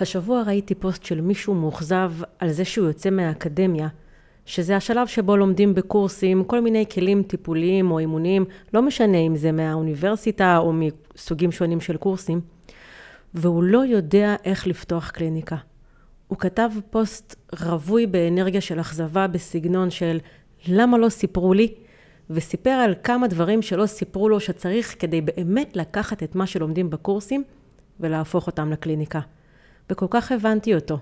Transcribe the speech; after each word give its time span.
השבוע 0.00 0.42
ראיתי 0.46 0.74
פוסט 0.74 1.04
של 1.04 1.20
מישהו 1.20 1.54
מאוכזב 1.54 2.12
על 2.38 2.50
זה 2.50 2.64
שהוא 2.64 2.86
יוצא 2.86 3.10
מהאקדמיה, 3.10 3.88
שזה 4.44 4.76
השלב 4.76 5.06
שבו 5.06 5.36
לומדים 5.36 5.74
בקורסים 5.74 6.44
כל 6.44 6.60
מיני 6.60 6.84
כלים 6.94 7.22
טיפוליים 7.22 7.90
או 7.90 7.98
אימוניים, 7.98 8.44
לא 8.74 8.82
משנה 8.82 9.18
אם 9.18 9.36
זה 9.36 9.52
מהאוניברסיטה 9.52 10.58
או 10.58 10.72
מסוגים 10.72 11.52
שונים 11.52 11.80
של 11.80 11.96
קורסים, 11.96 12.40
והוא 13.34 13.62
לא 13.62 13.84
יודע 13.84 14.36
איך 14.44 14.66
לפתוח 14.66 15.10
קליניקה. 15.10 15.56
הוא 16.28 16.38
כתב 16.38 16.70
פוסט 16.90 17.36
רווי 17.62 18.06
באנרגיה 18.06 18.60
של 18.60 18.80
אכזבה 18.80 19.26
בסגנון 19.26 19.90
של 19.90 20.18
למה 20.68 20.98
לא 20.98 21.08
סיפרו 21.08 21.54
לי? 21.54 21.74
וסיפר 22.30 22.70
על 22.70 22.94
כמה 23.02 23.26
דברים 23.26 23.62
שלא 23.62 23.86
סיפרו 23.86 24.28
לו 24.28 24.40
שצריך 24.40 24.96
כדי 24.98 25.20
באמת 25.20 25.76
לקחת 25.76 26.22
את 26.22 26.34
מה 26.34 26.46
שלומדים 26.46 26.90
בקורסים 26.90 27.44
ולהפוך 28.00 28.46
אותם 28.46 28.70
לקליניקה. 28.70 29.20
וכל 29.90 30.06
כך 30.10 30.32
הבנתי 30.32 30.74
אותו. 30.74 30.98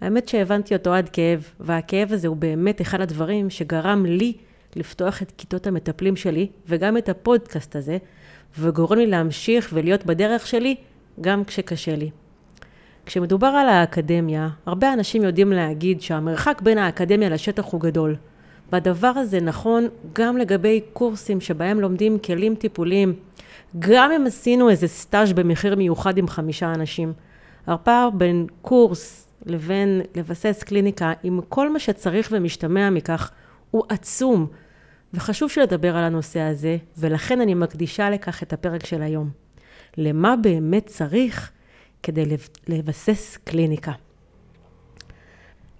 האמת 0.00 0.28
שהבנתי 0.28 0.74
אותו 0.74 0.94
עד 0.94 1.08
כאב, 1.08 1.50
והכאב 1.60 2.12
הזה 2.12 2.28
הוא 2.28 2.36
באמת 2.36 2.80
אחד 2.80 3.00
הדברים 3.00 3.50
שגרם 3.50 4.06
לי 4.06 4.32
לפתוח 4.76 5.22
את 5.22 5.32
כיתות 5.38 5.66
המטפלים 5.66 6.16
שלי, 6.16 6.48
וגם 6.68 6.96
את 6.96 7.08
הפודקאסט 7.08 7.76
הזה, 7.76 7.98
וגורם 8.58 8.98
לי 8.98 9.06
להמשיך 9.06 9.70
ולהיות 9.72 10.06
בדרך 10.06 10.46
שלי, 10.46 10.74
גם 11.20 11.44
כשקשה 11.44 11.96
לי. 11.96 12.10
כשמדובר 13.06 13.46
על 13.46 13.68
האקדמיה, 13.68 14.48
הרבה 14.66 14.92
אנשים 14.92 15.22
יודעים 15.22 15.52
להגיד 15.52 16.00
שהמרחק 16.00 16.60
בין 16.62 16.78
האקדמיה 16.78 17.28
לשטח 17.28 17.64
הוא 17.64 17.80
גדול. 17.80 18.16
והדבר 18.72 19.06
הזה 19.06 19.40
נכון 19.40 19.88
גם 20.12 20.36
לגבי 20.36 20.80
קורסים 20.92 21.40
שבהם 21.40 21.80
לומדים 21.80 22.18
כלים 22.18 22.54
טיפוליים. 22.54 23.14
גם 23.78 24.12
אם 24.12 24.26
עשינו 24.26 24.70
איזה 24.70 24.88
סטאז' 24.88 25.32
במחיר 25.32 25.76
מיוחד 25.76 26.18
עם 26.18 26.28
חמישה 26.28 26.72
אנשים. 26.74 27.12
הפער 27.66 28.10
בין 28.10 28.46
קורס 28.62 29.28
לבין 29.46 30.00
לבסס 30.14 30.62
קליניקה 30.62 31.12
עם 31.22 31.40
כל 31.48 31.72
מה 31.72 31.78
שצריך 31.78 32.28
ומשתמע 32.32 32.90
מכך 32.90 33.30
הוא 33.70 33.84
עצום. 33.88 34.46
וחשוב 35.14 35.50
שנדבר 35.50 35.96
על 35.96 36.04
הנושא 36.04 36.40
הזה, 36.40 36.76
ולכן 36.98 37.40
אני 37.40 37.54
מקדישה 37.54 38.10
לכך 38.10 38.42
את 38.42 38.52
הפרק 38.52 38.86
של 38.86 39.02
היום. 39.02 39.30
למה 39.96 40.36
באמת 40.36 40.86
צריך 40.86 41.50
כדי 42.02 42.24
לבסס 42.68 43.38
קליניקה. 43.44 43.92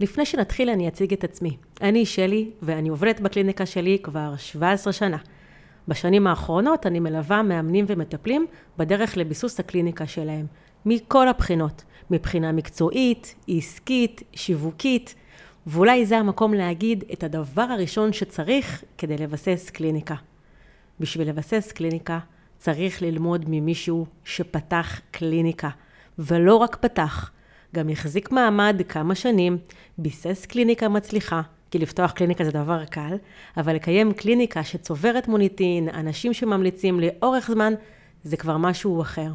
לפני 0.00 0.26
שנתחיל 0.26 0.70
אני 0.70 0.88
אציג 0.88 1.12
את 1.12 1.24
עצמי. 1.24 1.56
אני 1.82 2.06
שלי, 2.06 2.50
ואני 2.62 2.88
עובדת 2.88 3.20
בקליניקה 3.20 3.66
שלי 3.66 3.98
כבר 4.02 4.34
17 4.36 4.92
שנה. 4.92 5.16
בשנים 5.88 6.26
האחרונות 6.26 6.86
אני 6.86 7.00
מלווה 7.00 7.42
מאמנים 7.42 7.84
ומטפלים 7.88 8.46
בדרך 8.78 9.16
לביסוס 9.16 9.60
הקליניקה 9.60 10.06
שלהם. 10.06 10.46
מכל 10.86 11.28
הבחינות, 11.28 11.84
מבחינה 12.10 12.52
מקצועית, 12.52 13.34
עסקית, 13.48 14.22
שיווקית, 14.32 15.14
ואולי 15.66 16.06
זה 16.06 16.18
המקום 16.18 16.54
להגיד 16.54 17.04
את 17.12 17.24
הדבר 17.24 17.62
הראשון 17.62 18.12
שצריך 18.12 18.84
כדי 18.98 19.16
לבסס 19.16 19.70
קליניקה. 19.70 20.14
בשביל 21.00 21.28
לבסס 21.28 21.72
קליניקה 21.72 22.18
צריך 22.58 23.02
ללמוד 23.02 23.44
ממישהו 23.48 24.06
שפתח 24.24 25.00
קליניקה, 25.10 25.68
ולא 26.18 26.56
רק 26.56 26.76
פתח, 26.76 27.30
גם 27.74 27.88
החזיק 27.88 28.32
מעמד 28.32 28.80
כמה 28.88 29.14
שנים, 29.14 29.58
ביסס 29.98 30.46
קליניקה 30.46 30.88
מצליחה, 30.88 31.42
כי 31.70 31.78
לפתוח 31.78 32.10
קליניקה 32.10 32.44
זה 32.44 32.50
דבר 32.50 32.84
קל, 32.84 33.16
אבל 33.56 33.74
לקיים 33.74 34.12
קליניקה 34.12 34.64
שצוברת 34.64 35.28
מוניטין, 35.28 35.88
אנשים 35.88 36.32
שממליצים 36.32 37.00
לאורך 37.00 37.50
זמן, 37.50 37.72
זה 38.24 38.36
כבר 38.36 38.56
משהו 38.56 39.02
אחר. 39.02 39.30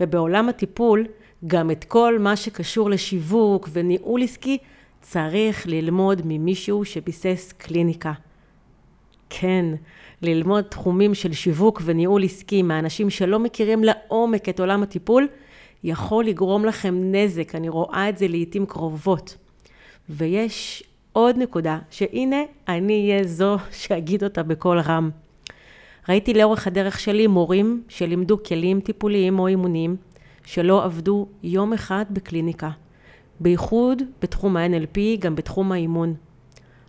ובעולם 0.00 0.48
הטיפול, 0.48 1.06
גם 1.46 1.70
את 1.70 1.84
כל 1.84 2.18
מה 2.18 2.36
שקשור 2.36 2.90
לשיווק 2.90 3.68
וניהול 3.72 4.22
עסקי, 4.22 4.58
צריך 5.00 5.66
ללמוד 5.66 6.22
ממישהו 6.24 6.84
שביסס 6.84 7.52
קליניקה. 7.58 8.12
כן, 9.30 9.64
ללמוד 10.22 10.64
תחומים 10.64 11.14
של 11.14 11.32
שיווק 11.32 11.82
וניהול 11.84 12.24
עסקי 12.24 12.62
מאנשים 12.62 13.10
שלא 13.10 13.38
מכירים 13.38 13.84
לעומק 13.84 14.48
את 14.48 14.60
עולם 14.60 14.82
הטיפול, 14.82 15.28
יכול 15.84 16.24
לגרום 16.24 16.64
לכם 16.64 17.12
נזק, 17.14 17.54
אני 17.54 17.68
רואה 17.68 18.08
את 18.08 18.18
זה 18.18 18.28
לעיתים 18.28 18.66
קרובות. 18.66 19.36
ויש 20.08 20.82
עוד 21.12 21.38
נקודה, 21.38 21.78
שהנה 21.90 22.42
אני 22.68 23.10
אהיה 23.10 23.24
זו 23.24 23.56
שאגיד 23.70 24.24
אותה 24.24 24.42
בקול 24.42 24.80
רם. 24.80 25.10
ראיתי 26.08 26.34
לאורך 26.34 26.66
הדרך 26.66 27.00
שלי 27.00 27.26
מורים 27.26 27.82
שלימדו 27.88 28.42
כלים 28.42 28.80
טיפוליים 28.80 29.38
או 29.38 29.46
אימוניים 29.46 29.96
שלא 30.44 30.84
עבדו 30.84 31.26
יום 31.42 31.72
אחד 31.72 32.04
בקליניקה. 32.10 32.70
בייחוד 33.40 34.02
בתחום 34.22 34.56
ה-NLP, 34.56 34.98
גם 35.18 35.34
בתחום 35.34 35.72
האימון. 35.72 36.14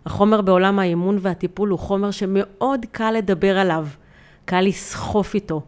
החומר 0.06 0.40
בעולם 0.40 0.78
האימון 0.78 1.18
והטיפול 1.20 1.68
הוא 1.68 1.78
חומר 1.78 2.10
שמאוד 2.10 2.86
קל 2.92 3.10
לדבר 3.10 3.58
עליו, 3.58 3.86
קל 4.44 4.60
לסחוף 4.60 5.34
איתו. 5.34 5.62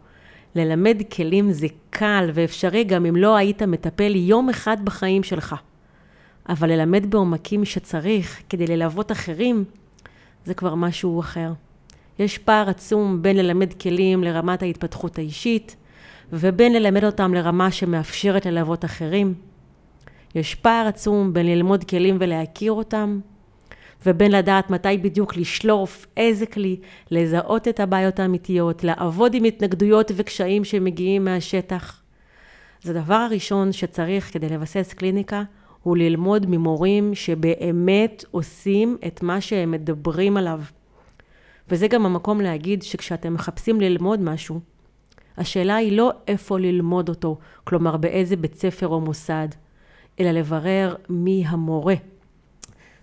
ללמד 0.55 1.01
כלים 1.15 1.51
זה 1.51 1.67
קל 1.89 2.29
ואפשרי 2.33 2.83
גם 2.83 3.05
אם 3.05 3.15
לא 3.15 3.35
היית 3.35 3.61
מטפל 3.61 4.15
יום 4.15 4.49
אחד 4.49 4.77
בחיים 4.85 5.23
שלך. 5.23 5.55
אבל 6.49 6.71
ללמד 6.71 7.11
בעומקים 7.11 7.65
שצריך 7.65 8.41
כדי 8.49 8.67
ללוות 8.67 9.11
אחרים, 9.11 9.63
זה 10.45 10.53
כבר 10.53 10.75
משהו 10.75 11.19
אחר. 11.19 11.51
יש 12.19 12.37
פער 12.37 12.69
עצום 12.69 13.21
בין 13.21 13.37
ללמד 13.37 13.73
כלים 13.73 14.23
לרמת 14.23 14.61
ההתפתחות 14.61 15.17
האישית, 15.17 15.75
ובין 16.33 16.73
ללמד 16.73 17.03
אותם 17.03 17.33
לרמה 17.33 17.71
שמאפשרת 17.71 18.45
ללוות 18.45 18.85
אחרים. 18.85 19.33
יש 20.35 20.55
פער 20.55 20.87
עצום 20.87 21.33
בין 21.33 21.45
ללמוד 21.45 21.83
כלים 21.83 22.17
ולהכיר 22.19 22.71
אותם, 22.71 23.19
ובין 24.05 24.31
לדעת 24.31 24.69
מתי 24.69 24.97
בדיוק 24.97 25.37
לשלוף 25.37 26.07
איזה 26.17 26.45
כלי, 26.45 26.79
לזהות 27.11 27.67
את 27.67 27.79
הבעיות 27.79 28.19
האמיתיות, 28.19 28.83
לעבוד 28.83 29.33
עם 29.33 29.43
התנגדויות 29.43 30.11
וקשיים 30.15 30.63
שמגיעים 30.63 31.25
מהשטח. 31.25 32.01
אז 32.83 32.89
הדבר 32.89 33.13
הראשון 33.13 33.71
שצריך 33.71 34.33
כדי 34.33 34.49
לבסס 34.49 34.93
קליניקה, 34.93 35.43
הוא 35.83 35.97
ללמוד 35.97 36.45
ממורים 36.49 37.15
שבאמת 37.15 38.25
עושים 38.31 38.97
את 39.07 39.23
מה 39.23 39.41
שהם 39.41 39.71
מדברים 39.71 40.37
עליו. 40.37 40.61
וזה 41.69 41.87
גם 41.87 42.05
המקום 42.05 42.41
להגיד 42.41 42.83
שכשאתם 42.83 43.33
מחפשים 43.33 43.81
ללמוד 43.81 44.21
משהו, 44.21 44.59
השאלה 45.37 45.75
היא 45.75 45.97
לא 45.97 46.11
איפה 46.27 46.59
ללמוד 46.59 47.09
אותו, 47.09 47.37
כלומר 47.63 47.97
באיזה 47.97 48.35
בית 48.35 48.55
ספר 48.55 48.87
או 48.87 49.01
מוסד, 49.01 49.47
אלא 50.19 50.31
לברר 50.31 50.95
מי 51.09 51.43
המורה. 51.47 51.95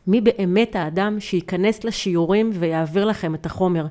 מי 0.06 0.20
באמת 0.20 0.76
האדם 0.76 1.20
שייכנס 1.20 1.84
לשיעורים 1.84 2.50
ויעביר 2.54 3.04
לכם 3.04 3.34
את 3.34 3.46
החומר. 3.46 3.86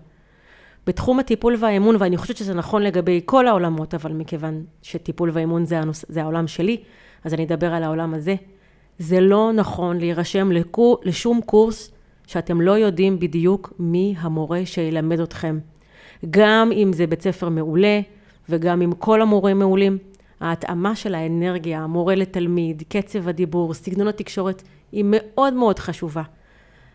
בתחום 0.88 1.20
הטיפול 1.20 1.56
והאמון, 1.60 1.96
ואני 2.00 2.18
חושבת 2.18 2.38
שזה 2.38 2.54
נכון 2.54 2.84
לגבי 2.84 3.22
כל 3.26 3.48
העולמות, 3.48 3.94
אבל 3.94 4.14
מכיוון 4.14 4.64
שטיפול 4.82 5.30
ואמון 5.34 5.66
זה, 5.66 5.80
הנוס, 5.80 6.06
זה 6.10 6.22
העולם 6.22 6.48
שלי, 6.48 6.84
אז 7.24 7.34
אני 7.34 7.44
אדבר 7.44 7.74
על 7.74 7.84
העולם 7.84 8.14
הזה. 8.14 8.36
זה 9.00 9.20
לא 9.20 9.52
נכון 9.54 9.98
להירשם 9.98 10.52
לקור, 10.52 10.98
לשום 11.04 11.42
קורס 11.42 11.92
שאתם 12.28 12.62
לא 12.62 12.72
יודעים 12.72 13.20
בדיוק 13.20 13.74
מי 13.80 14.16
המורה 14.18 14.66
שילמד 14.66 15.20
אתכם. 15.20 15.60
גם 16.30 16.70
אם 16.74 16.94
זה 16.94 17.08
בית 17.08 17.22
ספר 17.22 17.50
מעולה, 17.50 18.02
וגם 18.50 18.82
אם 18.82 18.92
כל 18.92 19.22
המורים 19.22 19.60
מעולים, 19.60 19.98
ההתאמה 20.40 20.96
של 20.96 21.16
האנרגיה, 21.16 21.80
המורה 21.80 22.16
לתלמיד, 22.16 22.84
קצב 22.90 23.28
הדיבור, 23.28 23.74
סגנון 23.74 24.08
התקשורת, 24.08 24.64
היא 24.92 25.06
מאוד 25.08 25.54
מאוד 25.54 25.80
חשובה. 25.80 26.24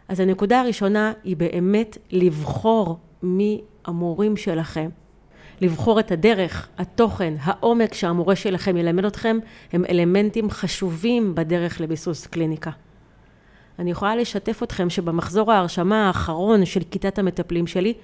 אז 0.08 0.20
הנקודה 0.20 0.60
הראשונה 0.60 1.12
היא 1.24 1.36
באמת 1.36 1.98
לבחור 2.10 2.98
מי 3.22 3.60
המורים 3.84 4.36
שלכם. 4.36 4.88
לבחור 5.60 6.00
את 6.00 6.12
הדרך, 6.12 6.68
התוכן, 6.78 7.34
העומק 7.40 7.94
שהמורה 7.94 8.36
שלכם 8.36 8.76
ילמד 8.76 9.04
אתכם, 9.04 9.38
הם 9.72 9.84
אלמנטים 9.90 10.50
חשובים 10.50 11.34
בדרך 11.34 11.80
לביסוס 11.80 12.26
קליניקה. 12.26 12.70
אני 13.78 13.90
יכולה 13.90 14.16
לשתף 14.16 14.62
אתכם 14.62 14.90
שבמחזור 14.90 15.52
ההרשמה 15.52 16.06
האחרון 16.06 16.64
של 16.64 16.80
כיתת 16.90 17.18
המטפלים 17.18 17.66
שלי, 17.66 17.94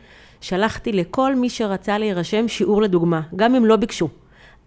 שלחתי 0.40 0.92
לכל 0.92 1.34
מי 1.34 1.50
שרצה 1.50 1.98
להירשם 1.98 2.48
שיעור 2.48 2.82
לדוגמה, 2.82 3.20
גם 3.36 3.54
אם 3.54 3.64
לא 3.64 3.76
ביקשו. 3.76 4.08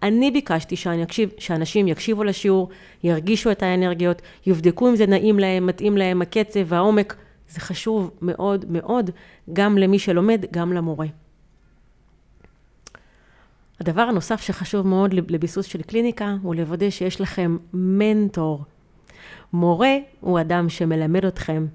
אני 0.02 0.30
ביקשתי 0.30 0.76
שאני 0.76 1.02
אקשיב, 1.02 1.30
שאנשים 1.38 1.88
יקשיבו 1.88 2.24
לשיעור, 2.24 2.68
ירגישו 3.04 3.50
את 3.50 3.62
האנרגיות, 3.62 4.22
יבדקו 4.46 4.88
אם 4.88 4.96
זה 4.96 5.06
נעים 5.06 5.38
להם, 5.38 5.66
מתאים 5.66 5.96
להם 5.96 6.22
הקצב, 6.22 6.74
העומק. 6.74 7.16
זה 7.48 7.60
חשוב 7.60 8.10
מאוד 8.22 8.64
מאוד, 8.68 9.10
גם 9.52 9.78
למי 9.78 9.98
שלומד, 9.98 10.44
גם 10.52 10.72
למורה. 10.72 11.06
הדבר 13.80 14.02
הנוסף 14.02 14.40
שחשוב 14.40 14.86
מאוד 14.86 15.14
לביסוס 15.14 15.66
של 15.66 15.82
קליניקה, 15.82 16.36
הוא 16.42 16.54
לוודא 16.54 16.90
שיש 16.90 17.20
לכם 17.20 17.56
מנטור. 17.72 18.64
מורה 19.52 19.96
הוא 20.20 20.40
אדם 20.40 20.68
שמלמד 20.68 21.24
אתכם, 21.24 21.66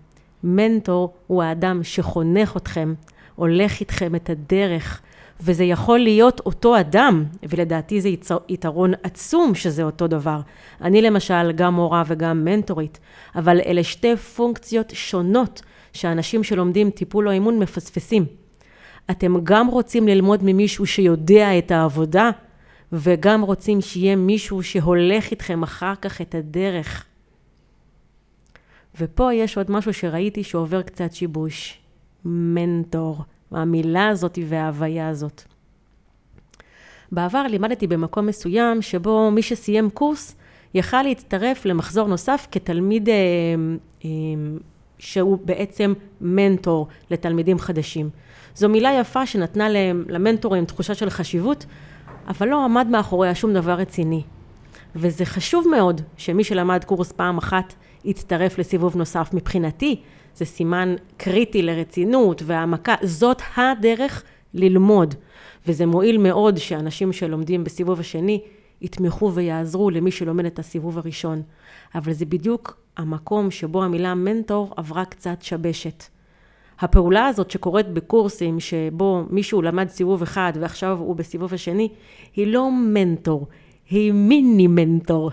מנטור 0.43 1.13
הוא 1.27 1.43
האדם 1.43 1.83
שחונך 1.83 2.57
אתכם, 2.57 2.93
הולך 3.35 3.79
איתכם 3.79 4.15
את 4.15 4.29
הדרך, 4.29 5.01
וזה 5.41 5.63
יכול 5.63 5.99
להיות 5.99 6.39
אותו 6.39 6.79
אדם, 6.79 7.25
ולדעתי 7.49 8.01
זה 8.01 8.09
יתרון 8.49 8.93
עצום 9.03 9.55
שזה 9.55 9.83
אותו 9.83 10.07
דבר. 10.07 10.39
אני 10.81 11.01
למשל 11.01 11.51
גם 11.51 11.73
מורה 11.73 12.03
וגם 12.07 12.45
מנטורית, 12.45 12.99
אבל 13.35 13.59
אלה 13.65 13.83
שתי 13.83 14.15
פונקציות 14.15 14.91
שונות 14.93 15.61
שאנשים 15.93 16.43
שלומדים 16.43 16.89
טיפול 16.89 17.27
או 17.27 17.33
אימון 17.33 17.59
מפספסים. 17.59 18.25
אתם 19.11 19.35
גם 19.43 19.67
רוצים 19.67 20.07
ללמוד 20.07 20.39
ממישהו 20.43 20.85
שיודע 20.85 21.57
את 21.57 21.71
העבודה, 21.71 22.29
וגם 22.91 23.41
רוצים 23.41 23.81
שיהיה 23.81 24.15
מישהו 24.15 24.63
שהולך 24.63 25.31
איתכם 25.31 25.63
אחר 25.63 25.93
כך 26.01 26.21
את 26.21 26.35
הדרך. 26.35 27.05
ופה 28.99 29.33
יש 29.33 29.57
עוד 29.57 29.71
משהו 29.71 29.93
שראיתי 29.93 30.43
שעובר 30.43 30.81
קצת 30.81 31.13
שיבוש. 31.13 31.79
מנטור. 32.25 33.23
המילה 33.51 34.07
הזאת 34.07 34.39
וההוויה 34.47 35.09
הזאת. 35.09 35.41
בעבר 37.11 37.43
לימדתי 37.43 37.87
במקום 37.87 38.25
מסוים 38.25 38.81
שבו 38.81 39.31
מי 39.31 39.41
שסיים 39.41 39.89
קורס 39.89 40.35
יכל 40.73 41.01
להצטרף 41.01 41.65
למחזור 41.65 42.07
נוסף 42.07 42.47
כתלמיד 42.51 43.09
אה, 43.09 43.15
אה, 44.05 44.09
שהוא 44.99 45.37
בעצם 45.45 45.93
מנטור 46.21 46.87
לתלמידים 47.11 47.59
חדשים. 47.59 48.09
זו 48.59 48.69
מילה 48.69 48.93
יפה 48.99 49.25
שנתנה 49.25 49.69
למנטורים 50.09 50.65
תחושה 50.65 50.95
של 50.95 51.09
חשיבות, 51.09 51.65
אבל 52.27 52.47
לא 52.47 52.63
עמד 52.65 52.87
מאחוריה 52.87 53.35
שום 53.35 53.53
דבר 53.53 53.71
רציני. 53.71 54.23
וזה 54.95 55.25
חשוב 55.25 55.67
מאוד 55.71 56.01
שמי 56.17 56.43
שלמד 56.43 56.83
קורס 56.83 57.11
פעם 57.11 57.37
אחת 57.37 57.73
יצטרף 58.05 58.59
לסיבוב 58.59 58.95
נוסף. 58.95 59.29
מבחינתי 59.33 60.01
זה 60.35 60.45
סימן 60.45 60.95
קריטי 61.17 61.61
לרצינות 61.61 62.41
והעמקה, 62.45 62.95
זאת 63.03 63.41
הדרך 63.57 64.23
ללמוד. 64.53 65.15
וזה 65.67 65.85
מועיל 65.85 66.17
מאוד 66.17 66.57
שאנשים 66.57 67.13
שלומדים 67.13 67.63
בסיבוב 67.63 67.99
השני 67.99 68.41
יתמכו 68.81 69.31
ויעזרו 69.33 69.89
למי 69.89 70.11
שלומד 70.11 70.45
את 70.45 70.59
הסיבוב 70.59 70.97
הראשון. 70.97 71.41
אבל 71.95 72.13
זה 72.13 72.25
בדיוק 72.25 72.77
המקום 72.97 73.51
שבו 73.51 73.83
המילה 73.83 74.15
מנטור 74.15 74.73
עברה 74.77 75.05
קצת 75.05 75.41
שבשת. 75.41 76.18
הפעולה 76.79 77.27
הזאת 77.27 77.51
שקורית 77.51 77.87
בקורסים 77.87 78.59
שבו 78.59 79.23
מישהו 79.29 79.61
למד 79.61 79.89
סיבוב 79.89 80.21
אחד 80.21 80.53
ועכשיו 80.59 80.97
הוא 80.99 81.15
בסיבוב 81.15 81.53
השני, 81.53 81.89
היא 82.35 82.47
לא 82.47 82.71
מנטור, 82.71 83.47
היא 83.89 84.11
מיני 84.11 84.67
מנטור. 84.67 85.31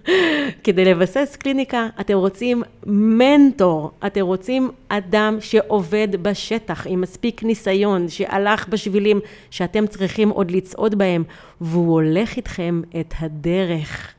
כדי 0.64 0.84
לבסס 0.84 1.36
קליניקה, 1.40 1.88
אתם 2.00 2.14
רוצים 2.14 2.62
מנטור, 2.86 3.90
אתם 4.06 4.20
רוצים 4.20 4.70
אדם 4.88 5.36
שעובד 5.40 6.08
בשטח 6.22 6.86
עם 6.86 7.00
מספיק 7.00 7.42
ניסיון, 7.42 8.08
שהלך 8.08 8.68
בשבילים 8.68 9.20
שאתם 9.50 9.86
צריכים 9.86 10.28
עוד 10.28 10.50
לצעוד 10.50 10.94
בהם, 10.94 11.24
והוא 11.60 11.92
הולך 11.92 12.36
איתכם 12.36 12.82
את 13.00 13.14
הדרך. 13.20 14.14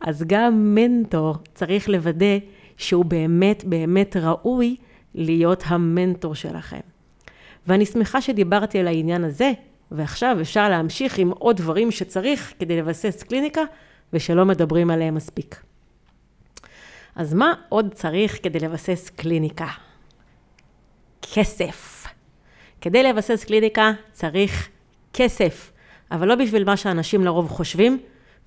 אז 0.00 0.24
גם 0.26 0.74
מנטור 0.74 1.34
צריך 1.54 1.88
לוודא 1.88 2.38
שהוא 2.76 3.04
באמת 3.04 3.64
באמת 3.64 4.16
ראוי 4.16 4.76
להיות 5.18 5.62
המנטור 5.66 6.34
שלכם. 6.34 6.80
ואני 7.66 7.86
שמחה 7.86 8.20
שדיברתי 8.20 8.78
על 8.78 8.86
העניין 8.86 9.24
הזה, 9.24 9.52
ועכשיו 9.90 10.38
אפשר 10.40 10.68
להמשיך 10.68 11.18
עם 11.18 11.30
עוד 11.30 11.56
דברים 11.56 11.90
שצריך 11.90 12.52
כדי 12.58 12.78
לבסס 12.78 13.22
קליניקה 13.22 13.62
ושלא 14.12 14.44
מדברים 14.44 14.90
עליהם 14.90 15.14
מספיק. 15.14 15.62
אז 17.16 17.34
מה 17.34 17.54
עוד 17.68 17.94
צריך 17.94 18.38
כדי 18.42 18.58
לבסס 18.58 19.10
קליניקה? 19.16 19.66
כסף. 21.34 22.06
כדי 22.80 23.02
לבסס 23.02 23.44
קליניקה 23.44 23.92
צריך 24.12 24.68
כסף, 25.12 25.72
אבל 26.10 26.28
לא 26.28 26.34
בשביל 26.34 26.64
מה 26.64 26.76
שאנשים 26.76 27.24
לרוב 27.24 27.48
חושבים, 27.48 28.00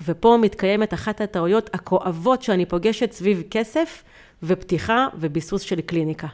ופה 0.05 0.37
מתקיימת 0.41 0.93
אחת 0.93 1.21
הטעויות 1.21 1.69
הכואבות 1.73 2.41
שאני 2.41 2.65
פוגשת 2.65 3.11
סביב 3.11 3.43
כסף 3.51 4.03
ופתיחה 4.43 5.07
וביסוס 5.19 5.61
של 5.61 5.81
קליניקה. 5.81 6.27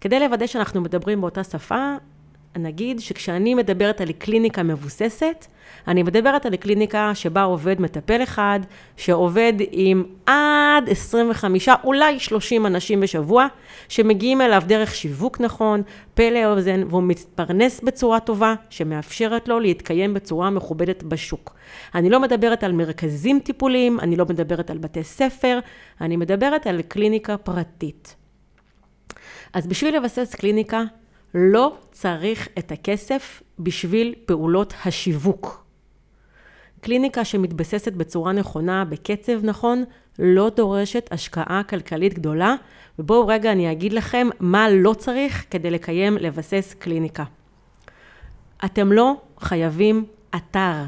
כדי 0.00 0.20
לוודא 0.20 0.46
שאנחנו 0.46 0.80
מדברים 0.80 1.20
באותה 1.20 1.44
שפה, 1.44 1.94
נגיד 2.58 3.00
שכשאני 3.00 3.54
מדברת 3.54 4.00
על 4.00 4.12
קליניקה 4.12 4.62
מבוססת, 4.62 5.46
אני 5.88 6.02
מדברת 6.02 6.46
על 6.46 6.56
קליניקה 6.56 7.14
שבה 7.14 7.42
עובד 7.42 7.80
מטפל 7.80 8.22
אחד, 8.22 8.60
שעובד 8.96 9.52
עם 9.70 10.04
עד 10.26 10.88
25, 10.88 11.68
אולי 11.84 12.18
30 12.18 12.66
אנשים 12.66 13.00
בשבוע, 13.00 13.46
שמגיעים 13.88 14.40
אליו 14.40 14.62
דרך 14.66 14.94
שיווק 14.94 15.40
נכון, 15.40 15.82
פלא 16.14 16.44
אוזן, 16.44 16.82
והוא 16.88 17.02
מתפרנס 17.02 17.80
בצורה 17.80 18.20
טובה, 18.20 18.54
שמאפשרת 18.70 19.48
לו 19.48 19.60
להתקיים 19.60 20.14
בצורה 20.14 20.50
מכובדת 20.50 21.02
בשוק. 21.02 21.54
אני 21.94 22.10
לא 22.10 22.20
מדברת 22.20 22.64
על 22.64 22.72
מרכזים 22.72 23.40
טיפוליים, 23.40 24.00
אני 24.00 24.16
לא 24.16 24.24
מדברת 24.24 24.70
על 24.70 24.78
בתי 24.78 25.04
ספר, 25.04 25.58
אני 26.00 26.16
מדברת 26.16 26.66
על 26.66 26.82
קליניקה 26.82 27.36
פרטית. 27.36 28.16
אז 29.56 29.66
בשביל 29.66 29.96
לבסס 29.96 30.34
קליניקה, 30.34 30.82
לא 31.34 31.76
צריך 31.92 32.48
את 32.58 32.72
הכסף 32.72 33.42
בשביל 33.58 34.14
פעולות 34.26 34.74
השיווק. 34.84 35.64
קליניקה 36.80 37.24
שמתבססת 37.24 37.92
בצורה 37.92 38.32
נכונה, 38.32 38.84
בקצב 38.84 39.44
נכון, 39.44 39.84
לא 40.18 40.50
דורשת 40.56 41.08
השקעה 41.12 41.62
כלכלית 41.68 42.14
גדולה, 42.14 42.54
ובואו 42.98 43.26
רגע 43.26 43.52
אני 43.52 43.72
אגיד 43.72 43.92
לכם 43.92 44.28
מה 44.40 44.70
לא 44.70 44.94
צריך 44.94 45.44
כדי 45.50 45.70
לקיים, 45.70 46.16
לבסס 46.16 46.74
קליניקה. 46.78 47.24
אתם 48.64 48.92
לא 48.92 49.14
חייבים 49.40 50.04
אתר. 50.36 50.84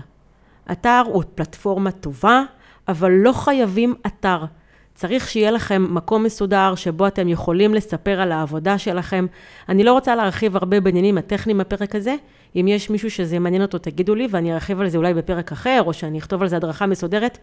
אתר 0.73 1.03
הוא 1.07 1.23
פלטפורמה 1.35 1.91
טובה, 1.91 2.43
אבל 2.89 3.11
לא 3.11 3.33
חייבים 3.33 3.95
אתר. 4.07 4.45
צריך 4.99 5.29
שיהיה 5.29 5.51
לכם 5.51 5.87
מקום 5.91 6.25
מסודר 6.25 6.75
שבו 6.75 7.07
אתם 7.07 7.29
יכולים 7.29 7.75
לספר 7.75 8.21
על 8.21 8.33
העבודה 8.33 8.79
שלכם. 8.79 9.27
אני 9.69 9.85
לא 9.85 9.93
רוצה 9.93 10.17
להרחיב 10.17 10.57
הרבה 10.57 10.81
בעניינים 10.81 11.19
הטכניים 11.19 11.59
בפרק 11.59 11.95
הזה. 11.95 12.15
אם 12.57 12.69
יש 12.69 12.91
מישהו 12.91 13.11
שזה 13.11 13.39
מעניין 13.39 13.63
אותו, 13.63 13.79
תגידו 13.79 14.15
לי, 14.15 14.29
ואני 14.31 14.55
ארחיב 14.55 14.81
על 14.81 14.89
זה 14.89 14.99
אולי 14.99 15.15
בפרק 15.15 15.53
אחר, 15.53 15.83
או 15.87 15.93
שאני 15.93 16.19
אכתוב 16.19 16.43
על 16.43 16.49
זה 16.49 16.57
הדרכה 16.57 16.87
מסודרת, 16.87 17.39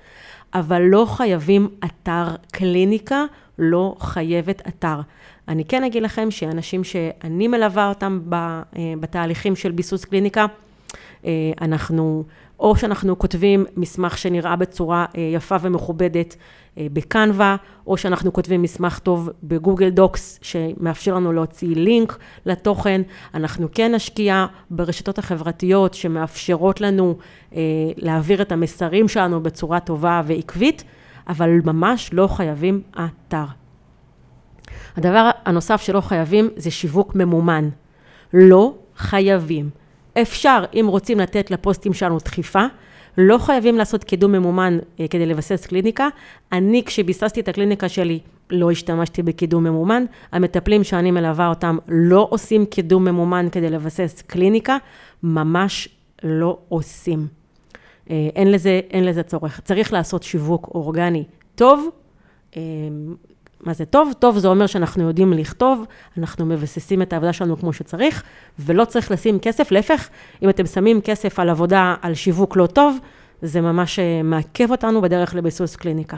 אבל 0.54 0.82
לא 0.82 1.06
חייבים 1.10 1.68
אתר 1.86 2.26
קליניקה, 2.52 3.26
לא 3.60 3.96
חייבת 4.00 4.68
אתר. 4.68 5.00
אני 5.48 5.66
כן 5.66 5.84
אגיד 5.84 6.04
לכם 6.04 6.32
שאנשים 6.32 6.84
שאני 6.84 7.48
מלווה 7.48 7.90
אותם 7.90 8.20
אה, 8.34 8.94
בתהליכים 9.00 9.56
של 9.56 9.72
ביסוס 9.72 10.06
קליניקה, 10.06 10.46
אה, 11.26 11.32
אנחנו... 11.62 12.24
או 12.60 12.76
שאנחנו 12.76 13.20
כותבים 13.20 13.66
מסמך 13.78 14.18
שנראה 14.18 14.56
בצורה 14.56 15.06
אה, 15.18 15.22
יפה 15.22 15.56
ומכובדת 15.62 16.36
אה, 16.78 16.88
בקנווה, 16.94 17.56
או 17.88 17.98
שאנחנו 17.98 18.34
כותבים 18.34 18.62
מסמך 18.62 19.00
טוב 19.00 19.30
בגוגל 19.44 19.90
דוקס 19.90 20.40
שמאפשר 20.42 21.16
לנו 21.16 21.34
להוציא 21.34 21.76
לינק 21.76 22.18
לתוכן. 22.46 23.02
אנחנו 23.34 23.68
כן 23.72 23.96
נשקיע 23.96 24.46
ברשתות 24.70 25.18
החברתיות 25.20 25.94
שמאפשרות 25.94 26.82
לנו 26.82 27.18
אה, 27.56 27.62
להעביר 27.98 28.42
את 28.42 28.52
המסרים 28.52 29.08
שלנו 29.08 29.44
בצורה 29.44 29.80
טובה 29.80 30.22
ועקבית, 30.26 30.84
אבל 31.28 31.50
ממש 31.64 32.10
לא 32.14 32.28
חייבים 32.28 32.82
אתר. 32.92 33.46
הדבר 34.98 35.30
הנוסף 35.46 35.82
שלא 35.82 36.02
חייבים 36.02 36.50
זה 36.56 36.72
שיווק 36.72 37.16
ממומן. 37.16 37.70
לא 38.34 38.74
חייבים. 38.98 39.70
אפשר, 40.22 40.64
אם 40.74 40.86
רוצים 40.90 41.20
לתת 41.20 41.52
לפוסטים 41.52 41.94
שלנו 41.94 42.18
דחיפה, 42.18 42.66
לא 43.18 43.38
חייבים 43.38 43.78
לעשות 43.78 44.04
קידום 44.04 44.32
ממומן 44.32 44.78
אה, 45.00 45.08
כדי 45.08 45.26
לבסס 45.26 45.66
קליניקה. 45.66 46.08
אני, 46.52 46.84
כשביססתי 46.86 47.40
את 47.40 47.48
הקליניקה 47.48 47.90
שלי, 47.90 48.20
לא 48.50 48.72
השתמשתי 48.72 49.24
בקידום 49.24 49.64
ממומן. 49.64 50.06
המטפלים 50.32 50.84
שאני 50.84 51.12
מלווה 51.12 51.48
אותם 51.48 51.78
לא 51.88 52.28
עושים 52.30 52.66
קידום 52.66 53.06
ממומן 53.06 53.48
כדי 53.52 53.70
לבסס 53.70 54.24
קליניקה, 54.28 54.78
ממש 55.24 55.90
לא 56.24 56.58
עושים. 56.70 57.28
אה, 58.10 58.30
אין 58.36 58.52
לזה, 58.52 58.82
אין 58.90 59.04
לזה 59.06 59.24
צורך. 59.24 59.60
צריך 59.60 59.94
לעשות 59.94 60.24
שיווק 60.24 60.68
אורגני 60.76 61.24
טוב, 61.56 61.90
אה, 62.58 62.62
מה 63.66 63.74
זה 63.74 63.86
טוב? 63.86 64.14
טוב 64.20 64.38
זה 64.38 64.48
אומר 64.48 64.68
שאנחנו 64.68 65.04
יודעים 65.04 65.34
לכתוב, 65.34 65.86
אנחנו 66.18 66.46
מבססים 66.46 67.02
את 67.02 67.14
העבודה 67.14 67.34
שלנו 67.34 67.58
כמו 67.58 67.74
שצריך, 67.74 68.24
ולא 68.60 68.86
צריך 68.86 69.12
לשים 69.12 69.40
כסף, 69.40 69.72
להפך, 69.72 70.10
אם 70.42 70.50
אתם 70.50 70.66
שמים 70.66 71.02
כסף 71.02 71.40
על 71.40 71.50
עבודה, 71.50 71.96
על 72.02 72.14
שיווק 72.14 72.58
לא 72.58 72.68
טוב, 72.68 72.98
זה 73.42 73.62
ממש 73.62 74.00
אה, 74.00 74.22
מעכב 74.24 74.72
אותנו 74.72 75.02
בדרך 75.02 75.36
לביסוס 75.36 75.76
קליניקה. 75.76 76.18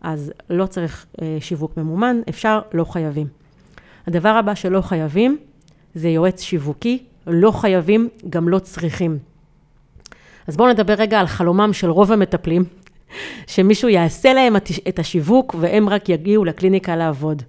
אז 0.00 0.32
לא 0.50 0.66
צריך 0.66 1.06
אה, 1.22 1.36
שיווק 1.40 1.76
ממומן, 1.76 2.20
אפשר, 2.28 2.60
לא 2.72 2.84
חייבים. 2.84 3.26
הדבר 4.06 4.28
הבא 4.28 4.54
שלא 4.54 4.80
חייבים, 4.80 5.38
זה 5.94 6.08
יועץ 6.08 6.40
שיווקי, 6.40 7.02
לא 7.26 7.50
חייבים, 7.50 8.08
גם 8.30 8.48
לא 8.48 8.58
צריכים. 8.58 9.18
אז 10.46 10.56
בואו 10.56 10.68
נדבר 10.68 10.94
רגע 10.94 11.20
על 11.20 11.26
חלומם 11.26 11.72
של 11.72 11.90
רוב 11.90 12.12
המטפלים, 12.12 12.64
שמישהו 13.46 13.88
יעשה 13.88 14.32
להם 14.32 14.56
את 14.88 14.98
השיווק 14.98 15.54
והם 15.60 15.88
רק 15.88 16.08
יגיעו 16.08 16.44
לקליניקה 16.44 16.96
לעבוד. 16.96 17.42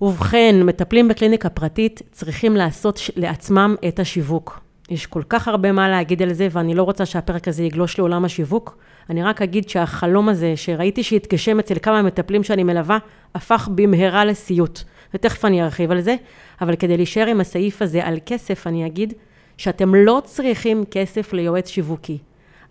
ובכן, 0.00 0.56
מטפלים 0.62 1.08
בקליניקה 1.08 1.48
פרטית 1.48 2.02
צריכים 2.12 2.56
לעשות 2.56 3.00
לעצמם 3.16 3.74
את 3.88 4.00
השיווק. 4.00 4.60
יש 4.90 5.06
כל 5.06 5.22
כך 5.28 5.48
הרבה 5.48 5.72
מה 5.72 5.88
להגיד 5.88 6.22
על 6.22 6.32
זה, 6.32 6.48
ואני 6.50 6.74
לא 6.74 6.82
רוצה 6.82 7.06
שהפרק 7.06 7.48
הזה 7.48 7.62
יגלוש 7.62 7.98
לעולם 7.98 8.24
השיווק. 8.24 8.78
אני 9.10 9.22
רק 9.22 9.42
אגיד 9.42 9.68
שהחלום 9.68 10.28
הזה, 10.28 10.56
שראיתי 10.56 11.02
שהתגשם 11.02 11.58
אצל 11.58 11.74
כמה 11.82 12.02
מטפלים 12.02 12.44
שאני 12.44 12.64
מלווה, 12.64 12.98
הפך 13.34 13.68
במהרה 13.74 14.24
לסיוט. 14.24 14.80
ותכף 15.14 15.44
אני 15.44 15.62
ארחיב 15.62 15.90
על 15.90 16.00
זה, 16.00 16.16
אבל 16.60 16.76
כדי 16.76 16.96
להישאר 16.96 17.26
עם 17.26 17.40
הסעיף 17.40 17.82
הזה 17.82 18.04
על 18.04 18.18
כסף, 18.26 18.66
אני 18.66 18.86
אגיד 18.86 19.12
שאתם 19.56 19.94
לא 19.94 20.22
צריכים 20.24 20.84
כסף 20.90 21.32
ליועץ 21.32 21.68
שיווקי. 21.68 22.18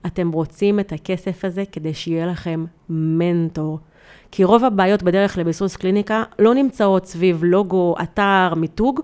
אתם 0.06 0.32
רוצים 0.32 0.80
את 0.80 0.92
הכסף 0.92 1.46
הזה 1.46 1.64
כדי 1.72 1.94
שיהיה 1.94 2.28
לכם 2.28 2.66
מנטור. 2.90 3.80
כי 4.32 4.44
רוב 4.44 4.64
הבעיות 4.64 5.04
בדרך 5.04 5.38
לביסוס 5.38 5.76
קליניקה 5.76 6.24
לא 6.40 6.54
נמצאות 6.54 7.06
סביב 7.06 7.44
לוגו, 7.44 7.96
אתר, 8.04 8.54
מיתוג, 8.56 9.02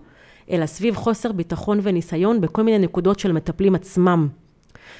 אלא 0.51 0.65
סביב 0.65 0.95
חוסר 0.95 1.31
ביטחון 1.31 1.79
וניסיון 1.83 2.41
בכל 2.41 2.63
מיני 2.63 2.77
נקודות 2.77 3.19
של 3.19 3.31
מטפלים 3.31 3.75
עצמם. 3.75 4.27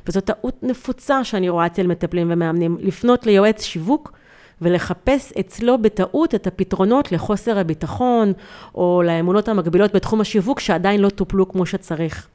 וזו 0.08 0.22
טעות 0.22 0.64
נפוצה 0.64 1.24
שאני 1.24 1.50
רואה 1.50 1.66
אצל 1.66 1.88
מטפלים 1.88 2.28
ומאמנים, 2.32 2.78
לפנות 2.80 3.26
ליועץ 3.26 3.62
שיווק 3.64 4.12
ולחפש 4.62 5.34
אצלו 5.40 5.78
בטעות 5.78 6.36
את 6.36 6.48
הפתרונות 6.48 7.12
לחוסר 7.12 7.60
הביטחון, 7.60 8.34
או 8.76 9.02
לאמונות 9.06 9.48
המקבילות 9.48 9.96
בתחום 9.96 10.22
השיווק 10.22 10.60
שעדיין 10.60 11.02
לא 11.02 11.10
טופלו 11.10 11.50
כמו 11.50 11.66
שצריך. 11.66 12.28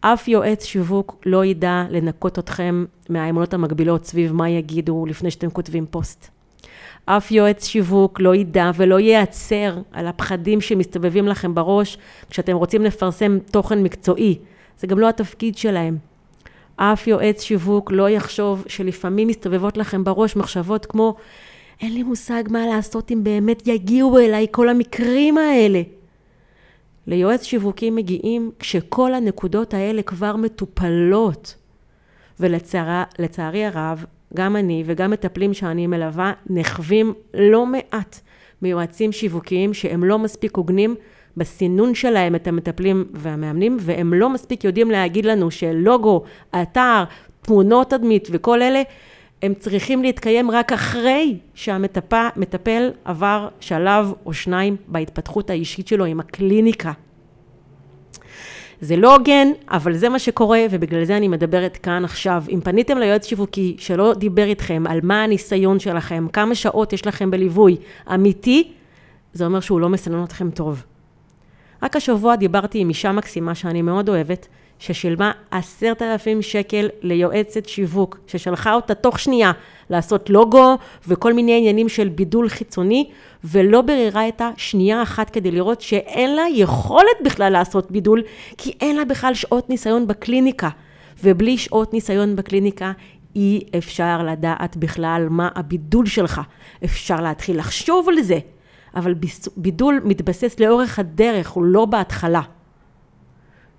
אף 0.00 0.28
יועץ 0.28 0.64
שיווק 0.64 1.16
לא 1.26 1.44
ידע 1.44 1.84
לנקות 1.90 2.38
אתכם 2.38 2.84
מהאמונות 3.08 3.54
המקבילות 3.54 4.04
סביב 4.04 4.32
מה 4.32 4.48
יגידו 4.48 5.06
לפני 5.06 5.30
שאתם 5.30 5.50
כותבים 5.50 5.86
פוסט. 5.86 6.28
אף 7.04 7.30
יועץ 7.30 7.66
שיווק 7.66 8.20
לא 8.20 8.34
ידע 8.34 8.70
ולא 8.74 9.00
ייעצר 9.00 9.78
על 9.92 10.06
הפחדים 10.06 10.60
שמסתובבים 10.60 11.28
לכם 11.28 11.54
בראש 11.54 11.98
כשאתם 12.30 12.56
רוצים 12.56 12.82
לפרסם 12.82 13.38
תוכן 13.50 13.82
מקצועי. 13.82 14.38
זה 14.78 14.86
גם 14.86 14.98
לא 14.98 15.08
התפקיד 15.08 15.58
שלהם. 15.58 15.98
אף 16.76 17.06
יועץ 17.06 17.42
שיווק 17.42 17.92
לא 17.92 18.10
יחשוב 18.10 18.64
שלפעמים 18.66 19.28
מסתובבות 19.28 19.76
לכם 19.76 20.04
בראש 20.04 20.36
מחשבות 20.36 20.86
כמו 20.86 21.14
אין 21.80 21.94
לי 21.94 22.02
מושג 22.02 22.42
מה 22.50 22.66
לעשות 22.66 23.10
אם 23.10 23.24
באמת 23.24 23.66
יגיעו 23.66 24.18
אליי 24.18 24.46
כל 24.50 24.68
המקרים 24.68 25.38
האלה. 25.38 25.82
ליועץ 27.08 27.42
שיווקי 27.42 27.90
מגיעים 27.90 28.50
כשכל 28.58 29.14
הנקודות 29.14 29.74
האלה 29.74 30.02
כבר 30.02 30.36
מטופלות. 30.36 31.54
ולצערי 32.40 33.64
הרב, 33.64 34.04
גם 34.34 34.56
אני 34.56 34.82
וגם 34.86 35.10
מטפלים 35.10 35.54
שאני 35.54 35.86
מלווה 35.86 36.32
נחווים 36.50 37.14
לא 37.34 37.66
מעט 37.66 38.20
מיועצים 38.62 39.12
שיווקיים 39.12 39.74
שהם 39.74 40.04
לא 40.04 40.18
מספיק 40.18 40.56
הוגנים 40.56 40.94
בסינון 41.36 41.94
שלהם 41.94 42.34
את 42.34 42.46
המטפלים 42.46 43.04
והמאמנים, 43.14 43.76
והם 43.80 44.14
לא 44.14 44.28
מספיק 44.30 44.64
יודעים 44.64 44.90
להגיד 44.90 45.24
לנו 45.24 45.50
שלוגו, 45.50 46.22
אתר, 46.62 47.04
תמונות 47.42 47.90
תדמית 47.90 48.28
וכל 48.30 48.62
אלה, 48.62 48.82
הם 49.42 49.54
צריכים 49.54 50.02
להתקיים 50.02 50.50
רק 50.50 50.72
אחרי 50.72 51.38
שהמטפל 51.54 52.90
עבר 53.04 53.48
שלב 53.60 54.12
או 54.26 54.34
שניים 54.34 54.76
בהתפתחות 54.86 55.50
האישית 55.50 55.88
שלו 55.88 56.04
עם 56.04 56.20
הקליניקה. 56.20 56.92
זה 58.80 58.96
לא 58.96 59.16
הוגן, 59.16 59.48
אבל 59.68 59.94
זה 59.94 60.08
מה 60.08 60.18
שקורה, 60.18 60.60
ובגלל 60.70 61.04
זה 61.04 61.16
אני 61.16 61.28
מדברת 61.28 61.76
כאן 61.76 62.04
עכשיו. 62.04 62.44
אם 62.48 62.60
פניתם 62.64 62.98
ליועץ 62.98 63.26
שיווקי 63.26 63.76
שלא 63.78 64.14
דיבר 64.14 64.44
איתכם 64.44 64.84
על 64.88 65.00
מה 65.02 65.22
הניסיון 65.24 65.80
שלכם, 65.80 66.26
כמה 66.32 66.54
שעות 66.54 66.92
יש 66.92 67.06
לכם 67.06 67.30
בליווי 67.30 67.76
אמיתי, 68.14 68.72
זה 69.32 69.44
אומר 69.44 69.60
שהוא 69.60 69.80
לא 69.80 69.88
מסנן 69.88 70.24
אתכם 70.24 70.50
טוב. 70.50 70.84
רק 71.82 71.96
השבוע 71.96 72.36
דיברתי 72.36 72.78
עם 72.78 72.88
אישה 72.88 73.12
מקסימה 73.12 73.54
שאני 73.54 73.82
מאוד 73.82 74.08
אוהבת, 74.08 74.48
ששילמה 74.78 75.32
עשרת 75.50 76.02
אלפים 76.02 76.42
שקל 76.42 76.88
ליועצת 77.02 77.68
שיווק, 77.68 78.18
ששלחה 78.26 78.74
אותה 78.74 78.94
תוך 78.94 79.18
שנייה 79.18 79.52
לעשות 79.90 80.30
לוגו 80.30 80.74
וכל 81.08 81.32
מיני 81.32 81.58
עניינים 81.58 81.88
של 81.88 82.08
בידול 82.08 82.48
חיצוני, 82.48 83.10
ולא 83.44 83.82
ברירה 83.82 84.24
איתה 84.24 84.50
שנייה 84.56 85.02
אחת 85.02 85.30
כדי 85.30 85.50
לראות 85.50 85.80
שאין 85.80 86.36
לה 86.36 86.42
יכולת 86.54 87.16
בכלל 87.24 87.52
לעשות 87.52 87.90
בידול, 87.90 88.22
כי 88.58 88.72
אין 88.80 88.96
לה 88.96 89.04
בכלל 89.04 89.34
שעות 89.34 89.70
ניסיון 89.70 90.06
בקליניקה. 90.06 90.68
ובלי 91.24 91.58
שעות 91.58 91.92
ניסיון 91.92 92.36
בקליניקה 92.36 92.92
אי 93.36 93.60
אפשר 93.78 94.22
לדעת 94.22 94.76
בכלל 94.76 95.26
מה 95.30 95.48
הבידול 95.54 96.06
שלך. 96.06 96.40
אפשר 96.84 97.20
להתחיל 97.20 97.58
לחשוב 97.58 98.08
על 98.08 98.22
זה, 98.22 98.38
אבל 98.94 99.14
בידול 99.56 100.00
מתבסס 100.04 100.60
לאורך 100.60 100.98
הדרך, 100.98 101.50
הוא 101.50 101.64
לא 101.64 101.84
בהתחלה. 101.84 102.40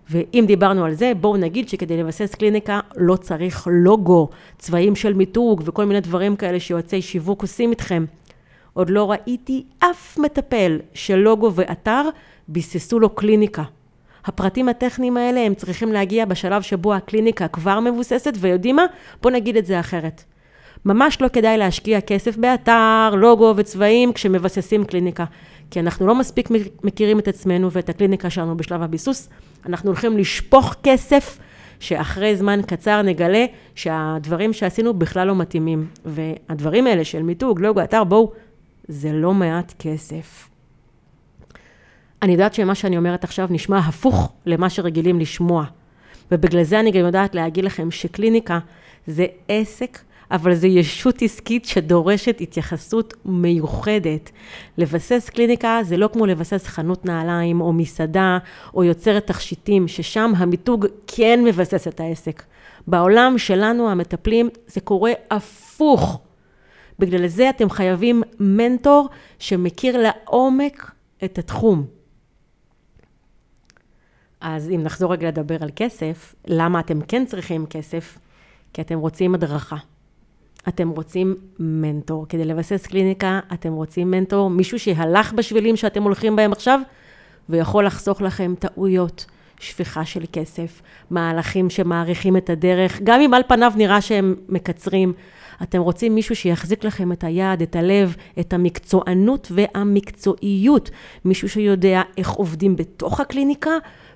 ואם 0.09 0.43
דיברנו 0.47 0.85
על 0.85 0.93
זה, 0.93 1.11
בואו 1.21 1.37
נגיד 1.37 1.69
שכדי 1.69 1.97
לבסס 1.97 2.35
קליניקה 2.35 2.79
לא 2.97 3.15
צריך 3.15 3.67
לוגו, 3.71 4.29
צבעים 4.57 4.95
של 4.95 5.13
מיתוג 5.13 5.61
וכל 5.65 5.85
מיני 5.85 6.01
דברים 6.01 6.35
כאלה 6.35 6.59
שיועצי 6.59 7.01
שיווק 7.01 7.41
עושים 7.41 7.69
איתכם. 7.71 8.05
עוד 8.73 8.89
לא 8.89 9.11
ראיתי 9.11 9.63
אף 9.79 10.17
מטפל 10.17 10.79
לוגו 11.15 11.51
ואתר 11.55 12.09
ביססו 12.47 12.99
לו 12.99 13.09
קליניקה. 13.09 13.63
הפרטים 14.25 14.69
הטכניים 14.69 15.17
האלה 15.17 15.39
הם 15.39 15.55
צריכים 15.55 15.91
להגיע 15.91 16.25
בשלב 16.25 16.61
שבו 16.61 16.93
הקליניקה 16.93 17.47
כבר 17.47 17.79
מבוססת, 17.79 18.33
ויודעים 18.39 18.75
מה? 18.75 18.85
בואו 19.21 19.33
נגיד 19.33 19.57
את 19.57 19.65
זה 19.65 19.79
אחרת. 19.79 20.23
ממש 20.85 21.21
לא 21.21 21.27
כדאי 21.27 21.57
להשקיע 21.57 22.01
כסף 22.01 22.37
באתר, 22.37 23.15
לוגו 23.17 23.53
וצבעים 23.57 24.13
כשמבססים 24.13 24.83
קליניקה. 24.83 25.25
כי 25.71 25.79
אנחנו 25.79 26.07
לא 26.07 26.15
מספיק 26.15 26.49
מכירים 26.83 27.19
את 27.19 27.27
עצמנו 27.27 27.71
ואת 27.71 27.89
הקליניקה 27.89 28.29
שלנו 28.29 28.57
בשלב 28.57 28.81
הביסוס. 28.81 29.29
אנחנו 29.65 29.89
הולכים 29.89 30.17
לשפוך 30.17 30.75
כסף, 30.83 31.39
שאחרי 31.79 32.35
זמן 32.35 32.59
קצר 32.67 33.01
נגלה 33.01 33.45
שהדברים 33.75 34.53
שעשינו 34.53 34.93
בכלל 34.93 35.27
לא 35.27 35.35
מתאימים. 35.35 35.87
והדברים 36.05 36.87
האלה 36.87 37.03
של 37.03 37.23
מיתוג, 37.23 37.61
לוגו, 37.61 37.83
אתר, 37.83 38.03
בואו, 38.03 38.31
זה 38.87 39.13
לא 39.13 39.33
מעט 39.33 39.73
כסף. 39.79 40.49
אני 42.21 42.31
יודעת 42.31 42.53
שמה 42.53 42.75
שאני 42.75 42.97
אומרת 42.97 43.23
עכשיו 43.23 43.47
נשמע 43.49 43.77
הפוך 43.77 44.31
למה 44.45 44.69
שרגילים 44.69 45.19
לשמוע. 45.19 45.65
ובגלל 46.31 46.63
זה 46.63 46.79
אני 46.79 46.91
גם 46.91 46.99
יודעת 46.99 47.35
להגיד 47.35 47.65
לכם 47.65 47.91
שקליניקה 47.91 48.59
זה 49.07 49.25
עסק 49.47 49.99
אבל 50.31 50.55
זו 50.55 50.67
ישות 50.67 51.21
עסקית 51.21 51.65
שדורשת 51.65 52.41
התייחסות 52.41 53.13
מיוחדת. 53.25 54.31
לבסס 54.77 55.29
קליניקה 55.29 55.79
זה 55.83 55.97
לא 55.97 56.09
כמו 56.13 56.25
לבסס 56.25 56.67
חנות 56.67 57.05
נעליים 57.05 57.61
או 57.61 57.73
מסעדה 57.73 58.37
או 58.73 58.83
יוצרת 58.83 59.27
תכשיטים, 59.27 59.87
ששם 59.87 60.31
המיתוג 60.37 60.85
כן 61.07 61.39
מבסס 61.43 61.87
את 61.87 61.99
העסק. 61.99 62.43
בעולם 62.87 63.37
שלנו, 63.37 63.89
המטפלים, 63.89 64.49
זה 64.67 64.81
קורה 64.81 65.11
הפוך. 65.31 66.21
בגלל 66.99 67.27
זה 67.27 67.49
אתם 67.49 67.69
חייבים 67.69 68.23
מנטור 68.39 69.09
שמכיר 69.39 69.97
לעומק 69.97 70.91
את 71.23 71.37
התחום. 71.37 71.85
אז 74.41 74.69
אם 74.69 74.81
נחזור 74.83 75.13
רגע 75.13 75.27
לדבר 75.27 75.57
על 75.61 75.69
כסף, 75.75 76.35
למה 76.47 76.79
אתם 76.79 77.01
כן 77.01 77.25
צריכים 77.25 77.65
כסף? 77.65 78.19
כי 78.73 78.81
אתם 78.81 78.99
רוצים 78.99 79.35
הדרכה. 79.35 79.77
אתם 80.67 80.89
רוצים 80.89 81.35
מנטור. 81.59 82.25
כדי 82.29 82.45
לבסס 82.45 82.85
קליניקה, 82.85 83.39
אתם 83.53 83.73
רוצים 83.73 84.11
מנטור, 84.11 84.49
מישהו 84.49 84.79
שהלך 84.79 85.33
בשבילים 85.33 85.75
שאתם 85.75 86.03
הולכים 86.03 86.35
בהם 86.35 86.51
עכשיו, 86.51 86.79
ויכול 87.49 87.85
לחסוך 87.85 88.21
לכם 88.21 88.53
טעויות, 88.59 89.25
שפיכה 89.59 90.05
של 90.05 90.23
כסף, 90.33 90.81
מהלכים 91.09 91.69
שמאריכים 91.69 92.37
את 92.37 92.49
הדרך, 92.49 92.99
גם 93.03 93.21
אם 93.21 93.33
על 93.33 93.41
פניו 93.47 93.71
נראה 93.75 94.01
שהם 94.01 94.35
מקצרים. 94.49 95.13
אתם 95.63 95.81
רוצים 95.81 96.15
מישהו 96.15 96.35
שיחזיק 96.35 96.83
לכם 96.83 97.11
את 97.11 97.23
היד, 97.23 97.61
את 97.61 97.75
הלב, 97.75 98.15
את 98.39 98.53
המקצוענות 98.53 99.51
והמקצועיות. 99.51 100.89
מישהו 101.25 101.49
שיודע 101.49 102.01
איך 102.17 102.29
עובדים 102.29 102.75
בתוך 102.75 103.19
הקליניקה 103.19 103.71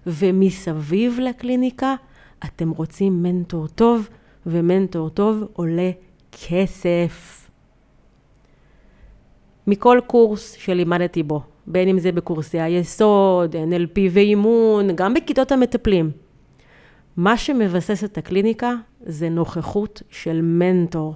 ומסביב 0.07 1.19
לקליניקה. 1.21 1.95
אתם 2.45 2.69
רוצים 2.69 3.23
מנטור 3.23 3.67
טוב, 3.67 4.09
ומנטור 4.45 5.09
טוב 5.09 5.43
עולה 5.53 5.91
כסף. 6.48 7.50
מכל 9.68 10.00
קורס 10.08 10.54
שלימדתי 10.54 11.24
בו, 11.24 11.42
בין 11.68 11.88
אם 11.88 12.00
זה 12.00 12.12
בקורסי 12.12 12.60
היסוד, 12.60 13.56
NLP 13.56 14.00
ואימון, 14.12 14.96
גם 14.96 15.13
בכיתות 15.13 15.52
המטפלים. 15.52 16.12
מה 17.18 17.38
שמבסס 17.38 18.04
את 18.04 18.18
הקליניקה 18.18 18.74
זה 19.02 19.30
נוכחות 19.30 20.02
של 20.10 20.42
מנטור. 20.42 21.16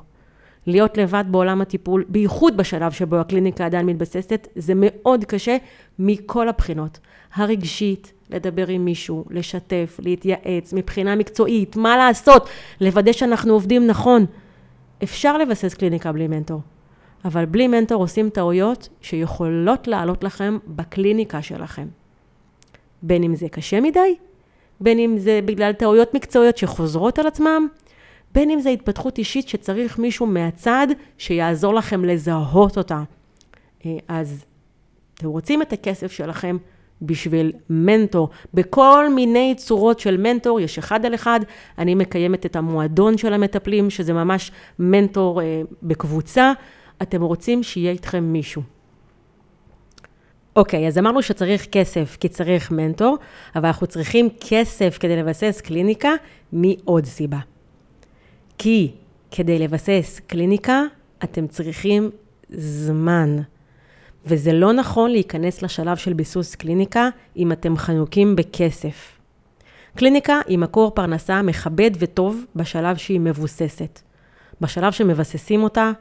להיות 0.68 0.98
לבד 0.98 1.24
בעולם 1.32 1.62
הטיפול, 1.62 2.06
בייחוד 2.10 2.58
בשלב 2.58 2.92
שבו 2.92 3.16
הקליניקה 3.16 3.66
עדיין 3.66 3.86
מתבססת, 3.86 4.48
זה 4.56 4.74
מאוד 4.76 5.26
קשה 5.26 5.58
מכל 6.00 6.50
הבחינות. 6.50 7.00
הרגשית, 7.34 8.14
לדבר 8.30 8.68
עם 8.68 8.86
מישהו, 8.86 9.26
לשתף, 9.30 10.00
להתייעץ, 10.04 10.74
מבחינה 10.74 11.16
מקצועית, 11.16 11.76
מה 11.76 11.98
לעשות, 11.98 12.50
לוודא 12.82 13.12
שאנחנו 13.12 13.54
עובדים 13.54 13.88
נכון. 13.88 14.26
אפשר 15.04 15.38
לבסס 15.38 15.74
קליניקה 15.74 16.12
בלי 16.12 16.28
מנטור, 16.28 16.62
אבל 17.26 17.46
בלי 17.46 17.68
מנטור 17.68 18.02
עושים 18.02 18.30
טעויות 18.30 18.90
שיכולות 19.02 19.88
לעלות 19.88 20.24
לכם 20.24 20.58
בקליניקה 20.68 21.42
שלכם. 21.42 21.88
בין 23.02 23.24
אם 23.24 23.36
זה 23.36 23.50
קשה 23.50 23.82
מדי, 23.82 24.16
בין 24.82 25.00
אם 25.00 25.18
זה 25.18 25.40
בגלל 25.46 25.74
טעויות 25.74 26.14
מקצועיות 26.14 26.58
שחוזרות 26.58 27.20
על 27.20 27.28
עצמם, 27.28 27.68
בין 28.34 28.50
אם 28.50 28.60
זה 28.60 28.70
התפתחות 28.70 29.18
אישית 29.18 29.48
שצריך 29.48 30.00
מישהו 30.00 30.26
מהצד 30.26 30.88
שיעזור 31.18 31.74
לכם 31.74 32.06
לזהות 32.06 32.78
אותה. 32.78 33.04
אה, 33.86 33.98
אז 34.08 34.46
אתם 35.14 35.28
רוצים 35.28 35.62
את 35.62 35.74
הכסף 35.74 36.12
שלכם 36.12 36.58
בשביל 37.02 37.52
מנטור. 37.70 38.30
בכל 38.54 39.10
מיני 39.10 39.54
צורות 39.58 40.00
של 40.00 40.18
מנטור, 40.18 40.60
יש 40.60 40.78
אחד 40.78 41.06
על 41.06 41.16
אחד. 41.16 41.40
אני 41.78 41.96
מקיימת 41.96 42.46
את 42.46 42.56
המועדון 42.56 43.18
של 43.18 43.34
המטפלים, 43.34 43.90
שזה 43.90 44.14
ממש 44.14 44.52
מנטור 44.80 45.42
אה, 45.42 45.62
בקבוצה. 45.84 46.52
אתם 47.02 47.22
רוצים 47.22 47.64
שיהיה 47.64 47.92
איתכם 47.92 48.24
מישהו. 48.24 48.62
אוקיי, 50.56 50.88
אז 50.88 50.98
אמרנו 50.98 51.22
שצריך 51.22 51.68
כסף 51.72 52.18
כי 52.20 52.28
צריך 52.28 52.72
מנטור, 52.72 53.18
אבל 53.56 53.66
אנחנו 53.66 53.88
צריכים 53.88 54.30
כסף 54.50 54.98
כדי 55.00 55.16
לבסס 55.16 55.62
קליניקה 55.62 56.12
מעוד 56.52 57.06
סיבה. 57.06 57.40
כי 58.58 58.92
כדי 59.32 59.60
לבסס 59.60 60.22
קליניקה, 60.28 60.82
אתם 61.24 61.48
צריכים 61.48 62.10
זמן. 62.50 63.38
וזה 64.28 64.54
לא 64.54 64.74
נכון 64.74 65.12
להיכנס 65.12 65.62
לשלב 65.62 65.98
של 65.98 66.14
ביסוס 66.14 66.56
קליניקה 66.56 67.10
אם 67.38 67.52
אתם 67.52 67.78
חנוקים 67.78 68.36
בכסף. 68.36 69.18
קליניקה 69.96 70.42
היא 70.48 70.58
מקור 70.58 70.92
פרנסה 70.92 71.42
מכבד 71.42 71.92
וטוב 72.00 72.46
בשלב 72.56 72.98
שהיא 72.98 73.20
מבוססת. 73.20 74.00
בשלב 74.62 74.92
שמבססים 74.92 75.64
אותה, 75.64 75.92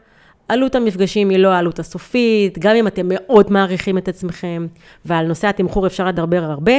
עלות 0.48 0.74
המפגשים 0.74 1.30
היא 1.30 1.38
לא 1.38 1.48
העלות 1.48 1.78
הסופית, 1.78 2.58
גם 2.58 2.76
אם 2.76 2.86
אתם 2.86 3.06
מאוד 3.08 3.52
מעריכים 3.52 3.98
את 3.98 4.08
עצמכם, 4.08 4.66
ועל 5.04 5.26
נושא 5.26 5.48
התמחור 5.48 5.86
אפשר 5.86 6.06
לדבר 6.06 6.44
הרבה, 6.44 6.72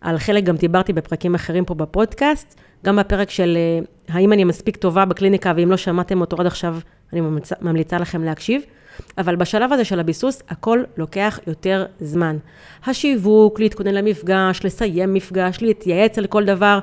על 0.00 0.18
חלק 0.18 0.44
גם 0.44 0.56
דיברתי 0.56 0.92
בפרקים 0.92 1.34
אחרים 1.34 1.64
פה 1.64 1.74
בפודקאסט, 1.74 2.60
גם 2.84 2.96
בפרק 2.96 3.30
של 3.30 3.56
אה, 3.56 4.14
האם 4.14 4.32
אני 4.32 4.44
מספיק 4.44 4.76
טובה 4.76 5.04
בקליניקה, 5.04 5.52
ואם 5.56 5.70
לא 5.70 5.76
שמעתם 5.76 6.20
אותו 6.20 6.36
עד 6.40 6.46
עכשיו, 6.46 6.76
אני 7.12 7.20
ממליצה, 7.20 7.54
ממליצה 7.60 7.98
לכם 7.98 8.24
להקשיב. 8.24 8.62
אבל 9.18 9.36
בשלב 9.36 9.72
הזה 9.72 9.84
של 9.84 10.00
הביסוס, 10.00 10.42
הכל 10.48 10.82
לוקח 10.96 11.38
יותר 11.46 11.86
זמן. 12.00 12.36
השיווק, 12.86 13.60
להתכונן 13.60 13.94
למפגש, 13.94 14.60
לסיים 14.64 15.14
מפגש, 15.14 15.58
להתייעץ 15.60 16.18
על 16.18 16.26
כל 16.26 16.44
דבר, 16.44 16.78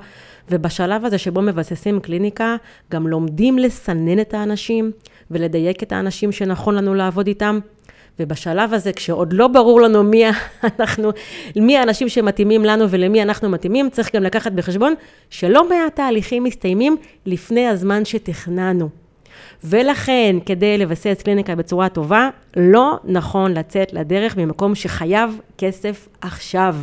ובשלב 0.49 1.05
הזה 1.05 1.17
שבו 1.17 1.41
מבססים 1.41 1.99
קליניקה, 1.99 2.55
גם 2.91 3.07
לומדים 3.07 3.59
לסנן 3.59 4.19
את 4.19 4.33
האנשים 4.33 4.91
ולדייק 5.31 5.83
את 5.83 5.91
האנשים 5.91 6.31
שנכון 6.31 6.75
לנו 6.75 6.93
לעבוד 6.93 7.27
איתם. 7.27 7.59
ובשלב 8.19 8.73
הזה, 8.73 8.93
כשעוד 8.93 9.33
לא 9.33 9.47
ברור 9.47 9.81
לנו 9.81 10.03
מי 10.03 10.23
אנחנו, 10.79 11.11
מי 11.55 11.77
האנשים 11.77 12.09
שמתאימים 12.09 12.65
לנו 12.65 12.89
ולמי 12.89 13.21
אנחנו 13.21 13.49
מתאימים, 13.49 13.89
צריך 13.89 14.15
גם 14.15 14.23
לקחת 14.23 14.51
בחשבון 14.51 14.93
שלא 15.29 15.69
מעט 15.69 15.95
תהליכים 15.95 16.43
מסתיימים 16.43 16.97
לפני 17.25 17.67
הזמן 17.67 18.05
שתכננו. 18.05 19.00
ולכן, 19.63 20.35
כדי 20.45 20.77
לבסס 20.77 21.21
קליניקה 21.23 21.55
בצורה 21.55 21.89
טובה, 21.89 22.29
לא 22.57 22.99
נכון 23.03 23.53
לצאת 23.53 23.93
לדרך 23.93 24.37
ממקום 24.37 24.75
שחייב 24.75 25.39
כסף 25.57 26.07
עכשיו. 26.21 26.75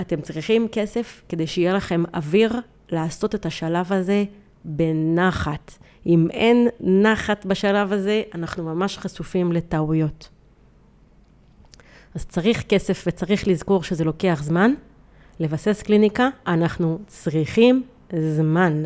אתם 0.00 0.20
צריכים 0.20 0.68
כסף 0.72 1.22
כדי 1.28 1.46
שיהיה 1.46 1.72
לכם 1.72 2.02
אוויר 2.14 2.60
לעשות 2.90 3.34
את 3.34 3.46
השלב 3.46 3.92
הזה 3.92 4.24
בנחת. 4.64 5.72
אם 6.06 6.28
אין 6.30 6.68
נחת 6.80 7.46
בשלב 7.46 7.92
הזה, 7.92 8.22
אנחנו 8.34 8.64
ממש 8.64 8.98
חשופים 8.98 9.52
לטעויות. 9.52 10.28
אז 12.14 12.26
צריך 12.26 12.62
כסף 12.62 13.04
וצריך 13.06 13.48
לזכור 13.48 13.82
שזה 13.82 14.04
לוקח 14.04 14.40
זמן. 14.42 14.74
לבסס 15.40 15.82
קליניקה, 15.82 16.28
אנחנו 16.46 16.98
צריכים 17.06 17.82
זמן. 18.18 18.84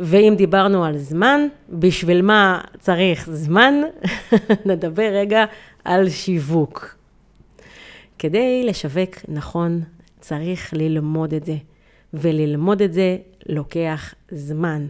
ואם 0.00 0.34
דיברנו 0.36 0.84
על 0.84 0.98
זמן, 0.98 1.40
בשביל 1.68 2.22
מה 2.22 2.60
צריך 2.78 3.30
זמן? 3.30 3.74
נדבר 4.66 5.10
רגע 5.12 5.44
על 5.84 6.08
שיווק. 6.08 6.96
כדי 8.18 8.64
לשווק 8.66 9.10
נכון, 9.28 9.82
צריך 10.20 10.70
ללמוד 10.76 11.34
את 11.34 11.44
זה, 11.44 11.56
וללמוד 12.14 12.82
את 12.82 12.92
זה 12.92 13.16
לוקח 13.46 14.14
זמן. 14.30 14.86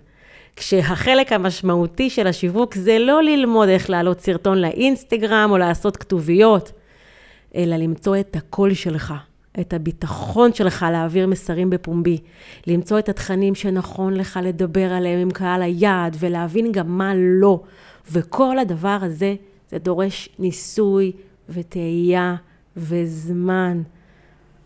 כשהחלק 0.56 1.32
המשמעותי 1.32 2.10
של 2.10 2.26
השיווק 2.26 2.74
זה 2.74 2.98
לא 2.98 3.22
ללמוד 3.22 3.68
איך 3.68 3.90
להעלות 3.90 4.20
סרטון 4.20 4.58
לאינסטגרם 4.58 5.48
או 5.50 5.58
לעשות 5.58 5.96
כתוביות, 5.96 6.72
אלא 7.54 7.76
למצוא 7.76 8.16
את 8.16 8.36
הקול 8.36 8.74
שלך, 8.74 9.14
את 9.60 9.72
הביטחון 9.72 10.52
שלך 10.52 10.86
להעביר 10.92 11.26
מסרים 11.26 11.70
בפומבי, 11.70 12.18
למצוא 12.66 12.98
את 12.98 13.08
התכנים 13.08 13.54
שנכון 13.54 14.14
לך 14.14 14.38
לדבר 14.42 14.92
עליהם 14.92 15.18
עם 15.18 15.30
קהל 15.30 15.62
היעד 15.62 16.16
ולהבין 16.20 16.72
גם 16.72 16.98
מה 16.98 17.12
לא. 17.16 17.60
וכל 18.12 18.58
הדבר 18.58 18.98
הזה, 19.02 19.34
זה 19.70 19.78
דורש 19.78 20.28
ניסוי 20.38 21.12
וטעייה 21.48 22.36
וזמן. 22.76 23.82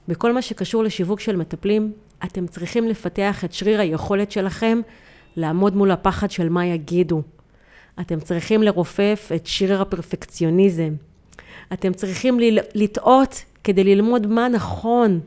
בכל 0.09 0.33
מה 0.33 0.43
שקשור 0.43 0.85
לשיווק 0.85 1.21
של 1.21 1.37
מטפלים, 1.37 1.93
אתם 2.25 2.47
צריכים 2.47 2.89
לפתח 2.89 3.45
את 3.45 3.53
שריר 3.53 3.81
היכולת 3.81 4.31
שלכם 4.31 4.81
לעמוד 5.37 5.77
מול 5.77 5.91
הפחד 5.91 6.31
של 6.31 6.49
מה 6.49 6.67
יגידו. 6.67 7.23
אתם 8.01 8.21
צריכים 8.21 8.63
לרופף 8.63 9.31
את 9.35 9.47
שריר 9.47 9.83
הפרפקציוניזם. 9.83 10.95
אתם 11.73 11.93
צריכים 11.93 12.39
לטעות 12.75 13.45
כדי 13.65 13.85
ללמוד 13.85 14.27
מה 14.27 14.49
נכון. 14.49 15.21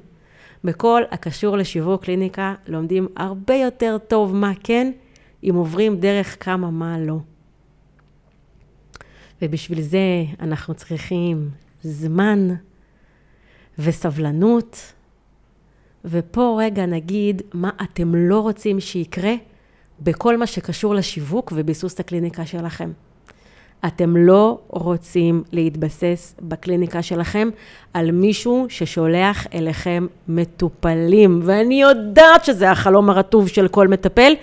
בכל 0.63 1.01
הקשור 1.11 1.57
לשיווק 1.57 2.03
קליניקה 2.03 2.55
לומדים 2.67 3.07
הרבה 3.15 3.55
יותר 3.55 3.97
טוב 4.07 4.35
מה 4.35 4.51
כן, 4.63 4.91
אם 5.43 5.55
עוברים 5.55 5.99
דרך 5.99 6.43
כמה 6.43 6.71
מה 6.71 6.99
לא. 6.99 7.17
ובשביל 9.41 9.81
זה 9.81 10.23
אנחנו 10.39 10.73
צריכים 10.73 11.49
זמן 11.81 12.49
וסבלנות. 13.79 14.93
ופה 16.05 16.57
רגע 16.59 16.85
נגיד 16.85 17.41
מה 17.53 17.69
אתם 17.83 18.15
לא 18.15 18.39
רוצים 18.39 18.79
שיקרה 18.79 19.33
בכל 19.99 20.37
מה 20.37 20.47
שקשור 20.47 20.95
לשיווק 20.95 21.53
וביסוס 21.55 21.99
הקליניקה 21.99 22.45
שלכם. 22.45 22.91
אתם 23.85 24.17
לא 24.17 24.59
רוצים 24.67 25.43
להתבסס 25.51 26.35
בקליניקה 26.41 27.01
שלכם 27.01 27.49
על 27.93 28.11
מישהו 28.11 28.65
ששולח 28.69 29.47
אליכם 29.53 30.07
מטופלים. 30.27 31.39
ואני 31.43 31.81
יודעת 31.81 32.45
שזה 32.45 32.71
החלום 32.71 33.09
הרטוב 33.09 33.47
של 33.47 33.67
כל 33.67 33.87
מטפל, 33.87 34.33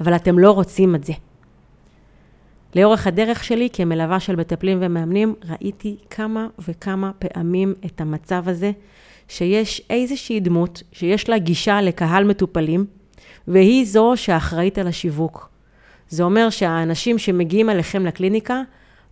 אבל 0.00 0.16
אתם 0.16 0.38
לא 0.38 0.50
רוצים 0.50 0.94
את 0.94 1.04
זה. 1.04 1.12
לאורך 2.76 3.06
הדרך 3.06 3.44
שלי 3.44 3.68
כמלווה 3.72 4.20
של 4.20 4.36
מטפלים 4.36 4.78
ומאמנים, 4.80 5.34
ראיתי 5.50 5.96
כמה 6.10 6.46
וכמה 6.68 7.10
פעמים 7.18 7.74
את 7.86 8.00
המצב 8.00 8.48
הזה, 8.48 8.70
שיש 9.28 9.82
איזושהי 9.90 10.40
דמות 10.40 10.82
שיש 10.92 11.28
לה 11.28 11.38
גישה 11.38 11.80
לקהל 11.80 12.24
מטופלים, 12.24 12.86
והיא 13.48 13.86
זו 13.86 14.12
שאחראית 14.16 14.78
על 14.78 14.86
השיווק. 14.86 15.48
זה 16.08 16.22
אומר 16.22 16.50
שהאנשים 16.50 17.18
שמגיעים 17.18 17.70
אליכם 17.70 18.06
לקליניקה, 18.06 18.62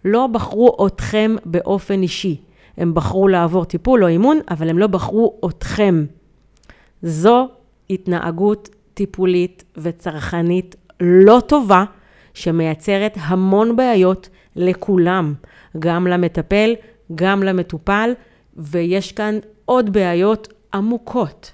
לא 0.05 0.27
בחרו 0.27 0.87
אתכם 0.87 1.37
באופן 1.45 2.03
אישי. 2.03 2.41
הם 2.77 2.95
בחרו 2.95 3.29
לעבור 3.29 3.65
טיפול 3.65 4.03
או 4.05 4.09
אימון, 4.09 4.41
אבל 4.51 4.69
הם 4.69 4.79
לא 4.79 4.87
בחרו 4.87 5.41
אתכם. 5.49 6.05
זו 7.03 7.49
התנהגות 7.91 8.69
טיפולית 8.95 9.65
וצרכנית 9.77 10.77
לא 11.01 11.43
טובה, 11.47 11.85
שמייצרת 12.35 13.19
המון 13.21 13.77
בעיות 13.77 14.29
לכולם, 14.57 15.35
גם 15.79 16.07
למטפל, 16.07 16.75
גם 17.15 17.43
למטופל, 17.43 18.11
ויש 18.57 19.13
כאן 19.13 19.39
עוד 19.65 19.93
בעיות 19.93 20.49
עמוקות. 20.75 21.53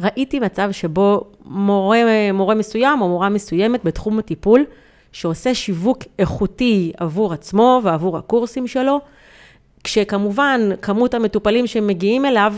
ראיתי 0.00 0.40
מצב 0.40 0.68
שבו 0.72 1.32
מורה, 1.44 1.98
מורה 2.32 2.54
מסוים 2.54 3.00
או 3.00 3.08
מורה 3.08 3.28
מסוימת 3.28 3.84
בתחום 3.84 4.18
הטיפול, 4.18 4.64
שעושה 5.12 5.54
שיווק 5.54 5.98
איכותי 6.18 6.92
עבור 6.96 7.32
עצמו 7.32 7.80
ועבור 7.84 8.18
הקורסים 8.18 8.66
שלו, 8.66 9.00
כשכמובן 9.84 10.60
כמות 10.82 11.14
המטופלים 11.14 11.66
שמגיעים 11.66 12.24
אליו 12.24 12.54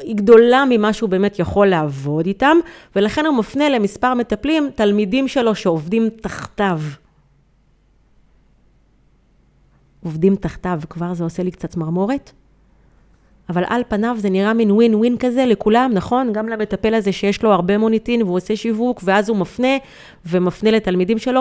היא 0.00 0.16
גדולה 0.16 0.64
ממה 0.70 0.92
שהוא 0.92 1.10
באמת 1.10 1.38
יכול 1.38 1.66
לעבוד 1.66 2.26
איתם, 2.26 2.56
ולכן 2.96 3.26
הוא 3.26 3.36
מפנה 3.36 3.68
למספר 3.68 4.14
מטפלים, 4.14 4.70
תלמידים 4.74 5.28
שלו 5.28 5.54
שעובדים 5.54 6.08
תחתיו. 6.10 6.80
עובדים 10.04 10.36
תחתיו, 10.36 10.80
כבר 10.90 11.14
זה 11.14 11.24
עושה 11.24 11.42
לי 11.42 11.50
קצת 11.50 11.70
צמרמורת. 11.70 12.32
אבל 13.48 13.64
על 13.68 13.82
פניו 13.88 14.16
זה 14.18 14.30
נראה 14.30 14.54
מין 14.54 14.70
ווין 14.70 14.94
ווין 14.94 15.16
כזה 15.18 15.46
לכולם, 15.46 15.90
נכון? 15.94 16.32
גם 16.32 16.48
למטפל 16.48 16.94
הזה 16.94 17.12
שיש 17.12 17.42
לו 17.42 17.52
הרבה 17.52 17.78
מוניטין 17.78 18.22
והוא 18.22 18.36
עושה 18.36 18.56
שיווק, 18.56 19.00
ואז 19.04 19.28
הוא 19.28 19.36
מפנה 19.36 19.76
ומפנה 20.26 20.70
לתלמידים 20.70 21.18
שלו. 21.18 21.40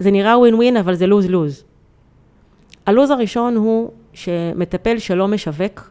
זה 0.00 0.10
נראה 0.10 0.38
ווין 0.38 0.54
ווין, 0.54 0.76
אבל 0.76 0.94
זה 0.94 1.06
לוז 1.06 1.26
לוז. 1.26 1.64
הלוז 2.86 3.10
הראשון 3.10 3.56
הוא 3.56 3.90
שמטפל 4.12 4.98
שלא 4.98 5.28
משווק, 5.28 5.90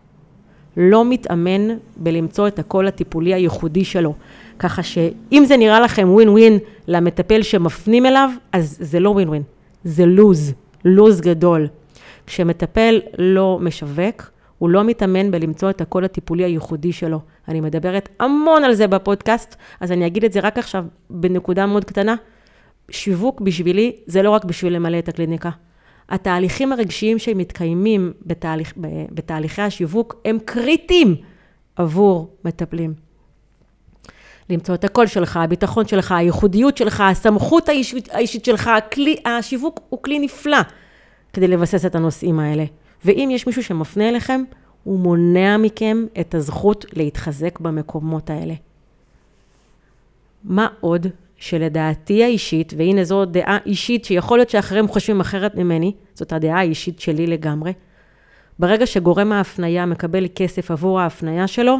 לא 0.77 1.05
מתאמן 1.05 1.67
בלמצוא 1.97 2.47
את 2.47 2.59
הקול 2.59 2.87
הטיפולי 2.87 3.33
הייחודי 3.33 3.85
שלו. 3.85 4.13
ככה 4.59 4.83
שאם 4.83 5.43
זה 5.45 5.57
נראה 5.57 5.79
לכם 5.79 6.09
ווין 6.11 6.29
ווין 6.29 6.57
למטפל 6.87 7.41
שמפנים 7.41 8.05
אליו, 8.05 8.29
אז 8.51 8.77
זה 8.79 8.99
לא 8.99 9.09
ווין 9.09 9.29
ווין, 9.29 9.43
זה 9.83 10.05
לוז, 10.05 10.53
לוז 10.85 11.21
גדול. 11.21 11.67
כשמטפל 12.27 13.01
לא 13.17 13.59
משווק, 13.61 14.31
הוא 14.57 14.69
לא 14.69 14.83
מתאמן 14.83 15.31
בלמצוא 15.31 15.69
את 15.69 15.81
הקול 15.81 16.05
הטיפולי 16.05 16.43
הייחודי 16.43 16.91
שלו. 16.91 17.19
אני 17.47 17.61
מדברת 17.61 18.09
המון 18.19 18.63
על 18.63 18.73
זה 18.73 18.87
בפודקאסט, 18.87 19.55
אז 19.79 19.91
אני 19.91 20.07
אגיד 20.07 20.25
את 20.25 20.33
זה 20.33 20.39
רק 20.39 20.57
עכשיו 20.57 20.85
בנקודה 21.09 21.65
מאוד 21.65 21.85
קטנה. 21.85 22.15
שיווק 22.91 23.41
בשבילי 23.41 23.95
זה 24.05 24.21
לא 24.21 24.29
רק 24.29 24.45
בשביל 24.45 24.75
למלא 24.75 24.99
את 24.99 25.09
הקליניקה. 25.09 25.49
התהליכים 26.09 26.73
הרגשיים 26.73 27.19
שמתקיימים 27.19 28.13
בתהליך, 28.25 28.73
בתהליכי 29.11 29.61
השיווק 29.61 30.21
הם 30.25 30.37
קריטיים 30.45 31.15
עבור 31.75 32.35
מטפלים. 32.45 32.93
למצוא 34.49 34.75
את 34.75 34.83
הקול 34.83 35.07
שלך, 35.07 35.37
הביטחון 35.37 35.87
שלך, 35.87 36.11
הייחודיות 36.11 36.77
שלך, 36.77 37.01
הסמכות 37.01 37.69
האישית, 37.69 38.09
האישית 38.11 38.45
שלך, 38.45 38.67
הכלי, 38.67 39.15
השיווק 39.25 39.79
הוא 39.89 40.03
כלי 40.03 40.19
נפלא 40.19 40.57
כדי 41.33 41.47
לבסס 41.47 41.85
את 41.85 41.95
הנושאים 41.95 42.39
האלה. 42.39 42.65
ואם 43.05 43.29
יש 43.31 43.47
מישהו 43.47 43.63
שמפנה 43.63 44.09
אליכם, 44.09 44.43
הוא 44.83 44.99
מונע 44.99 45.57
מכם 45.57 46.05
את 46.19 46.35
הזכות 46.35 46.85
להתחזק 46.93 47.59
במקומות 47.59 48.29
האלה. 48.29 48.53
מה 50.43 50.67
עוד 50.79 51.07
שלדעתי 51.39 52.23
האישית, 52.23 52.73
והנה 52.77 53.03
זו 53.03 53.25
דעה 53.25 53.57
אישית 53.65 54.05
שיכול 54.05 54.37
להיות 54.37 54.49
שאחרים 54.49 54.87
חושבים 54.87 55.19
אחרת 55.19 55.55
ממני, 55.55 55.93
זאת 56.13 56.33
הדעה 56.33 56.59
האישית 56.59 56.99
שלי 56.99 57.27
לגמרי, 57.27 57.73
ברגע 58.59 58.85
שגורם 58.85 59.31
ההפניה 59.31 59.85
מקבל 59.85 60.27
כסף 60.35 60.71
עבור 60.71 60.99
ההפניה 60.99 61.47
שלו, 61.47 61.77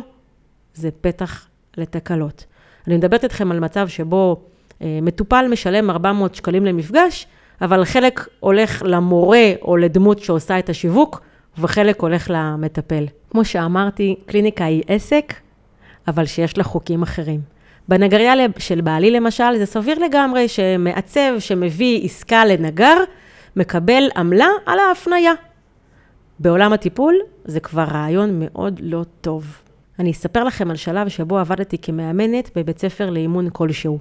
זה 0.73 0.89
פתח 1.01 1.47
לתקלות. 1.77 2.45
אני 2.87 2.97
מדברת 2.97 3.23
איתכם 3.23 3.51
על 3.51 3.59
מצב 3.59 3.87
שבו 3.87 4.41
אה, 4.81 4.99
מטופל 5.01 5.45
משלם 5.51 5.89
400 5.89 6.35
שקלים 6.35 6.65
למפגש, 6.65 7.27
אבל 7.61 7.85
חלק 7.85 8.27
הולך 8.39 8.83
למורה 8.85 9.51
או 9.61 9.77
לדמות 9.77 10.19
שעושה 10.19 10.59
את 10.59 10.69
השיווק, 10.69 11.21
וחלק 11.57 12.01
הולך 12.01 12.27
למטפל. 12.33 13.05
כמו 13.29 13.45
שאמרתי, 13.45 14.15
קליניקה 14.25 14.65
היא 14.65 14.83
עסק, 14.87 15.33
אבל 16.07 16.25
שיש 16.25 16.57
לה 16.57 16.63
חוקים 16.63 17.01
אחרים. 17.01 17.58
בנגריה 17.89 18.33
של 18.57 18.81
בעלי 18.81 19.11
למשל, 19.11 19.57
זה 19.57 19.65
סביר 19.65 19.99
לגמרי 19.99 20.47
שמעצב 20.47 21.31
שמביא 21.39 22.05
עסקה 22.05 22.45
לנגר, 22.45 22.97
מקבל 23.55 24.09
עמלה 24.15 24.47
על 24.65 24.79
ההפניה. 24.79 25.33
בעולם 26.39 26.73
הטיפול 26.73 27.15
זה 27.45 27.59
כבר 27.59 27.83
רעיון 27.83 28.29
מאוד 28.39 28.79
לא 28.83 29.03
טוב. 29.21 29.61
אני 29.99 30.11
אספר 30.11 30.43
לכם 30.43 30.69
על 30.69 30.75
שלב 30.75 31.07
שבו 31.07 31.37
עבדתי 31.37 31.77
כמאמנת 31.77 32.57
בבית 32.57 32.79
ספר 32.79 33.09
לאימון 33.09 33.49
כלשהו. 33.53 33.99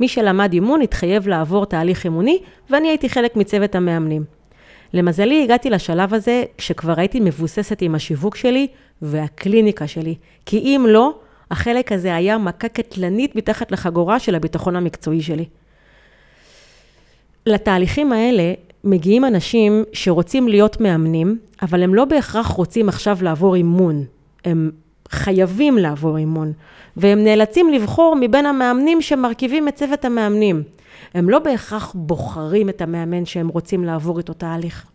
מי 0.00 0.08
שלמד 0.08 0.52
אימון 0.52 0.80
התחייב 0.80 1.28
לעבור 1.28 1.66
תהליך 1.66 2.04
אימוני, 2.04 2.38
ואני 2.70 2.88
הייתי 2.88 3.08
חלק 3.08 3.36
מצוות 3.36 3.74
המאמנים. 3.74 4.24
למזלי, 4.92 5.44
הגעתי 5.44 5.70
לשלב 5.70 6.14
הזה 6.14 6.44
כשכבר 6.58 6.94
הייתי 6.96 7.20
מבוססת 7.20 7.82
עם 7.82 7.94
השיווק 7.94 8.36
שלי 8.36 8.66
והקליניקה 9.02 9.86
שלי, 9.86 10.14
כי 10.46 10.58
אם 10.58 10.86
לא, 10.88 11.14
החלק 11.50 11.92
הזה 11.92 12.14
היה 12.14 12.38
מכה 12.38 12.68
קטלנית 12.68 13.36
מתחת 13.36 13.72
לחגורה 13.72 14.18
של 14.18 14.34
הביטחון 14.34 14.76
המקצועי 14.76 15.22
שלי. 15.22 15.44
לתהליכים 17.46 18.12
האלה 18.12 18.52
מגיעים 18.84 19.24
אנשים 19.24 19.84
שרוצים 19.92 20.48
להיות 20.48 20.80
מאמנים, 20.80 21.38
אבל 21.62 21.82
הם 21.82 21.94
לא 21.94 22.04
בהכרח 22.04 22.46
רוצים 22.46 22.88
עכשיו 22.88 23.18
לעבור 23.22 23.54
אימון. 23.54 24.04
הם 24.44 24.70
חייבים 25.10 25.78
לעבור 25.78 26.16
אימון, 26.16 26.52
והם 26.96 27.24
נאלצים 27.24 27.70
לבחור 27.70 28.16
מבין 28.20 28.46
המאמנים 28.46 29.02
שמרכיבים 29.02 29.68
את 29.68 29.74
צוות 29.74 30.04
המאמנים. 30.04 30.62
הם 31.14 31.30
לא 31.30 31.38
בהכרח 31.38 31.92
בוחרים 31.94 32.68
את 32.68 32.80
המאמן 32.80 33.26
שהם 33.26 33.48
רוצים 33.48 33.84
לעבור 33.84 34.18
איתו 34.18 34.32
תהליך. 34.32 34.89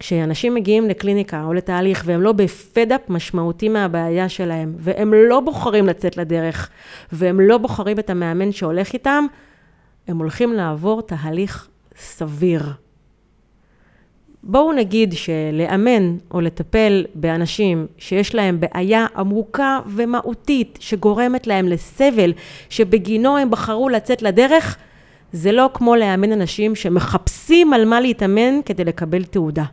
כשאנשים 0.00 0.54
מגיעים 0.54 0.88
לקליניקה 0.88 1.44
או 1.44 1.52
לתהליך 1.52 2.02
והם 2.06 2.22
לא 2.22 2.32
בפדאפ 2.32 3.00
משמעותי 3.08 3.68
מהבעיה 3.68 4.28
שלהם, 4.28 4.74
והם 4.78 5.14
לא 5.14 5.40
בוחרים 5.40 5.86
לצאת 5.86 6.16
לדרך, 6.16 6.70
והם 7.12 7.40
לא 7.40 7.58
בוחרים 7.58 7.98
את 7.98 8.10
המאמן 8.10 8.52
שהולך 8.52 8.92
איתם, 8.92 9.26
הם 10.08 10.18
הולכים 10.18 10.52
לעבור 10.52 11.02
תהליך 11.02 11.68
סביר. 11.96 12.62
בואו 14.42 14.72
נגיד 14.72 15.12
שלאמן 15.12 16.16
או 16.30 16.40
לטפל 16.40 17.04
באנשים 17.14 17.86
שיש 17.98 18.34
להם 18.34 18.60
בעיה 18.60 19.06
עמוקה 19.16 19.78
ומהותית 19.86 20.78
שגורמת 20.80 21.46
להם 21.46 21.68
לסבל, 21.68 22.32
שבגינו 22.68 23.38
הם 23.38 23.50
בחרו 23.50 23.88
לצאת 23.88 24.22
לדרך, 24.22 24.76
זה 25.32 25.52
לא 25.52 25.70
כמו 25.74 25.96
לאמן 25.96 26.32
אנשים 26.32 26.74
שמחפשים 26.74 27.72
על 27.72 27.84
מה 27.84 28.00
להתאמן 28.00 28.60
כדי 28.64 28.84
לקבל 28.84 29.24
תעודה. 29.24 29.64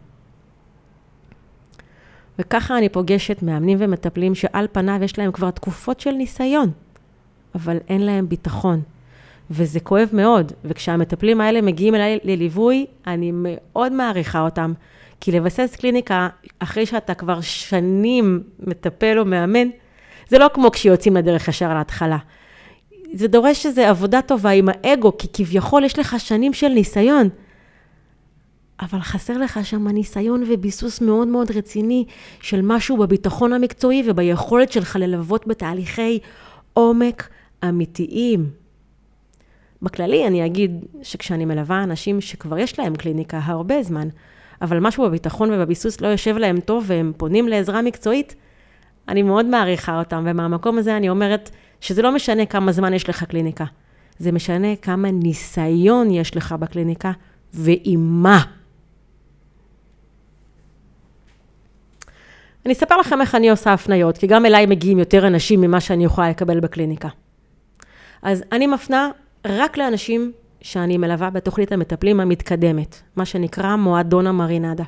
וככה 2.40 2.78
אני 2.78 2.90
פוגשת 2.90 3.42
מאמנים 3.42 3.78
ומטפלים 3.82 4.36
שעל 4.36 4.68
פניו 4.72 5.00
יש 5.04 5.20
להם 5.20 5.32
כבר 5.32 5.52
תקופות 5.52 6.00
של 6.00 6.12
ניסיון, 6.12 6.72
אבל 7.56 7.78
אין 7.90 8.02
להם 8.02 8.30
ביטחון. 8.30 8.82
וזה 9.52 9.80
כואב 9.80 10.10
מאוד, 10.14 10.52
וכשהמטפלים 10.66 11.42
האלה 11.42 11.62
מגיעים 11.62 11.96
אליי 11.96 12.20
לליווי, 12.24 12.86
אני 13.08 13.32
מאוד 13.34 13.92
מעריכה 13.92 14.42
אותם. 14.42 14.74
כי 15.22 15.32
לבסס 15.32 15.76
קליניקה, 15.80 16.30
אחרי 16.60 16.86
שאתה 16.86 17.14
כבר 17.14 17.42
שנים 17.42 18.44
מטפל 18.60 19.20
או 19.20 19.26
מאמן, 19.26 19.68
זה 20.30 20.40
לא 20.40 20.48
כמו 20.54 20.72
כשיוצאים 20.72 21.16
לדרך 21.16 21.48
ישר 21.48 21.74
להתחלה. 21.74 22.18
זה 23.14 23.28
דורש 23.28 23.66
איזו 23.66 23.82
עבודה 23.82 24.22
טובה 24.22 24.50
עם 24.50 24.70
האגו, 24.70 25.18
כי 25.18 25.28
כביכול 25.34 25.84
יש 25.84 26.00
לך 26.00 26.20
שנים 26.20 26.54
של 26.54 26.68
ניסיון. 26.68 27.30
אבל 28.82 29.00
חסר 29.00 29.38
לך 29.38 29.60
שם 29.64 29.88
ניסיון 29.88 30.44
וביסוס 30.48 31.02
מאוד 31.02 31.28
מאוד 31.28 31.52
רציני 31.52 32.06
של 32.42 32.62
משהו 32.64 32.98
בביטחון 32.98 33.54
המקצועי 33.54 34.04
וביכולת 34.06 34.72
שלך 34.72 34.96
ללוות 34.96 35.48
בתהליכי 35.48 36.20
עומק 36.74 37.30
אמיתיים. 37.70 38.50
בכללי 39.82 40.28
אני 40.28 40.46
אגיד 40.46 40.86
שכשאני 41.04 41.46
מלווה 41.46 41.84
אנשים 41.84 42.22
שכבר 42.22 42.58
יש 42.58 42.80
להם 42.80 42.96
קליניקה 42.96 43.40
הרבה 43.44 43.84
זמן, 43.84 44.08
אבל 44.62 44.80
משהו 44.80 45.04
בביטחון 45.04 45.52
ובביסוס 45.54 46.02
לא 46.02 46.08
יושב 46.08 46.38
להם 46.38 46.60
טוב 46.60 46.84
והם 46.88 47.12
פונים 47.18 47.48
לעזרה 47.48 47.82
מקצועית, 47.82 48.36
אני 49.08 49.24
מאוד 49.24 49.46
מעריכה 49.46 50.00
אותם, 50.00 50.24
ומהמקום 50.28 50.78
הזה 50.78 50.98
אני 50.98 51.10
אומרת 51.10 51.50
שזה 51.82 52.02
לא 52.02 52.12
משנה 52.12 52.46
כמה 52.46 52.72
זמן 52.72 52.94
יש 52.94 53.10
לך 53.10 53.24
קליניקה, 53.24 53.66
זה 54.18 54.32
משנה 54.32 54.76
כמה 54.76 55.12
ניסיון 55.12 56.12
יש 56.12 56.38
לך 56.38 56.56
בקליניקה 56.60 57.12
ועם 57.54 58.24
מה. 58.24 58.44
אני 62.66 62.74
אספר 62.74 62.98
לכם 62.98 63.22
איך 63.22 63.36
אני 63.36 63.50
עושה 63.50 63.74
הפניות, 63.74 64.18
כי 64.18 64.28
גם 64.28 64.46
אליי 64.46 64.66
מגיעים 64.66 65.00
יותר 65.00 65.28
אנשים 65.28 65.62
ממה 65.62 65.80
שאני 65.80 66.06
יכולה 66.06 66.30
לקבל 66.30 66.60
בקליניקה. 66.60 67.08
אז 68.22 68.44
אני 68.52 68.68
מפנה 68.68 69.10
רק 69.48 69.78
לאנשים 69.78 70.32
שאני 70.62 70.98
מלווה 70.98 71.30
בתוכנית 71.30 71.72
המטפלים 71.72 72.20
המתקדמת, 72.20 73.02
מה 73.16 73.26
שנקרא 73.26 73.76
מועדון 73.76 74.28
המרינדה. 74.28 74.84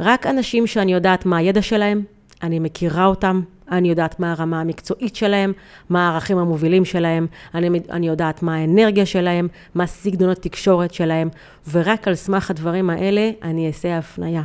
רק 0.00 0.26
אנשים 0.26 0.66
שאני 0.66 0.92
יודעת 0.92 1.26
מה 1.26 1.36
הידע 1.36 1.62
שלהם, 1.62 2.02
אני 2.42 2.58
מכירה 2.58 3.06
אותם, 3.06 3.40
אני 3.70 3.88
יודעת 3.88 4.20
מה 4.20 4.32
הרמה 4.32 4.60
המקצועית 4.60 5.16
שלהם, 5.16 5.52
מה 5.88 6.08
הערכים 6.08 6.38
המובילים 6.38 6.84
שלהם, 6.84 7.26
אני, 7.54 7.80
אני 7.90 8.08
יודעת 8.08 8.42
מה 8.42 8.56
האנרגיה 8.56 9.06
שלהם, 9.06 9.48
מה 9.74 9.86
סגנון 9.86 10.30
התקשורת 10.30 10.94
שלהם, 10.94 11.28
ורק 11.70 12.08
על 12.08 12.14
סמך 12.14 12.50
הדברים 12.50 12.90
האלה 12.90 13.30
אני 13.42 13.66
אעשה 13.66 13.98
הפנייה. 13.98 14.42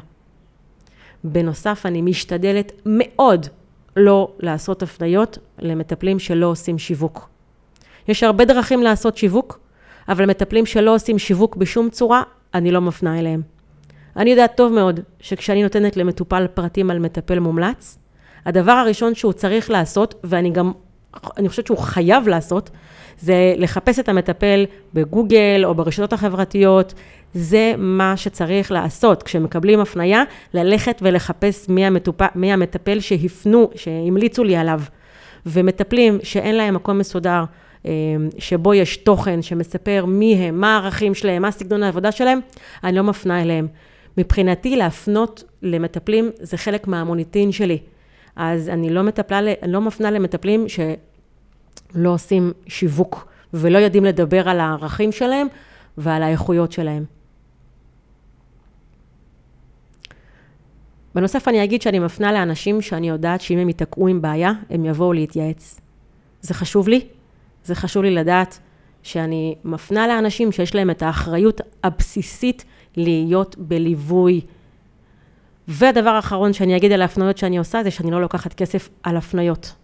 בנוסף, 1.25 1.81
אני 1.85 2.01
משתדלת 2.01 2.71
מאוד 2.85 3.47
לא 3.95 4.31
לעשות 4.39 4.83
הפניות 4.83 5.37
למטפלים 5.59 6.19
שלא 6.19 6.45
עושים 6.45 6.77
שיווק. 6.77 7.29
יש 8.07 8.23
הרבה 8.23 8.45
דרכים 8.45 8.83
לעשות 8.83 9.17
שיווק, 9.17 9.59
אבל 10.09 10.25
מטפלים 10.25 10.65
שלא 10.65 10.95
עושים 10.95 11.19
שיווק 11.19 11.55
בשום 11.55 11.89
צורה, 11.89 12.23
אני 12.53 12.71
לא 12.71 12.81
מפנה 12.81 13.19
אליהם. 13.19 13.41
אני 14.17 14.29
יודעת 14.29 14.57
טוב 14.57 14.73
מאוד 14.73 14.99
שכשאני 15.19 15.63
נותנת 15.63 15.97
למטופל 15.97 16.47
פרטים 16.53 16.91
על 16.91 16.99
מטפל 16.99 17.39
מומלץ, 17.39 17.97
הדבר 18.45 18.71
הראשון 18.71 19.15
שהוא 19.15 19.33
צריך 19.33 19.69
לעשות, 19.69 20.15
ואני 20.23 20.49
גם, 20.49 20.71
אני 21.37 21.49
חושבת 21.49 21.67
שהוא 21.67 21.77
חייב 21.77 22.27
לעשות, 22.27 22.69
זה 23.19 23.53
לחפש 23.57 23.99
את 23.99 24.09
המטפל 24.09 24.65
בגוגל 24.93 25.61
או 25.65 25.75
ברשתות 25.75 26.13
החברתיות, 26.13 26.93
זה 27.33 27.73
מה 27.77 28.17
שצריך 28.17 28.71
לעשות. 28.71 29.23
כשמקבלים 29.23 29.79
הפנייה, 29.79 30.23
ללכת 30.53 30.99
ולחפש 31.01 31.69
מי, 31.69 31.85
המטופ... 31.85 32.21
מי 32.35 32.53
המטפל 32.53 32.99
שהפנו, 32.99 33.69
שהמליצו 33.75 34.43
לי 34.43 34.55
עליו. 34.55 34.81
ומטפלים 35.45 36.17
שאין 36.23 36.55
להם 36.55 36.73
מקום 36.73 36.97
מסודר, 36.97 37.43
אה, 37.85 37.91
שבו 38.37 38.73
יש 38.73 38.97
תוכן 38.97 39.41
שמספר 39.41 40.05
מי 40.05 40.35
הם, 40.35 40.61
מה 40.61 40.75
הערכים 40.75 41.13
שלהם, 41.13 41.41
מה 41.41 41.51
סגנון 41.51 41.83
העבודה 41.83 42.11
שלהם, 42.11 42.39
אני 42.83 42.95
לא 42.95 43.03
מפנה 43.03 43.41
אליהם. 43.41 43.67
מבחינתי 44.17 44.75
להפנות 44.75 45.43
למטפלים 45.61 46.31
זה 46.39 46.57
חלק 46.57 46.87
מהמוניטין 46.87 47.51
שלי. 47.51 47.77
אז 48.35 48.69
אני 48.69 48.89
לא, 48.89 49.03
מטפלה, 49.03 49.53
אני 49.63 49.71
לא 49.71 49.81
מפנה 49.81 50.11
למטפלים 50.11 50.69
שלא 51.93 52.09
עושים 52.09 52.53
שיווק 52.67 53.27
ולא 53.53 53.77
יודעים 53.77 54.05
לדבר 54.05 54.49
על 54.49 54.59
הערכים 54.59 55.11
שלהם 55.11 55.47
ועל 55.97 56.23
האיכויות 56.23 56.71
שלהם. 56.71 57.05
בנוסף 61.15 61.47
אני 61.47 61.63
אגיד 61.63 61.81
שאני 61.81 61.99
מפנה 61.99 62.31
לאנשים 62.31 62.81
שאני 62.81 63.09
יודעת 63.09 63.41
שאם 63.41 63.57
הם 63.57 63.67
ייתקעו 63.67 64.07
עם 64.07 64.21
בעיה, 64.21 64.51
הם 64.69 64.85
יבואו 64.85 65.13
להתייעץ. 65.13 65.79
זה 66.41 66.53
חשוב 66.53 66.87
לי, 66.87 67.07
זה 67.63 67.75
חשוב 67.75 68.03
לי 68.03 68.11
לדעת 68.11 68.59
שאני 69.03 69.55
מפנה 69.63 70.07
לאנשים 70.07 70.51
שיש 70.51 70.75
להם 70.75 70.89
את 70.89 71.01
האחריות 71.01 71.61
הבסיסית 71.83 72.65
להיות 72.97 73.55
בליווי. 73.59 74.41
והדבר 75.67 76.09
האחרון 76.09 76.53
שאני 76.53 76.77
אגיד 76.77 76.91
על 76.91 77.01
ההפניות 77.01 77.37
שאני 77.37 77.57
עושה, 77.57 77.83
זה 77.83 77.91
שאני 77.91 78.11
לא 78.11 78.21
לוקחת 78.21 78.53
כסף 78.53 78.89
על 79.03 79.17
הפניות. 79.17 79.75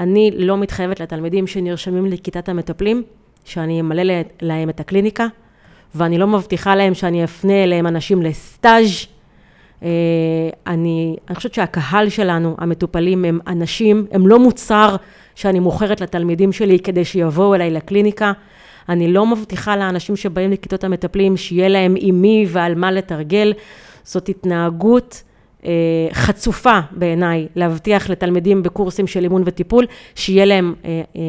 אני 0.00 0.30
לא 0.34 0.58
מתחייבת 0.58 1.00
לתלמידים 1.00 1.46
שנרשמים 1.46 2.06
לכיתת 2.06 2.48
המטפלים, 2.48 3.02
שאני 3.44 3.80
אמלא 3.80 4.02
להם 4.42 4.68
את 4.68 4.80
הקליניקה, 4.80 5.26
ואני 5.94 6.18
לא 6.18 6.26
מבטיחה 6.26 6.76
להם 6.76 6.94
שאני 6.94 7.24
אפנה 7.24 7.64
אליהם 7.64 7.86
אנשים 7.86 8.22
לסטאז'. 8.22 9.06
אה, 9.82 9.88
אני, 10.66 11.16
אני 11.28 11.36
חושבת 11.36 11.54
שהקהל 11.54 12.08
שלנו, 12.08 12.54
המטופלים, 12.58 13.24
הם 13.24 13.38
אנשים, 13.46 14.06
הם 14.12 14.26
לא 14.26 14.38
מוצר 14.38 14.96
שאני 15.34 15.60
מוכרת 15.60 16.00
לתלמידים 16.00 16.52
שלי 16.52 16.78
כדי 16.78 17.04
שיבואו 17.04 17.54
אליי 17.54 17.70
לקליניקה. 17.70 18.32
אני 18.88 19.12
לא 19.12 19.26
מבטיחה 19.26 19.76
לאנשים 19.76 20.16
שבאים 20.16 20.50
לכיתות 20.50 20.84
המטפלים 20.84 21.36
שיהיה 21.36 21.68
להם 21.68 21.94
עם 21.98 22.22
מי 22.22 22.46
ועל 22.48 22.74
מה 22.74 22.92
לתרגל. 22.92 23.52
זאת 24.04 24.28
התנהגות 24.28 25.22
חצופה 26.12 26.80
בעיניי, 26.90 27.48
להבטיח 27.56 28.10
לתלמידים 28.10 28.62
בקורסים 28.62 29.06
של 29.06 29.22
אימון 29.24 29.42
וטיפול, 29.44 29.86
שיהיה 30.14 30.44
להם 30.44 30.74
אה, 30.84 31.02
אה, 31.16 31.22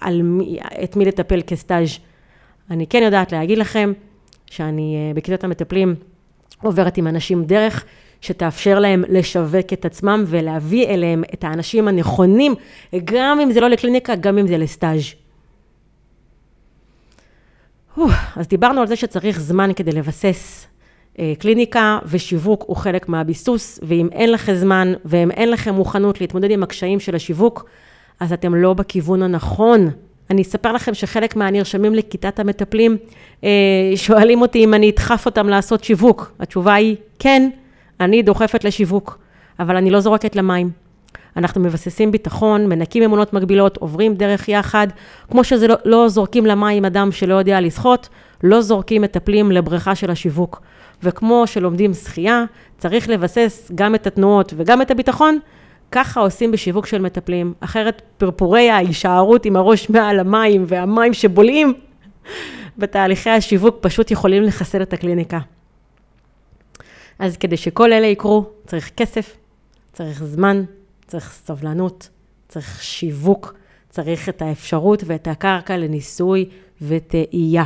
על 0.00 0.22
מי, 0.22 0.58
את 0.84 0.96
מי 0.96 1.04
לטפל 1.04 1.40
כסטאז'. 1.46 1.98
אני 2.70 2.86
כן 2.86 3.02
יודעת 3.04 3.32
להגיד 3.32 3.58
לכם 3.58 3.92
שאני 4.46 4.96
אה, 4.96 5.14
בכיתות 5.14 5.44
המטפלים 5.44 5.94
עוברת 6.62 6.96
עם 6.96 7.06
אנשים 7.06 7.44
דרך 7.44 7.84
שתאפשר 8.20 8.78
להם 8.78 9.04
לשווק 9.08 9.72
את 9.72 9.84
עצמם 9.84 10.24
ולהביא 10.26 10.86
אליהם 10.86 11.24
את 11.34 11.44
האנשים 11.44 11.88
הנכונים, 11.88 12.54
גם 13.04 13.40
אם 13.40 13.52
זה 13.52 13.60
לא 13.60 13.68
לקליניקה, 13.68 14.14
גם 14.14 14.38
אם 14.38 14.46
זה 14.46 14.58
לסטאז'. 14.58 15.02
אז 18.36 18.48
דיברנו 18.48 18.80
על 18.80 18.86
זה 18.86 18.96
שצריך 18.96 19.40
זמן 19.40 19.70
כדי 19.76 19.92
לבסס 19.92 20.66
אה, 20.66 20.70
קליניקה 21.38 21.98
ושיווק 22.06 22.64
הוא 22.66 22.76
חלק 22.76 23.08
מהביסוס, 23.08 23.80
ואם 23.82 24.08
אין 24.12 24.32
לכם 24.32 24.54
זמן 24.54 24.92
ואם 25.04 25.30
אין 25.30 25.50
לכם 25.50 25.74
מוכנות 25.74 26.20
להתמודד 26.20 26.50
עם 26.50 26.62
הקשיים 26.62 27.00
של 27.00 27.14
השיווק, 27.14 27.64
אז 28.20 28.32
אתם 28.32 28.54
לא 28.54 28.74
בכיוון 28.74 29.22
הנכון. 29.22 29.90
אני 30.30 30.42
אספר 30.42 30.72
לכם 30.72 30.94
שחלק 30.94 31.36
מהנרשמים 31.36 31.94
לכיתת 31.94 32.38
המטפלים 32.38 32.96
אה, 33.44 33.48
שואלים 33.96 34.42
אותי 34.42 34.64
אם 34.64 34.74
אני 34.74 34.90
אדחף 34.90 35.26
אותם 35.26 35.48
לעשות 35.48 35.84
שיווק. 35.84 36.32
התשובה 36.40 36.74
היא 36.74 36.96
כן, 37.18 37.50
אני 38.00 38.22
דוחפת 38.22 38.64
לשיווק, 38.64 39.18
אבל 39.60 39.76
אני 39.76 39.90
לא 39.90 40.00
זורקת 40.00 40.36
למים. 40.36 40.70
אנחנו 41.36 41.60
מבססים 41.60 42.12
ביטחון, 42.12 42.66
מנקים 42.66 43.02
אמונות 43.02 43.32
מגבילות, 43.32 43.76
עוברים 43.76 44.14
דרך 44.14 44.48
יחד. 44.48 44.86
כמו 45.30 45.44
שזה 45.44 45.68
לא, 45.68 45.74
לא 45.84 46.08
זורקים 46.08 46.46
למים 46.46 46.84
אדם 46.84 47.12
שלא 47.12 47.34
יודע 47.34 47.60
לשחות, 47.60 48.08
לא 48.42 48.60
זורקים 48.60 49.02
מטפלים 49.02 49.52
לבריכה 49.52 49.94
של 49.94 50.10
השיווק. 50.10 50.60
וכמו 51.02 51.46
שלומדים 51.46 51.94
שחייה, 51.94 52.44
צריך 52.78 53.08
לבסס 53.08 53.70
גם 53.74 53.94
את 53.94 54.06
התנועות 54.06 54.52
וגם 54.56 54.82
את 54.82 54.90
הביטחון, 54.90 55.38
ככה 55.92 56.20
עושים 56.20 56.52
בשיווק 56.52 56.86
של 56.86 57.02
מטפלים. 57.02 57.54
אחרת 57.60 58.02
פרפורי 58.18 58.70
ההישארות 58.70 59.44
עם 59.44 59.56
הראש 59.56 59.90
מעל 59.90 60.20
המים 60.20 60.64
והמים 60.66 61.14
שבולעים 61.14 61.74
בתהליכי 62.78 63.30
השיווק 63.30 63.76
פשוט 63.80 64.10
יכולים 64.10 64.42
לחסל 64.42 64.82
את 64.82 64.92
הקליניקה. 64.92 65.38
אז 67.18 67.36
כדי 67.36 67.56
שכל 67.56 67.92
אלה 67.92 68.06
יקרו, 68.06 68.50
צריך 68.66 68.90
כסף, 68.96 69.36
צריך 69.92 70.24
זמן, 70.24 70.64
צריך 71.06 71.32
סבלנות, 71.32 72.08
צריך 72.48 72.82
שיווק, 72.82 73.54
צריך 73.88 74.28
את 74.28 74.42
האפשרות 74.42 75.02
ואת 75.06 75.28
הקרקע 75.28 75.76
לניסוי 75.76 76.48
וטעייה. 76.82 77.64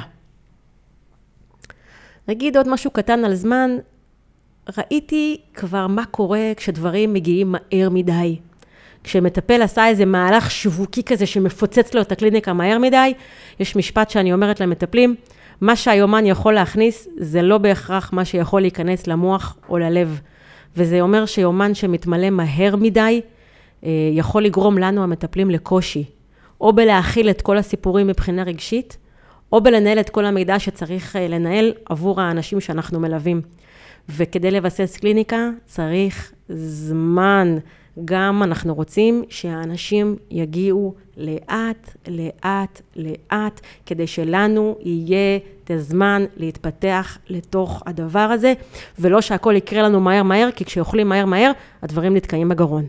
נגיד 2.28 2.56
עוד 2.56 2.68
משהו 2.68 2.90
קטן 2.90 3.24
על 3.24 3.34
זמן, 3.34 3.70
ראיתי 4.78 5.40
כבר 5.54 5.86
מה 5.86 6.04
קורה 6.04 6.52
כשדברים 6.56 7.12
מגיעים 7.12 7.52
מהר 7.52 7.88
מדי. 7.90 8.38
כשמטפל 9.04 9.62
עשה 9.62 9.88
איזה 9.88 10.04
מהלך 10.04 10.50
שיווקי 10.50 11.02
כזה 11.02 11.26
שמפוצץ 11.26 11.94
לו 11.94 12.00
את 12.00 12.12
הקליניקה 12.12 12.52
מהר 12.52 12.78
מדי, 12.78 13.14
יש 13.60 13.76
משפט 13.76 14.10
שאני 14.10 14.32
אומרת 14.32 14.60
למטפלים, 14.60 15.14
מה 15.60 15.76
שהיומן 15.76 16.26
יכול 16.26 16.54
להכניס 16.54 17.08
זה 17.16 17.42
לא 17.42 17.58
בהכרח 17.58 18.12
מה 18.12 18.24
שיכול 18.24 18.60
להיכנס 18.60 19.06
למוח 19.06 19.56
או 19.68 19.78
ללב. 19.78 20.20
וזה 20.76 21.00
אומר 21.00 21.26
שיומן 21.26 21.74
שמתמלא 21.74 22.30
מהר 22.30 22.76
מדי, 22.76 23.20
אה, 23.84 23.90
יכול 24.12 24.44
לגרום 24.44 24.78
לנו 24.78 25.02
המטפלים 25.02 25.50
לקושי, 25.50 26.04
או 26.60 26.72
בלהכיל 26.72 27.30
את 27.30 27.42
כל 27.42 27.58
הסיפורים 27.58 28.06
מבחינה 28.06 28.42
רגשית, 28.42 28.96
או 29.54 29.60
בלנהל 29.60 30.00
את 30.00 30.10
כל 30.10 30.24
המידע 30.24 30.58
שצריך 30.58 31.16
אה, 31.16 31.28
לנהל 31.28 31.72
עבור 31.88 32.20
האנשים 32.20 32.60
שאנחנו 32.60 33.00
מלווים. 33.00 33.40
וכדי 34.08 34.50
לבסס 34.50 34.96
קליניקה 34.96 35.48
צריך 35.66 36.32
זמן. 36.48 37.58
גם 38.04 38.42
אנחנו 38.42 38.74
רוצים 38.74 39.24
שהאנשים 39.28 40.16
יגיעו 40.30 40.94
לאט, 41.16 41.96
לאט, 42.08 42.80
לאט, 42.96 43.60
כדי 43.86 44.06
שלנו 44.06 44.76
יהיה 44.80 45.38
את 45.64 45.70
הזמן 45.70 46.24
להתפתח 46.36 47.18
לתוך 47.28 47.82
הדבר 47.86 48.18
הזה, 48.18 48.52
ולא 48.98 49.20
שהכל 49.20 49.54
יקרה 49.56 49.82
לנו 49.82 50.00
מהר 50.00 50.22
מהר, 50.22 50.48
כי 50.56 50.64
כשאוכלים 50.64 51.08
מהר 51.08 51.26
מהר, 51.26 51.52
הדברים 51.82 52.16
נתקעים 52.16 52.48
בגרון. 52.48 52.86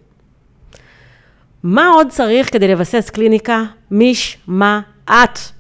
מה 1.64 1.88
עוד 1.88 2.08
צריך 2.10 2.54
כדי 2.54 2.68
לבסס 2.68 3.10
קליניקה? 3.10 3.64
משמעת. 3.92 5.55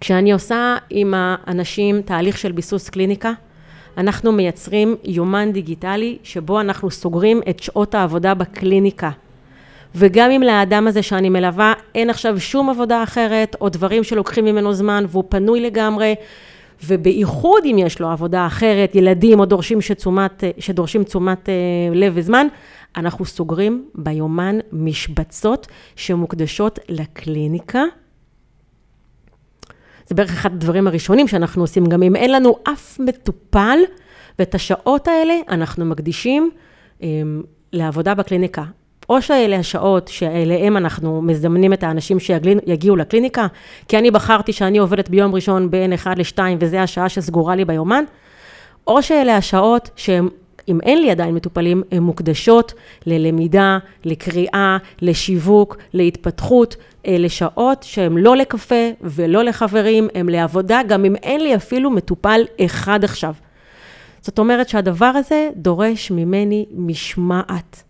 כשאני 0.00 0.32
עושה 0.32 0.76
עם 0.90 1.14
האנשים 1.16 2.02
תהליך 2.02 2.38
של 2.38 2.52
ביסוס 2.52 2.88
קליניקה, 2.88 3.32
אנחנו 3.96 4.32
מייצרים 4.32 4.96
יומן 5.04 5.52
דיגיטלי 5.52 6.18
שבו 6.22 6.60
אנחנו 6.60 6.90
סוגרים 6.90 7.40
את 7.50 7.62
שעות 7.62 7.94
העבודה 7.94 8.34
בקליניקה. 8.34 9.10
וגם 9.94 10.30
אם 10.30 10.42
לאדם 10.42 10.86
הזה 10.86 11.02
שאני 11.02 11.28
מלווה 11.28 11.72
אין 11.94 12.10
עכשיו 12.10 12.40
שום 12.40 12.70
עבודה 12.70 13.02
אחרת, 13.02 13.56
או 13.60 13.68
דברים 13.68 14.04
שלוקחים 14.04 14.44
ממנו 14.44 14.72
זמן 14.72 15.04
והוא 15.08 15.24
פנוי 15.28 15.60
לגמרי, 15.60 16.14
ובייחוד 16.86 17.64
אם 17.64 17.76
יש 17.78 18.00
לו 18.00 18.08
עבודה 18.08 18.46
אחרת, 18.46 18.94
ילדים 18.94 19.40
או 19.40 19.44
דורשים 19.44 19.80
שתשומת, 19.80 20.44
שדורשים 20.58 21.04
תשומת 21.04 21.48
אה, 21.48 21.54
לב 21.94 22.12
וזמן, 22.16 22.46
אנחנו 22.96 23.24
סוגרים 23.24 23.84
ביומן 23.94 24.58
משבצות 24.72 25.66
שמוקדשות 25.96 26.78
לקליניקה. 26.88 27.82
זה 30.08 30.14
בערך 30.14 30.30
אחד 30.30 30.52
הדברים 30.52 30.86
הראשונים 30.86 31.28
שאנחנו 31.28 31.62
עושים, 31.62 31.86
גם 31.86 32.02
אם 32.02 32.16
אין 32.16 32.32
לנו 32.32 32.56
אף 32.72 33.00
מטופל, 33.00 33.78
ואת 34.38 34.54
השעות 34.54 35.08
האלה 35.08 35.34
אנחנו 35.48 35.84
מקדישים 35.84 36.50
um, 37.00 37.04
לעבודה 37.72 38.14
בקליניקה. 38.14 38.64
או 39.08 39.22
שאלה 39.22 39.56
השעות 39.56 40.08
שאליהם 40.08 40.76
אנחנו 40.76 41.22
מזמנים 41.22 41.72
את 41.72 41.82
האנשים 41.82 42.20
שיגיעו 42.20 42.96
לקליניקה, 42.96 43.46
כי 43.88 43.98
אני 43.98 44.10
בחרתי 44.10 44.52
שאני 44.52 44.78
עובדת 44.78 45.08
ביום 45.08 45.34
ראשון 45.34 45.70
בין 45.70 45.92
1 45.92 46.18
ל-2 46.18 46.38
וזה 46.60 46.82
השעה 46.82 47.08
שסגורה 47.08 47.54
לי 47.54 47.64
ביומן, 47.64 48.04
או 48.86 49.02
שאלה 49.02 49.36
השעות 49.36 49.90
שהם 49.96 50.28
אם 50.68 50.80
אין 50.80 51.00
לי 51.00 51.10
עדיין 51.10 51.34
מטופלים, 51.34 51.82
הן 51.92 52.02
מוקדשות 52.02 52.72
ללמידה, 53.06 53.78
לקריאה, 54.04 54.76
לשיווק, 55.02 55.76
להתפתחות, 55.92 56.76
לשעות 57.06 57.82
שהן 57.82 58.18
לא 58.18 58.36
לקפה 58.36 58.90
ולא 59.00 59.44
לחברים, 59.44 60.08
הן 60.14 60.28
לעבודה, 60.28 60.80
גם 60.88 61.04
אם 61.04 61.16
אין 61.16 61.40
לי 61.40 61.54
אפילו 61.54 61.90
מטופל 61.90 62.40
אחד 62.64 63.04
עכשיו. 63.04 63.34
זאת 64.20 64.38
אומרת 64.38 64.68
שהדבר 64.68 65.12
הזה 65.14 65.50
דורש 65.56 66.10
ממני 66.10 66.66
משמעת. 66.76 67.82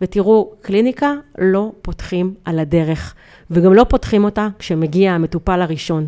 ותראו, 0.00 0.52
קליניקה 0.60 1.12
לא 1.38 1.72
פותחים 1.82 2.34
על 2.44 2.58
הדרך, 2.58 3.14
וגם 3.50 3.74
לא 3.74 3.84
פותחים 3.84 4.24
אותה 4.24 4.48
כשמגיע 4.58 5.12
המטופל 5.12 5.62
הראשון. 5.62 6.06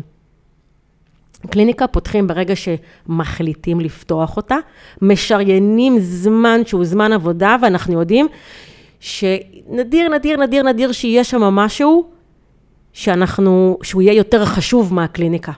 קליניקה 1.49 1.87
פותחים 1.87 2.27
ברגע 2.27 2.53
שמחליטים 2.55 3.79
לפתוח 3.79 4.37
אותה, 4.37 4.57
משריינים 5.01 5.99
זמן 5.99 6.61
שהוא 6.65 6.85
זמן 6.85 7.13
עבודה, 7.13 7.55
ואנחנו 7.61 7.99
יודעים 7.99 8.27
שנדיר, 8.99 10.09
נדיר, 10.09 10.37
נדיר, 10.37 10.63
נדיר 10.63 10.91
שיהיה 10.91 11.23
שם 11.23 11.41
משהו 11.41 12.09
שאנחנו, 12.99 13.77
שהוא 13.83 14.01
יהיה 14.01 14.13
יותר 14.13 14.45
חשוב 14.45 14.93
מהקליניקה. 14.93 15.51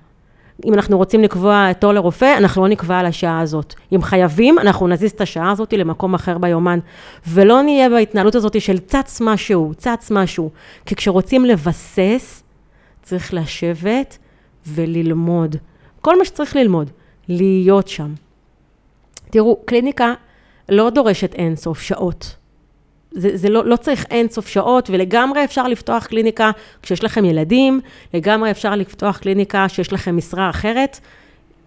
אם 0.66 0.74
אנחנו 0.74 0.98
רוצים 0.98 1.22
לקבוע 1.22 1.74
תור 1.74 1.94
לרופא, 1.94 2.38
אנחנו 2.38 2.62
לא 2.62 2.68
נקבע 2.68 3.00
על 3.00 3.06
השעה 3.06 3.40
הזאת. 3.40 3.74
אם 3.96 4.02
חייבים, 4.02 4.60
אנחנו 4.60 4.88
נזיז 4.88 5.12
את 5.12 5.22
השעה 5.22 5.52
הזאת 5.52 5.74
למקום 5.74 6.14
אחר 6.14 6.38
ביומן. 6.38 6.80
ולא 7.28 7.62
נהיה 7.62 7.90
בהתנהלות 7.90 8.36
הזאת 8.36 8.62
של 8.62 8.80
צץ 8.80 9.22
משהו, 9.22 9.72
צץ 9.78 10.12
משהו. 10.12 10.50
כי 10.86 10.96
כשרוצים 10.96 11.46
לבסס, 11.46 12.44
צריך 13.04 13.34
לשבת 13.34 14.18
וללמוד. 14.68 15.56
כל 16.02 16.18
מה 16.18 16.26
שצריך 16.26 16.56
ללמוד, 16.56 16.90
להיות 17.30 17.88
שם. 17.88 18.14
תראו, 19.30 19.60
קליניקה 19.66 20.14
לא 20.70 20.90
דורשת 20.90 21.34
אינסוף 21.34 21.82
שעות. 21.82 22.36
זה, 23.12 23.38
זה 23.38 23.50
לא, 23.50 23.66
לא 23.66 23.76
צריך 23.76 24.06
אינסוף 24.12 24.48
שעות, 24.48 24.90
ולגמרי 24.90 25.44
אפשר 25.44 25.68
לפתוח 25.68 26.06
קליניקה 26.06 26.52
כשיש 26.82 27.04
לכם 27.04 27.26
ילדים, 27.26 27.82
לגמרי 28.14 28.52
אפשר 28.52 28.76
לפתוח 28.76 29.18
קליניקה 29.18 29.70
שיש 29.70 29.94
לכם 29.94 30.18
משרה 30.18 30.50
אחרת. 30.50 31.00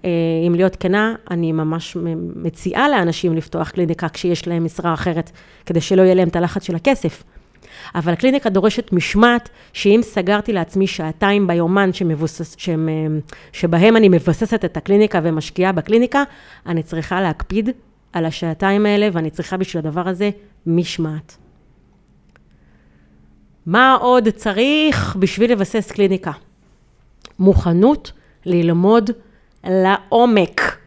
אה, 0.04 0.10
אם 0.46 0.54
להיות 0.54 0.76
כנה, 0.76 1.14
אני 1.30 1.52
ממש 1.52 1.96
מציעה 2.36 2.88
לאנשים 2.88 3.36
לפתוח 3.36 3.70
קליניקה 3.70 4.08
כשיש 4.08 4.48
להם 4.48 4.64
משרה 4.64 4.94
אחרת, 4.94 5.30
כדי 5.66 5.80
שלא 5.80 6.02
יהיה 6.02 6.14
להם 6.14 6.28
את 6.28 6.36
הלחץ 6.36 6.62
של 6.62 6.76
הכסף. 6.76 7.22
אבל 7.94 8.12
הקליניקה 8.12 8.50
דורשת 8.50 8.92
משמעת, 8.92 9.48
שאם 9.72 10.00
סגרתי 10.02 10.52
לעצמי 10.52 10.86
שעתיים 10.86 11.46
ביומן 11.46 11.92
שמבוסס, 11.92 12.54
שהם, 12.58 12.88
אה, 12.88 13.18
שבהם 13.52 13.96
אני 13.96 14.08
מבססת 14.08 14.64
את 14.64 14.76
הקליניקה 14.76 15.20
ומשקיעה 15.22 15.72
בקליניקה, 15.72 16.22
אני 16.66 16.82
צריכה 16.82 17.20
להקפיד 17.20 17.70
על 18.12 18.24
השעתיים 18.24 18.86
האלה, 18.86 19.08
ואני 19.12 19.30
צריכה 19.30 19.56
בשביל 19.56 19.86
הדבר 19.86 20.08
הזה 20.08 20.30
משמעת. 20.66 21.36
מה 23.66 23.94
עוד 24.00 24.28
צריך 24.28 25.16
בשביל 25.18 25.52
לבסס 25.52 25.90
קליניקה? 25.90 26.32
מוכנות 27.38 28.12
ללמוד 28.46 29.10
לעומק. 29.64 30.78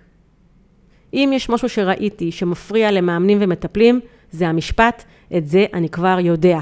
אם 1.14 1.32
יש 1.34 1.50
משהו 1.50 1.70
שראיתי 1.70 2.32
שמפריע 2.32 2.92
למאמנים 2.92 3.38
ומטפלים, 3.42 4.00
זה 4.32 4.48
המשפט, 4.48 5.04
את 5.38 5.48
זה 5.48 5.66
אני 5.74 5.90
כבר 5.90 6.18
יודע. 6.22 6.60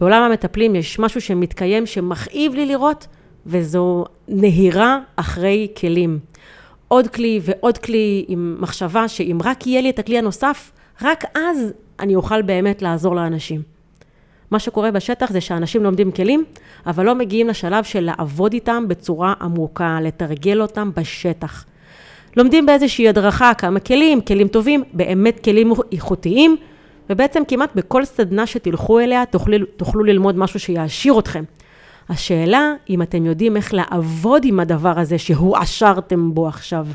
בעולם 0.00 0.22
המטפלים 0.22 0.74
יש 0.74 0.98
משהו 0.98 1.20
שמתקיים, 1.20 1.86
שמכאיב 1.86 2.54
לי 2.54 2.66
לראות, 2.66 3.06
וזו 3.46 4.04
נהירה 4.28 4.98
אחרי 5.16 5.68
כלים. 5.76 6.18
עוד 6.88 7.08
כלי 7.08 7.40
ועוד 7.42 7.78
כלי 7.78 8.24
עם 8.28 8.56
מחשבה 8.60 9.08
שאם 9.08 9.38
רק 9.44 9.66
יהיה 9.66 9.80
לי 9.80 9.90
את 9.90 9.98
הכלי 9.98 10.18
הנוסף, 10.18 10.72
רק 11.02 11.24
אז 11.34 11.72
אני 12.02 12.14
אוכל 12.14 12.42
באמת 12.42 12.82
לעזור 12.82 13.16
לאנשים. 13.16 13.62
מה 14.50 14.58
שקורה 14.58 14.90
בשטח 14.90 15.32
זה 15.32 15.40
שאנשים 15.40 15.82
לומדים 15.82 16.10
כלים, 16.10 16.44
אבל 16.86 17.06
לא 17.06 17.14
מגיעים 17.14 17.48
לשלב 17.48 17.84
של 17.84 18.00
לעבוד 18.00 18.52
איתם 18.52 18.84
בצורה 18.88 19.34
עמוקה, 19.40 19.98
לתרגל 20.02 20.62
אותם 20.62 20.90
בשטח. 20.96 21.64
לומדים 22.36 22.66
באיזושהי 22.66 23.08
הדרכה 23.08 23.54
כמה 23.54 23.80
כלים, 23.80 24.20
כלים 24.20 24.48
טובים, 24.48 24.82
באמת 24.92 25.44
כלים 25.44 25.72
איכותיים, 25.92 26.56
ובעצם 27.10 27.42
כמעט 27.48 27.74
בכל 27.74 28.04
סדנה 28.04 28.46
שתלכו 28.46 29.00
אליה 29.00 29.26
תוכלו, 29.26 29.66
תוכלו 29.76 30.04
ללמוד 30.04 30.38
משהו 30.38 30.60
שיעשיר 30.60 31.18
אתכם. 31.18 31.44
השאלה, 32.08 32.72
אם 32.90 33.02
אתם 33.02 33.26
יודעים 33.26 33.56
איך 33.56 33.74
לעבוד 33.74 34.44
עם 34.44 34.60
הדבר 34.60 34.98
הזה 34.98 35.18
שהועשרתם 35.18 36.34
בו 36.34 36.48
עכשיו, 36.48 36.86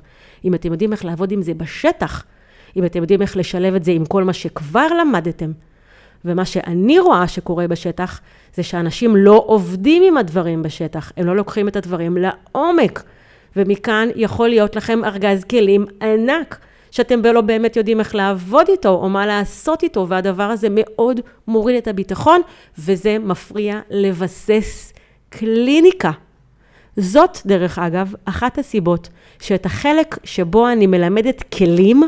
אם 0.46 0.54
אתם 0.54 0.72
יודעים 0.72 0.92
איך 0.92 1.06
לעבוד 1.06 1.32
עם 1.32 1.42
זה 1.42 1.54
בשטח, 1.54 2.24
אם 2.76 2.86
אתם 2.86 3.02
יודעים 3.02 3.22
איך 3.22 3.38
לשלב 3.38 3.76
את 3.76 3.84
זה 3.84 3.92
עם 3.92 4.06
כל 4.06 4.24
מה 4.24 4.34
שכבר 4.34 4.88
למדתם. 5.02 5.52
ומה 6.26 6.46
שאני 6.46 7.00
רואה 7.00 7.28
שקורה 7.28 7.68
בשטח, 7.68 8.22
זה 8.56 8.64
שאנשים 8.64 9.16
לא 9.16 9.44
עובדים 9.48 10.04
עם 10.04 10.18
הדברים 10.18 10.64
בשטח, 10.64 11.12
הם 11.18 11.26
לא 11.26 11.36
לוקחים 11.36 11.68
את 11.68 11.76
הדברים 11.76 12.18
לעומק. 12.18 13.04
ומכאן 13.56 14.08
יכול 14.16 14.50
להיות 14.50 14.76
לכם 14.76 15.06
ארגז 15.06 15.44
כלים 15.44 15.86
ענק, 16.02 16.60
שאתם 16.92 17.22
לא 17.26 17.42
באמת 17.42 17.76
יודעים 17.76 18.00
איך 18.00 18.16
לעבוד 18.16 18.68
איתו, 18.70 18.90
או 18.90 19.10
מה 19.10 19.26
לעשות 19.26 19.84
איתו, 19.84 20.06
והדבר 20.10 20.44
הזה 20.44 20.68
מאוד 20.72 21.20
מוריד 21.48 21.76
את 21.76 21.88
הביטחון, 21.88 22.42
וזה 22.78 23.20
מפריע 23.20 23.80
לבסס 23.90 24.94
קליניקה. 25.30 26.12
זאת, 26.98 27.38
דרך 27.46 27.80
אגב, 27.80 28.14
אחת 28.26 28.58
הסיבות 28.58 29.10
שאת 29.40 29.66
החלק 29.66 30.18
שבו 30.24 30.70
אני 30.70 30.88
מלמדת 30.88 31.44
כלים, 31.58 32.04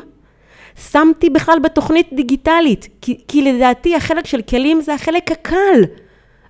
שמתי 0.80 1.30
בכלל 1.30 1.60
בתוכנית 1.63 2.10
דיגיטלית, 2.13 2.88
כי, 3.02 3.22
כי 3.28 3.42
לדעתי 3.42 3.96
החלק 3.96 4.26
של 4.26 4.42
כלים 4.42 4.82
זה 4.82 4.94
החלק 4.94 5.32
הקל. 5.32 5.84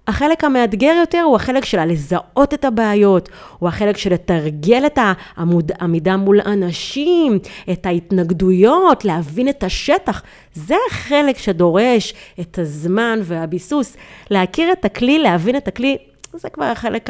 החלק 0.07 0.43
המאתגר 0.43 0.93
יותר 0.99 1.21
הוא 1.21 1.35
החלק 1.35 1.65
של 1.65 1.85
לזהות 1.85 2.53
את 2.53 2.65
הבעיות, 2.65 3.29
הוא 3.59 3.69
החלק 3.69 3.97
של 3.97 4.13
לתרגל 4.13 4.85
את 4.85 4.99
העמידה 4.99 6.17
מול 6.17 6.41
אנשים, 6.41 7.39
את 7.71 7.85
ההתנגדויות, 7.85 9.05
להבין 9.05 9.49
את 9.49 9.63
השטח. 9.63 10.21
זה 10.53 10.75
החלק 10.91 11.37
שדורש 11.37 12.13
את 12.39 12.59
הזמן 12.59 13.19
והביסוס. 13.23 13.97
להכיר 14.31 14.71
את 14.71 14.85
הכלי, 14.85 15.19
להבין 15.19 15.55
את 15.55 15.67
הכלי, 15.67 15.97
זה 16.33 16.49
כבר 16.49 16.65
החלק 16.65 17.09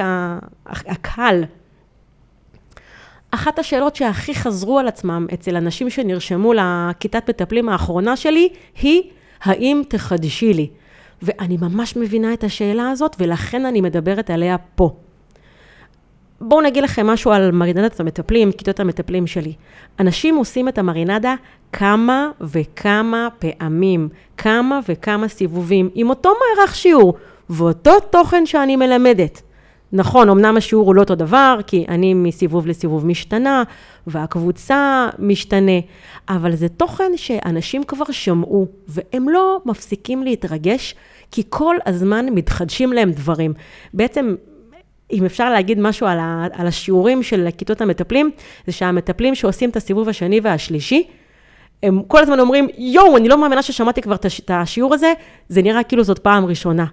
הקל. 0.65 1.43
אחת 3.31 3.59
השאלות 3.59 3.95
שהכי 3.95 4.35
חזרו 4.35 4.79
על 4.79 4.87
עצמם 4.87 5.27
אצל 5.33 5.55
אנשים 5.55 5.89
שנרשמו 5.89 6.53
לכיתת 6.53 7.29
מטפלים 7.29 7.69
האחרונה 7.69 8.17
שלי, 8.17 8.49
היא, 8.81 9.01
האם 9.43 9.81
תחדשי 9.87 10.53
לי? 10.53 10.69
ואני 11.21 11.57
ממש 11.61 11.95
מבינה 11.95 12.33
את 12.33 12.43
השאלה 12.43 12.89
הזאת, 12.89 13.15
ולכן 13.19 13.65
אני 13.65 13.81
מדברת 13.81 14.29
עליה 14.29 14.57
פה. 14.75 14.93
בואו 16.41 16.61
נגיד 16.61 16.83
לכם 16.83 17.07
משהו 17.07 17.31
על 17.31 17.51
מרינדת 17.51 17.99
המטפלים, 17.99 18.51
כיתות 18.51 18.79
המטפלים 18.79 19.27
שלי. 19.27 19.53
אנשים 19.99 20.35
עושים 20.35 20.67
את 20.67 20.77
המרינדה 20.77 21.35
כמה 21.71 22.29
וכמה 22.41 23.27
פעמים, 23.39 24.09
כמה 24.37 24.79
וכמה 24.89 25.27
סיבובים, 25.27 25.89
עם 25.95 26.09
אותו 26.09 26.29
מערך 26.29 26.75
שיעור, 26.75 27.13
ואותו 27.49 27.99
תוכן 27.99 28.45
שאני 28.45 28.75
מלמדת. 28.75 29.41
נכון, 29.93 30.29
אמנם 30.29 30.57
השיעור 30.57 30.87
הוא 30.87 30.95
לא 30.95 31.01
אותו 31.01 31.15
דבר, 31.15 31.59
כי 31.67 31.85
אני 31.89 32.13
מסיבוב 32.13 32.67
לסיבוב 32.67 33.05
משתנה, 33.05 33.63
והקבוצה 34.07 35.09
משתנה, 35.19 35.79
אבל 36.29 36.55
זה 36.55 36.69
תוכן 36.69 37.11
שאנשים 37.15 37.83
כבר 37.83 38.05
שמעו, 38.11 38.67
והם 38.87 39.29
לא 39.29 39.61
מפסיקים 39.65 40.23
להתרגש, 40.23 40.95
כי 41.31 41.43
כל 41.49 41.75
הזמן 41.85 42.25
מתחדשים 42.25 42.93
להם 42.93 43.11
דברים. 43.11 43.53
בעצם, 43.93 44.35
אם 45.11 45.25
אפשר 45.25 45.49
להגיד 45.49 45.79
משהו 45.79 46.07
על, 46.07 46.19
ה, 46.19 46.47
על 46.53 46.67
השיעורים 46.67 47.23
של 47.23 47.47
כיתות 47.57 47.81
המטפלים, 47.81 48.31
זה 48.67 48.71
שהמטפלים 48.71 49.35
שעושים 49.35 49.69
את 49.69 49.75
הסיבוב 49.75 50.09
השני 50.09 50.39
והשלישי, 50.39 51.07
הם 51.83 52.01
כל 52.07 52.21
הזמן 52.21 52.39
אומרים, 52.39 52.67
יואו, 52.77 53.17
אני 53.17 53.27
לא 53.27 53.41
מאמינה 53.41 53.61
ששמעתי 53.61 54.01
כבר 54.01 54.15
את 54.15 54.49
השיעור 54.49 54.93
הזה, 54.93 55.13
זה 55.49 55.61
נראה 55.61 55.83
כאילו 55.83 56.03
זאת 56.03 56.19
פעם 56.19 56.45
ראשונה. 56.45 56.85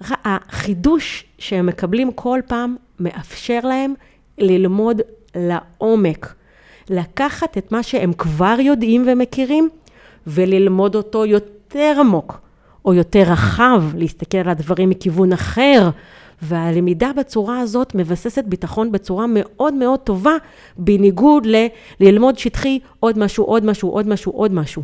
החידוש 0.00 1.24
שהם 1.38 1.66
מקבלים 1.66 2.12
כל 2.12 2.40
פעם 2.46 2.76
מאפשר 3.00 3.60
להם 3.62 3.94
ללמוד 4.38 5.00
לעומק. 5.34 6.34
לקחת 6.90 7.58
את 7.58 7.72
מה 7.72 7.82
שהם 7.82 8.12
כבר 8.12 8.56
יודעים 8.60 9.04
ומכירים 9.06 9.68
וללמוד 10.26 10.94
אותו 10.94 11.26
יותר 11.26 11.96
עמוק 12.00 12.40
או 12.84 12.94
יותר 12.94 13.22
רחב, 13.26 13.82
להסתכל 13.94 14.38
על 14.38 14.48
הדברים 14.48 14.90
מכיוון 14.90 15.32
אחר. 15.32 15.90
והלמידה 16.42 17.10
בצורה 17.16 17.60
הזאת 17.60 17.94
מבססת 17.94 18.44
ביטחון 18.44 18.92
בצורה 18.92 19.26
מאוד 19.28 19.74
מאוד 19.74 20.00
טובה, 20.00 20.32
בניגוד 20.78 21.46
ל- 21.46 21.66
ללמוד 22.00 22.38
שטחי 22.38 22.78
עוד 23.00 23.18
משהו, 23.18 23.44
עוד 23.44 23.64
משהו, 23.64 23.90
עוד 23.90 24.08
משהו, 24.08 24.32
עוד 24.32 24.52
משהו. 24.52 24.82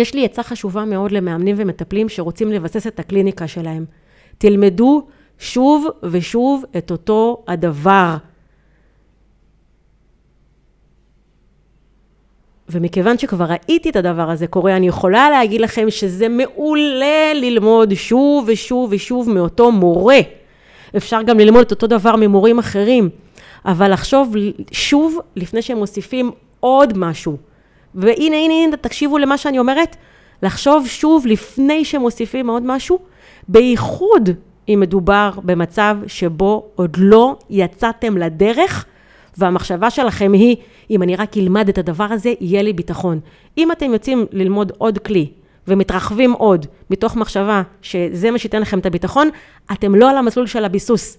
יש 0.00 0.14
לי 0.14 0.24
עצה 0.24 0.42
חשובה 0.42 0.84
מאוד 0.84 1.12
למאמנים 1.12 1.56
ומטפלים 1.58 2.08
שרוצים 2.08 2.52
לבסס 2.52 2.86
את 2.86 3.00
הקליניקה 3.00 3.48
שלהם. 3.48 3.84
תלמדו 4.38 5.06
שוב 5.38 5.86
ושוב 6.02 6.64
את 6.78 6.90
אותו 6.90 7.44
הדבר. 7.48 8.16
ומכיוון 12.68 13.18
שכבר 13.18 13.44
ראיתי 13.44 13.90
את 13.90 13.96
הדבר 13.96 14.30
הזה 14.30 14.46
קורה, 14.46 14.76
אני 14.76 14.88
יכולה 14.88 15.30
להגיד 15.30 15.60
לכם 15.60 15.90
שזה 15.90 16.28
מעולה 16.28 17.34
ללמוד 17.34 17.94
שוב 17.94 18.44
ושוב 18.48 18.92
ושוב 18.92 19.30
מאותו 19.30 19.72
מורה. 19.72 20.18
אפשר 20.96 21.22
גם 21.22 21.38
ללמוד 21.38 21.60
את 21.60 21.70
אותו 21.70 21.86
דבר 21.86 22.16
ממורים 22.16 22.58
אחרים, 22.58 23.08
אבל 23.64 23.92
לחשוב 23.92 24.34
שוב 24.72 25.18
לפני 25.36 25.62
שהם 25.62 25.78
מוסיפים 25.78 26.30
עוד 26.60 26.98
משהו. 26.98 27.49
והנה, 27.94 28.36
הנה, 28.36 28.54
הנה, 28.54 28.76
תקשיבו 28.76 29.18
למה 29.18 29.38
שאני 29.38 29.58
אומרת, 29.58 29.96
לחשוב 30.42 30.86
שוב 30.86 31.26
לפני 31.26 31.84
שמוסיפים 31.84 32.50
עוד 32.50 32.62
משהו, 32.66 32.98
בייחוד 33.48 34.30
אם 34.68 34.80
מדובר 34.80 35.30
במצב 35.44 35.96
שבו 36.06 36.66
עוד 36.74 36.96
לא 36.98 37.36
יצאתם 37.50 38.16
לדרך, 38.16 38.84
והמחשבה 39.38 39.90
שלכם 39.90 40.32
היא, 40.32 40.56
אם 40.90 41.02
אני 41.02 41.16
רק 41.16 41.36
אלמד 41.38 41.68
את 41.68 41.78
הדבר 41.78 42.04
הזה, 42.04 42.32
יהיה 42.40 42.62
לי 42.62 42.72
ביטחון. 42.72 43.20
אם 43.58 43.72
אתם 43.72 43.92
יוצאים 43.92 44.26
ללמוד 44.32 44.72
עוד 44.78 44.98
כלי, 44.98 45.30
ומתרחבים 45.68 46.32
עוד, 46.32 46.66
מתוך 46.90 47.16
מחשבה 47.16 47.62
שזה 47.82 48.30
מה 48.30 48.38
שייתן 48.38 48.62
לכם 48.62 48.78
את 48.78 48.86
הביטחון, 48.86 49.28
אתם 49.72 49.94
לא 49.94 50.10
על 50.10 50.16
המסלול 50.16 50.46
של 50.46 50.64
הביסוס. 50.64 51.16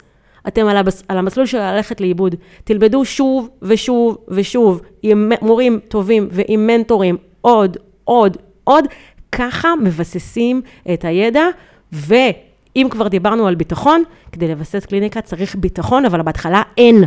אתם 0.48 0.68
על, 0.68 0.78
הבס, 0.78 1.04
על 1.08 1.18
המסלול 1.18 1.46
של 1.46 1.58
ללכת 1.58 2.02
לאיבוד. 2.02 2.36
תלמדו 2.64 3.06
שוב 3.06 3.50
ושוב 3.62 4.18
ושוב 4.28 4.82
עם 5.04 5.32
מורים 5.42 5.80
טובים 5.88 6.28
ועם 6.32 6.68
מנטורים 6.68 7.18
עוד, 7.42 7.78
עוד, 8.04 8.38
עוד. 8.64 8.86
ככה 9.32 9.74
מבססים 9.84 10.62
את 10.94 11.06
הידע, 11.06 11.44
ואם 11.92 12.88
כבר 12.90 13.08
דיברנו 13.08 13.48
על 13.48 13.56
ביטחון, 13.56 14.04
כדי 14.32 14.48
לבסס 14.48 14.86
קליניקה 14.86 15.22
צריך 15.22 15.56
ביטחון, 15.56 16.06
אבל 16.06 16.22
בהתחלה 16.22 16.62
אין. 16.78 17.04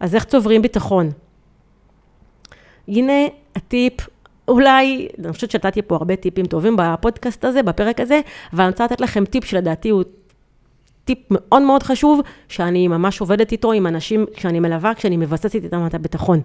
אז 0.00 0.14
איך 0.14 0.24
צוברים 0.24 0.62
ביטחון? 0.62 1.10
הנה 2.88 3.12
הטיפ, 3.56 3.94
אולי, 4.48 5.08
אני 5.24 5.32
חושבת 5.32 5.50
שנתתי 5.50 5.82
פה 5.82 5.94
הרבה 5.94 6.16
טיפים 6.16 6.46
טובים 6.46 6.76
בפודקאסט 6.78 7.44
הזה, 7.44 7.62
בפרק 7.62 8.00
הזה, 8.00 8.20
אבל 8.52 8.60
אני 8.64 8.70
רוצה 8.70 8.84
לתת 8.84 9.00
לכם 9.00 9.24
טיפ 9.24 9.44
שלדעתי 9.44 9.88
הוא 9.88 10.02
טיפ 11.04 11.18
מאוד 11.30 11.62
מאוד 11.62 11.82
חשוב, 11.82 12.20
שאני 12.48 12.88
ממש 12.88 13.20
עובדת 13.20 13.52
איתו 13.52 13.72
עם 13.72 13.86
אנשים 13.86 14.26
שאני 14.36 14.60
מלווה, 14.60 14.94
כשאני 14.94 15.16
מבססת 15.16 15.54
איתם 15.54 15.86
את 15.86 15.94
הביטחון. 15.94 16.40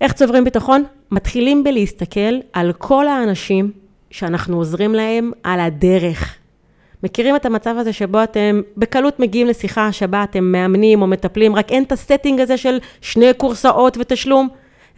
איך 0.00 0.12
צוברים 0.12 0.44
ביטחון? 0.44 0.84
מתחילים 1.10 1.64
בלהסתכל 1.64 2.38
על 2.52 2.72
כל 2.72 3.08
האנשים 3.08 3.70
שאנחנו 4.10 4.56
עוזרים 4.56 4.94
להם 4.94 5.30
על 5.42 5.60
הדרך. 5.60 6.36
מכירים 7.02 7.36
את 7.36 7.46
המצב 7.46 7.74
הזה 7.78 7.92
שבו 7.92 8.22
אתם 8.22 8.60
בקלות 8.76 9.20
מגיעים 9.20 9.46
לשיחה 9.46 9.92
שבה 9.92 10.24
אתם 10.24 10.44
מאמנים 10.44 11.02
או 11.02 11.06
מטפלים, 11.06 11.56
רק 11.56 11.70
אין 11.70 11.82
את 11.82 11.92
הסטינג 11.92 12.40
הזה 12.40 12.56
של 12.56 12.78
שני 13.00 13.34
קורסאות 13.36 13.96
ותשלום? 14.00 14.48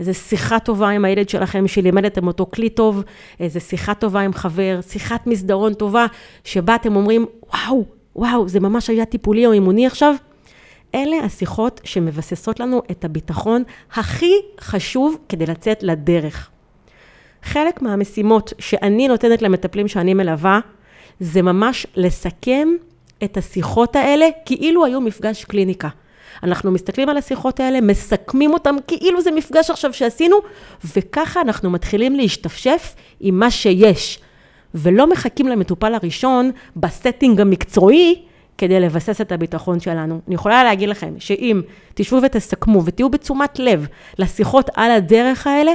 איזו 0.00 0.14
שיחה 0.14 0.58
טובה 0.58 0.88
עם 0.88 1.04
הילד 1.04 1.28
שלכם 1.28 1.68
שלימדתם 1.68 2.26
אותו 2.26 2.46
כלי 2.54 2.68
טוב, 2.68 3.02
איזו 3.40 3.60
שיחה 3.60 3.94
טובה 3.94 4.20
עם 4.20 4.32
חבר, 4.32 4.80
שיחת 4.88 5.26
מסדרון 5.26 5.74
טובה, 5.74 6.06
שבה 6.44 6.74
אתם 6.74 6.96
אומרים, 6.96 7.26
וואו, 7.52 7.84
וואו, 8.16 8.48
זה 8.48 8.60
ממש 8.60 8.90
היה 8.90 9.04
טיפולי 9.04 9.46
או 9.46 9.52
אימוני 9.52 9.86
עכשיו? 9.86 10.14
אלה 10.94 11.16
השיחות 11.24 11.80
שמבססות 11.84 12.60
לנו 12.60 12.82
את 12.90 13.04
הביטחון 13.04 13.62
הכי 13.94 14.32
חשוב 14.60 15.16
כדי 15.28 15.46
לצאת 15.46 15.82
לדרך. 15.82 16.50
חלק 17.42 17.82
מהמשימות 17.82 18.52
שאני 18.58 19.08
נותנת 19.08 19.42
למטפלים 19.42 19.88
שאני 19.88 20.14
מלווה, 20.14 20.60
זה 21.20 21.42
ממש 21.42 21.86
לסכם 21.96 22.68
את 23.24 23.36
השיחות 23.36 23.96
האלה 23.96 24.26
כאילו 24.44 24.84
היו 24.84 25.00
מפגש 25.00 25.44
קליניקה. 25.44 25.88
אנחנו 26.42 26.70
מסתכלים 26.70 27.08
על 27.08 27.16
השיחות 27.16 27.60
האלה, 27.60 27.80
מסכמים 27.80 28.52
אותם 28.52 28.76
כאילו 28.86 29.20
זה 29.22 29.30
מפגש 29.30 29.70
עכשיו 29.70 29.92
שעשינו, 29.92 30.36
וככה 30.96 31.40
אנחנו 31.40 31.70
מתחילים 31.70 32.16
להשתפשף 32.16 32.94
עם 33.20 33.38
מה 33.38 33.50
שיש. 33.50 34.18
ולא 34.74 35.10
מחכים 35.10 35.48
למטופל 35.48 35.94
הראשון 35.94 36.50
בסטינג 36.76 37.40
המקצועי 37.40 38.22
כדי 38.58 38.80
לבסס 38.80 39.20
את 39.20 39.32
הביטחון 39.32 39.80
שלנו. 39.80 40.20
אני 40.26 40.34
יכולה 40.34 40.64
להגיד 40.64 40.88
לכם 40.88 41.14
שאם 41.18 41.60
תשבו 41.94 42.18
ותסכמו 42.22 42.84
ותהיו 42.84 43.10
בתשומת 43.10 43.58
לב 43.58 43.86
לשיחות 44.18 44.70
על 44.74 44.90
הדרך 44.90 45.46
האלה, 45.46 45.72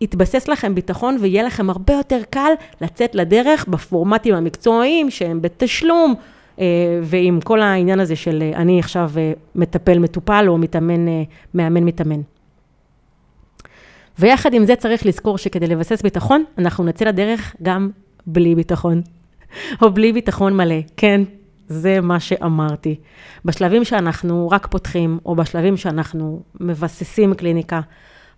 יתבסס 0.00 0.48
לכם 0.48 0.74
ביטחון 0.74 1.16
ויהיה 1.20 1.42
לכם 1.42 1.70
הרבה 1.70 1.94
יותר 1.94 2.20
קל 2.30 2.52
לצאת 2.80 3.14
לדרך 3.14 3.68
בפורמטים 3.68 4.34
המקצועיים 4.34 5.10
שהם 5.10 5.42
בתשלום, 5.42 6.14
ועם 7.02 7.40
כל 7.40 7.62
העניין 7.62 8.00
הזה 8.00 8.16
של 8.16 8.42
אה, 8.42 8.56
אני 8.56 8.78
עכשיו 8.78 9.10
אה, 9.16 9.32
מטפל 9.54 9.98
מטופל 9.98 10.44
או 10.48 10.58
מתאמן, 10.58 11.06
מאמן 11.54 11.84
מתאמן. 11.84 12.20
ויחד 14.18 14.54
עם 14.54 14.64
זה 14.64 14.76
צריך 14.76 15.06
לזכור 15.06 15.38
שכדי 15.38 15.66
לבסס 15.66 16.02
ביטחון, 16.02 16.44
אנחנו 16.58 16.84
נצא 16.84 17.04
לדרך 17.04 17.56
גם 17.62 17.90
בלי 18.26 18.54
ביטחון, 18.54 19.02
או 19.82 19.90
בלי 19.90 20.12
ביטחון 20.12 20.56
מלא, 20.56 20.80
כן, 20.96 21.20
זה 21.68 22.00
מה 22.00 22.20
שאמרתי. 22.20 22.94
בשלבים 23.44 23.84
שאנחנו 23.84 24.48
רק 24.50 24.66
פותחים, 24.66 25.18
או 25.26 25.36
בשלבים 25.36 25.76
שאנחנו 25.76 26.42
מבססים 26.60 27.34
קליניקה, 27.34 27.80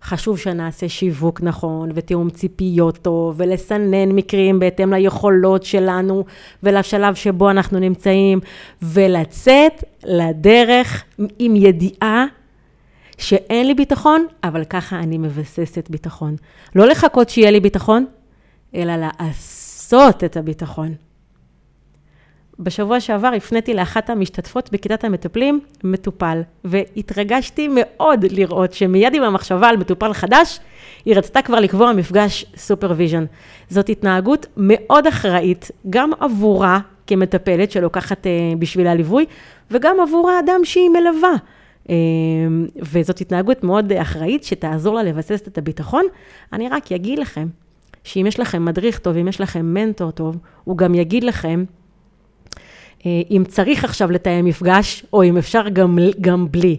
חשוב 0.05 0.37
שנעשה 0.37 0.89
שיווק 0.89 1.41
נכון, 1.41 1.89
ותיאום 1.95 2.29
ציפיות 2.29 2.97
טוב, 2.97 3.35
ולסנן 3.37 4.11
מקרים 4.11 4.59
בהתאם 4.59 4.93
ליכולות 4.93 5.63
שלנו, 5.63 6.25
ולשלב 6.63 7.15
שבו 7.15 7.49
אנחנו 7.49 7.79
נמצאים, 7.79 8.39
ולצאת 8.81 9.83
לדרך 10.03 11.03
עם 11.39 11.55
ידיעה 11.55 12.25
שאין 13.17 13.67
לי 13.67 13.73
ביטחון, 13.73 14.25
אבל 14.43 14.63
ככה 14.63 14.99
אני 14.99 15.17
מבססת 15.17 15.89
ביטחון. 15.89 16.35
לא 16.75 16.87
לחכות 16.87 17.29
שיהיה 17.29 17.51
לי 17.51 17.59
ביטחון, 17.59 18.05
אלא 18.75 18.93
לעשות 18.95 20.23
את 20.23 20.37
הביטחון. 20.37 21.04
בשבוע 22.59 22.99
שעבר 22.99 23.27
הפניתי 23.27 23.73
לאחת 23.73 24.09
המשתתפות 24.09 24.69
בכיתת 24.71 25.03
המטפלים 25.03 25.59
מטופל, 25.83 26.41
והתרגשתי 26.63 27.67
מאוד 27.71 28.25
לראות 28.31 28.73
שמיד 28.73 29.13
עם 29.13 29.23
המחשבה 29.23 29.69
על 29.69 29.77
מטופל 29.77 30.13
חדש, 30.13 30.59
היא 31.05 31.15
רצתה 31.15 31.41
כבר 31.41 31.59
לקבוע 31.59 31.93
מפגש 31.93 32.45
supervision. 32.55 33.25
זאת 33.69 33.89
התנהגות 33.89 34.45
מאוד 34.57 35.07
אחראית, 35.07 35.71
גם 35.89 36.11
עבורה 36.19 36.79
כמטפלת 37.07 37.71
שלוקחת 37.71 38.25
אה, 38.25 38.57
בשביל 38.59 38.87
הליווי, 38.87 39.25
וגם 39.71 39.95
עבור 39.99 40.29
האדם 40.29 40.59
שהיא 40.63 40.89
מלווה. 40.89 41.33
אה, 41.83 41.89
וזאת 42.81 43.21
התנהגות 43.21 43.63
מאוד 43.63 43.93
אחראית 43.93 44.43
שתעזור 44.43 44.95
לה 44.95 45.03
לבסס 45.03 45.41
את 45.47 45.57
הביטחון. 45.57 46.05
אני 46.53 46.69
רק 46.69 46.91
אגיד 46.91 47.19
לכם, 47.19 47.47
שאם 48.03 48.25
יש 48.27 48.39
לכם 48.39 48.65
מדריך 48.65 48.99
טוב, 48.99 49.17
אם 49.17 49.27
יש 49.27 49.41
לכם 49.41 49.73
מנטור 49.73 50.11
טוב, 50.11 50.37
הוא 50.63 50.77
גם 50.77 50.95
יגיד 50.95 51.23
לכם 51.23 51.63
אה, 51.69 51.84
אם 53.31 53.43
צריך 53.47 53.83
עכשיו 53.83 54.11
לתאם 54.11 54.45
מפגש, 54.45 55.05
או 55.13 55.23
אם 55.23 55.37
אפשר 55.37 55.69
גם, 55.69 55.99
גם 56.21 56.47
בלי. 56.51 56.77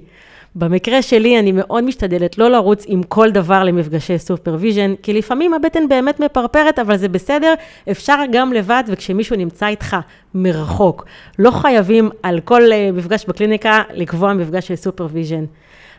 במקרה 0.59 1.03
שלי, 1.03 1.39
אני 1.39 1.53
מאוד 1.53 1.85
משתדלת 1.85 2.39
לא 2.39 2.51
לרוץ 2.51 2.85
עם 2.87 3.03
כל 3.03 3.31
דבר 3.31 3.64
למפגשי 3.64 4.18
supervision, 4.19 4.95
כי 5.03 5.12
לפעמים 5.12 5.55
הבטן 5.55 5.89
באמת 5.89 6.20
מפרפרת, 6.20 6.79
אבל 6.79 6.97
זה 6.97 7.09
בסדר, 7.09 7.55
אפשר 7.91 8.16
גם 8.33 8.53
לבד, 8.53 8.83
וכשמישהו 8.87 9.37
נמצא 9.37 9.66
איתך 9.66 9.97
מרחוק. 10.35 11.05
לא 11.39 11.51
חייבים 11.51 12.11
על 12.22 12.41
כל 12.41 12.72
אה, 12.72 12.91
מפגש 12.93 13.24
בקליניקה 13.29 13.83
לקבוע 13.95 14.33
מפגש 14.33 14.68
של 14.68 14.77
supervision. 14.77 15.45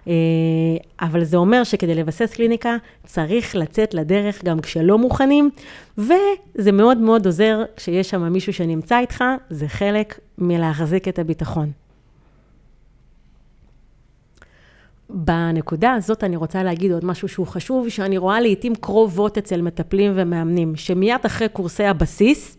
אה, 0.08 0.14
אבל 1.01 1.24
זה 1.24 1.38
אומר 1.38 1.64
שכדי 1.64 1.95
לבסס 1.95 2.34
קליניקה 2.34 2.76
צריך 3.05 3.55
לצאת 3.55 3.93
לדרך 3.93 4.43
גם 4.43 4.60
כשלא 4.60 4.97
מוכנים, 4.97 5.49
וזה 5.97 6.72
מאוד 6.72 6.97
מאוד 6.97 7.26
עוזר 7.26 7.64
כשיש 7.76 8.10
שם 8.10 8.34
מישהו 8.34 8.53
שנמצא 8.53 8.99
איתך, 8.99 9.24
זה 9.49 9.68
חלק 9.68 10.20
מלהחזיק 10.38 11.08
את 11.08 11.20
הביטחון. 11.20 11.72
בנקודה 15.10 15.93
הזאת 15.93 16.24
אני 16.24 16.36
רוצה 16.36 16.64
להגיד 16.64 16.91
עוד 16.91 17.05
משהו 17.05 17.28
שהוא 17.28 17.47
חשוב, 17.47 17.89
שאני 17.89 18.18
רואה 18.18 18.41
לעיתים 18.41 18.76
קרובות 18.76 19.38
אצל 19.38 19.62
מטפלים 19.62 20.12
ומאמנים, 20.16 20.76
שמיד 20.76 21.26
אחרי 21.26 21.49
קורסי 21.49 21.84
הבסיס, 21.84 22.58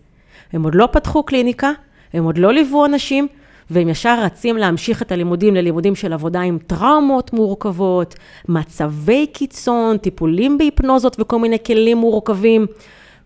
הם 0.52 0.62
עוד 0.62 0.74
לא 0.74 0.88
פתחו 0.92 1.22
קליניקה, 1.22 1.70
הם 2.12 2.24
עוד 2.24 2.38
לא 2.38 2.52
ליוו 2.52 2.84
אנשים, 2.84 3.28
והם 3.70 3.88
ישר 3.88 4.22
רצים 4.22 4.56
להמשיך 4.56 5.02
את 5.02 5.12
הלימודים 5.12 5.54
ללימודים 5.54 5.94
של 5.94 6.12
עבודה 6.12 6.40
עם 6.40 6.58
טראומות 6.66 7.32
מורכבות, 7.32 8.14
מצבי 8.48 9.26
קיצון, 9.26 9.98
טיפולים 9.98 10.58
בהיפנוזות 10.58 11.20
וכל 11.20 11.38
מיני 11.38 11.56
כלים 11.66 11.98
מורכבים. 11.98 12.66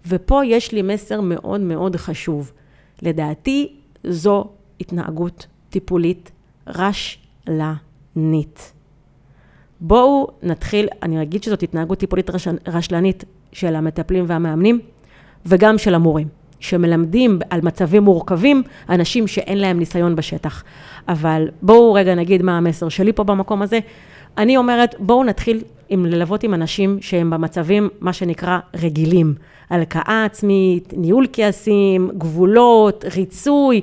ופה 0.07 0.45
יש 0.45 0.72
לי 0.72 0.82
מסר 0.82 1.20
מאוד 1.20 1.61
מאוד 1.61 1.97
חשוב. 1.97 2.53
לדעתי, 3.03 3.72
זו 4.05 4.45
התנהגות 4.80 5.47
טיפולית 5.70 6.30
רשלנית. 6.66 8.72
בואו 9.80 10.28
נתחיל, 10.43 10.88
אני 11.03 11.22
אגיד 11.22 11.43
שזאת 11.43 11.62
התנהגות 11.62 11.99
טיפולית 11.99 12.30
רש, 12.30 12.49
רשלנית 12.66 13.24
של 13.53 13.74
המטפלים 13.74 14.24
והמאמנים, 14.28 14.80
וגם 15.47 15.78
של 15.78 15.95
המורים. 15.95 16.41
שמלמדים 16.63 17.39
על 17.51 17.61
מצבים 17.63 18.03
מורכבים, 18.03 18.63
אנשים 18.89 19.27
שאין 19.27 19.59
להם 19.59 19.79
ניסיון 19.79 20.17
בשטח. 20.17 20.65
אבל 21.09 21.49
בואו 21.63 21.93
רגע 21.93 22.15
נגיד 22.15 22.43
מה 22.43 22.57
המסר 22.57 22.89
שלי 22.89 23.13
פה 23.13 23.25
במקום 23.25 23.63
הזה. 23.63 23.79
אני 24.39 24.57
אומרת, 24.57 24.95
בואו 24.99 25.25
נתחיל 25.25 25.63
עם 25.89 26.07
ללוות 26.07 26.43
עם 26.43 26.55
אנשים 26.55 26.99
שהם 27.01 27.31
במצבים, 27.31 27.89
מה 28.01 28.13
שנקרא, 28.13 28.59
רגילים. 28.75 29.35
הלקאה 29.71 30.25
עצמית, 30.25 30.95
ניהול 30.97 31.27
כעסים, 31.33 32.11
גבולות, 32.19 33.05
ריצוי. 33.17 33.81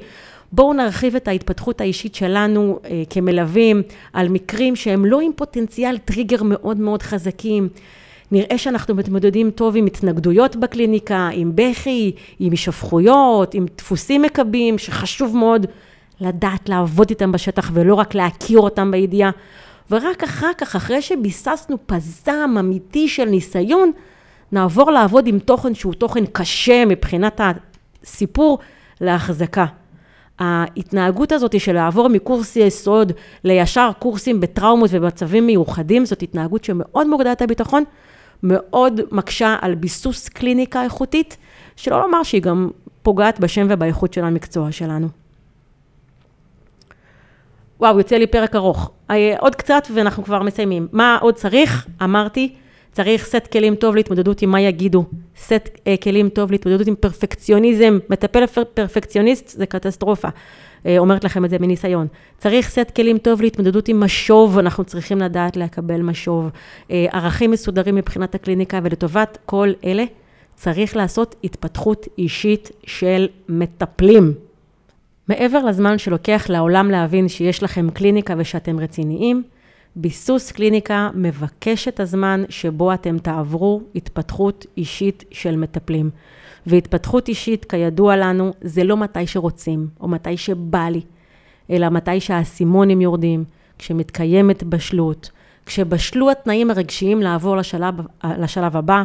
בואו 0.51 0.73
נרחיב 0.73 1.15
את 1.15 1.27
ההתפתחות 1.27 1.81
האישית 1.81 2.15
שלנו 2.15 2.79
אה, 2.85 3.03
כמלווים 3.09 3.81
על 4.13 4.29
מקרים 4.29 4.75
שהם 4.75 5.05
לא 5.05 5.21
עם 5.21 5.31
פוטנציאל 5.35 5.97
טריגר 5.97 6.43
מאוד 6.43 6.79
מאוד 6.79 7.03
חזקים. 7.03 7.69
נראה 8.31 8.57
שאנחנו 8.57 8.95
מתמודדים 8.95 9.51
טוב 9.51 9.75
עם 9.75 9.85
התנגדויות 9.85 10.55
בקליניקה, 10.55 11.29
עם 11.33 11.51
בכי, 11.55 12.11
עם 12.39 12.51
הישפכויות, 12.51 13.53
עם 13.53 13.65
דפוסים 13.77 14.21
מקבים, 14.21 14.77
שחשוב 14.77 15.37
מאוד 15.37 15.65
לדעת 16.21 16.69
לעבוד 16.69 17.09
איתם 17.09 17.31
בשטח 17.31 17.71
ולא 17.73 17.95
רק 17.95 18.15
להכיר 18.15 18.59
אותם 18.59 18.91
בידיעה. 18.91 19.31
ורק 19.91 20.23
אחר 20.23 20.51
כך, 20.57 20.75
אחרי 20.75 21.01
שביססנו 21.01 21.77
פזם 21.85 22.55
אמיתי 22.59 23.07
של 23.07 23.25
ניסיון, 23.25 23.91
נעבור 24.51 24.91
לעבוד 24.91 25.27
עם 25.27 25.39
תוכן 25.39 25.75
שהוא 25.75 25.93
תוכן 25.93 26.25
קשה 26.25 26.85
מבחינת 26.85 27.41
הסיפור 28.03 28.59
להחזקה. 29.01 29.65
ההתנהגות 30.39 31.31
הזאת 31.31 31.59
של 31.59 31.73
לעבור 31.73 32.07
מקורס 32.07 32.55
יסוד 32.55 33.11
לישר 33.43 33.91
קורסים 33.99 34.39
בטראומות 34.39 34.89
ובמצבים 34.93 35.47
מיוחדים, 35.47 36.05
זאת 36.05 36.21
התנהגות 36.21 36.63
שמאוד 36.63 37.07
מורידה 37.07 37.31
את 37.31 37.41
הביטחון, 37.41 37.83
מאוד 38.43 39.01
מקשה 39.11 39.55
על 39.61 39.75
ביסוס 39.75 40.29
קליניקה 40.29 40.83
איכותית, 40.83 41.37
שלא 41.75 42.01
לומר 42.01 42.23
שהיא 42.23 42.41
גם 42.41 42.69
פוגעת 43.03 43.39
בשם 43.39 43.67
ובאיכות 43.69 44.13
של 44.13 44.23
המקצוע 44.23 44.71
שלנו. 44.71 45.07
וואו, 47.79 47.97
יוצא 47.97 48.15
לי 48.15 48.27
פרק 48.27 48.55
ארוך. 48.55 48.91
אה, 49.11 49.35
עוד 49.39 49.55
קצת 49.55 49.87
ואנחנו 49.93 50.23
כבר 50.23 50.43
מסיימים. 50.43 50.87
מה 50.91 51.17
עוד 51.21 51.35
צריך? 51.35 51.87
אמרתי, 52.03 52.53
צריך 52.91 53.25
סט 53.25 53.47
כלים 53.51 53.75
טוב 53.75 53.95
להתמודדות 53.95 54.41
עם 54.41 54.49
מה 54.49 54.61
יגידו. 54.61 55.05
סט 55.37 55.51
uh, 55.53 56.03
כלים 56.03 56.29
טוב 56.29 56.51
להתמודדות 56.51 56.87
עם 56.87 56.95
פרפקציוניזם. 56.95 57.99
מטפל 58.09 58.45
פרפקציוניסט 58.73 59.49
זה 59.49 59.65
קטסטרופה. 59.65 60.27
Uh, 60.83 60.87
אומרת 60.97 61.23
לכם 61.23 61.45
את 61.45 61.49
זה 61.49 61.59
מניסיון. 61.59 62.07
צריך 62.37 62.69
סט 62.69 62.91
כלים 62.95 63.17
טוב 63.17 63.41
להתמודדות 63.41 63.87
עם 63.87 63.99
משוב, 63.99 64.57
אנחנו 64.57 64.83
צריכים 64.83 65.17
לדעת 65.17 65.57
לקבל 65.57 66.01
משוב. 66.01 66.49
Uh, 66.49 66.91
ערכים 67.11 67.51
מסודרים 67.51 67.95
מבחינת 67.95 68.35
הקליניקה, 68.35 68.79
ולטובת 68.83 69.37
כל 69.45 69.69
אלה 69.85 70.03
צריך 70.55 70.95
לעשות 70.95 71.35
התפתחות 71.43 72.07
אישית 72.17 72.71
של 72.83 73.27
מטפלים. 73.49 74.33
מעבר 75.27 75.65
לזמן 75.65 75.97
שלוקח 75.97 76.45
לעולם 76.49 76.91
להבין 76.91 77.27
שיש 77.27 77.63
לכם 77.63 77.89
קליניקה 77.89 78.33
ושאתם 78.37 78.79
רציניים, 78.79 79.43
ביסוס 79.95 80.51
קליניקה 80.51 81.09
מבקש 81.13 81.87
את 81.87 81.99
הזמן 81.99 82.43
שבו 82.49 82.93
אתם 82.93 83.17
תעברו 83.17 83.81
התפתחות 83.95 84.65
אישית 84.77 85.23
של 85.31 85.55
מטפלים. 85.55 86.09
והתפתחות 86.67 87.27
אישית, 87.27 87.65
כידוע 87.65 88.15
לנו, 88.15 88.53
זה 88.61 88.83
לא 88.83 88.97
מתי 88.97 89.27
שרוצים, 89.27 89.87
או 89.99 90.07
מתי 90.07 90.37
שבא 90.37 90.89
לי, 90.89 91.01
אלא 91.69 91.89
מתי 91.89 92.19
שהאסימונים 92.19 93.01
יורדים, 93.01 93.43
כשמתקיימת 93.77 94.63
בשלות, 94.63 95.31
כשבשלו 95.65 96.31
התנאים 96.31 96.71
הרגשיים 96.71 97.21
לעבור 97.21 97.57
לשלב, 97.57 97.95
לשלב 98.23 98.77
הבא, 98.77 99.03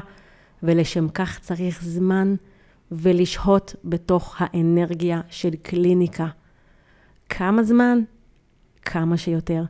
ולשם 0.62 1.09
כך 1.09 1.38
צריך 1.38 1.82
זמן 1.82 2.34
ולשהות 2.92 3.74
בתוך 3.84 4.36
האנרגיה 4.38 5.20
של 5.30 5.50
קליניקה. 5.62 6.26
כמה 7.28 7.62
זמן? 7.62 7.98
כמה 8.82 9.16
שיותר. 9.16 9.62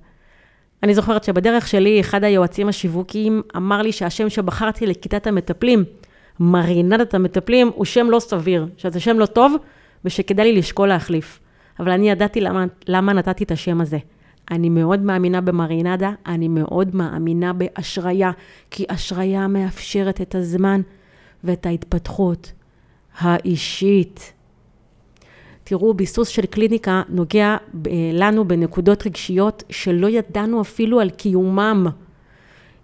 אני 0.82 0.94
זוכרת 0.94 1.24
שבדרך 1.24 1.68
שלי, 1.68 2.00
אחד 2.00 2.24
היועצים 2.24 2.68
השיווקיים 2.68 3.42
אמר 3.56 3.82
לי 3.82 3.92
שהשם 3.92 4.30
שבחרתי 4.30 4.86
לכיתת 4.86 5.26
המטפלים, 5.26 5.84
מרינדת 6.40 7.14
המטפלים, 7.14 7.70
הוא 7.74 7.84
שם 7.84 8.10
לא 8.10 8.18
סביר, 8.18 8.66
שזה 8.76 9.00
שם 9.00 9.18
לא 9.18 9.26
טוב 9.26 9.54
ושכדאי 10.04 10.52
לי 10.52 10.58
לשקול 10.58 10.88
להחליף. 10.88 11.40
אבל 11.80 11.90
אני 11.90 12.10
ידעתי 12.10 12.40
למה, 12.40 12.64
למה 12.88 13.12
נתתי 13.12 13.44
את 13.44 13.50
השם 13.50 13.80
הזה. 13.80 13.98
אני 14.50 14.68
מאוד 14.68 15.00
מאמינה 15.00 15.40
במרינדה, 15.40 16.10
אני 16.26 16.48
מאוד 16.48 16.96
מאמינה 16.96 17.52
באשריה, 17.52 18.30
כי 18.70 18.84
אשריה 18.88 19.46
מאפשרת 19.46 20.20
את 20.20 20.34
הזמן 20.34 20.80
ואת 21.44 21.66
ההתפתחות 21.66 22.52
האישית. 23.18 24.32
תראו, 25.64 25.94
ביסוס 25.94 26.28
של 26.28 26.46
קליניקה 26.46 27.02
נוגע 27.08 27.56
לנו 28.12 28.48
בנקודות 28.48 29.06
רגשיות 29.06 29.62
שלא 29.70 30.06
ידענו 30.06 30.60
אפילו 30.60 31.00
על 31.00 31.10
קיומם. 31.10 31.86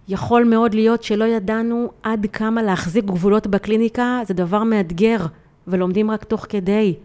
יכול 0.07 0.43
מאוד 0.43 0.73
להיות 0.73 1.03
שלא 1.03 1.25
ידענו 1.25 1.91
עד 2.03 2.27
כמה 2.33 2.63
להחזיק 2.63 3.05
גבולות 3.05 3.47
בקליניקה, 3.47 4.21
זה 4.27 4.33
דבר 4.33 4.63
מאתגר, 4.63 5.25
ולומדים 5.67 6.11
רק 6.11 6.23
תוך 6.23 6.45
כדי. 6.49 6.95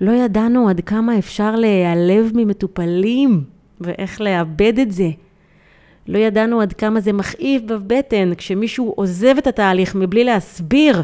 לא 0.00 0.12
ידענו 0.12 0.68
עד 0.68 0.80
כמה 0.80 1.18
אפשר 1.18 1.56
להיעלב 1.56 2.30
ממטופלים, 2.34 3.44
ואיך 3.80 4.20
לאבד 4.20 4.78
את 4.78 4.92
זה. 4.92 5.08
לא 6.08 6.18
ידענו 6.18 6.60
עד 6.60 6.72
כמה 6.72 7.00
זה 7.00 7.12
מכאיב 7.12 7.62
בבטן 7.66 8.34
כשמישהו 8.34 8.92
עוזב 8.96 9.34
את 9.38 9.46
התהליך 9.46 9.94
מבלי 9.94 10.24
להסביר. 10.24 11.02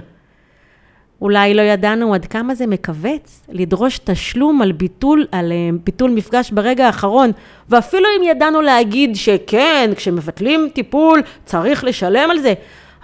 אולי 1.23 1.55
לא 1.55 1.63
ידענו 1.63 2.15
עד 2.15 2.27
כמה 2.27 2.55
זה 2.55 2.67
מכווץ 2.67 3.47
לדרוש 3.49 3.99
תשלום 3.99 4.63
על 4.63 4.73
ביטול, 4.73 5.27
על 5.33 5.53
אה, 5.53 5.71
ביטול 5.85 6.11
מפגש 6.11 6.51
ברגע 6.51 6.87
האחרון, 6.87 7.31
ואפילו 7.69 8.07
אם 8.19 8.23
ידענו 8.23 8.61
להגיד 8.61 9.17
שכן, 9.17 9.91
כשמבטלים 9.97 10.69
טיפול 10.73 11.23
צריך 11.45 11.85
לשלם 11.85 12.31
על 12.31 12.39
זה, 12.39 12.55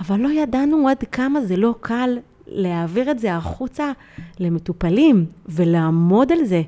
אבל 0.01 0.21
לא 0.21 0.29
ידענו 0.29 0.89
עד 0.89 1.05
כמה 1.13 1.41
זה 1.41 1.57
לא 1.57 1.75
קל 1.81 2.19
להעביר 2.47 3.11
את 3.11 3.19
זה 3.19 3.35
החוצה 3.35 3.93
למטופלים 4.41 5.27
ולעמוד 5.49 6.33
על 6.33 6.45
זה, 6.45 6.63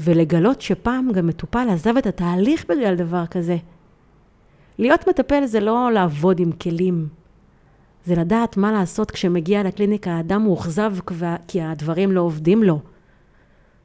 ולגלות 0.00 0.62
שפעם 0.62 1.12
גם 1.12 1.26
מטופל 1.26 1.66
עזב 1.70 1.96
את 1.96 2.06
התהליך 2.06 2.64
בגלל 2.68 2.94
דבר 2.94 3.26
כזה. 3.26 3.56
להיות 4.78 5.08
מטפל 5.08 5.46
זה 5.46 5.60
לא 5.60 5.90
לעבוד 5.92 6.40
עם 6.40 6.52
כלים. 6.52 7.21
זה 8.06 8.14
לדעת 8.14 8.56
מה 8.56 8.72
לעשות 8.72 9.10
כשמגיע 9.10 9.62
לקליניקה, 9.62 10.10
האדם 10.10 10.42
מאוכזב 10.42 10.94
כי 11.48 11.62
הדברים 11.62 12.12
לא 12.12 12.20
עובדים 12.20 12.62
לו. 12.62 12.80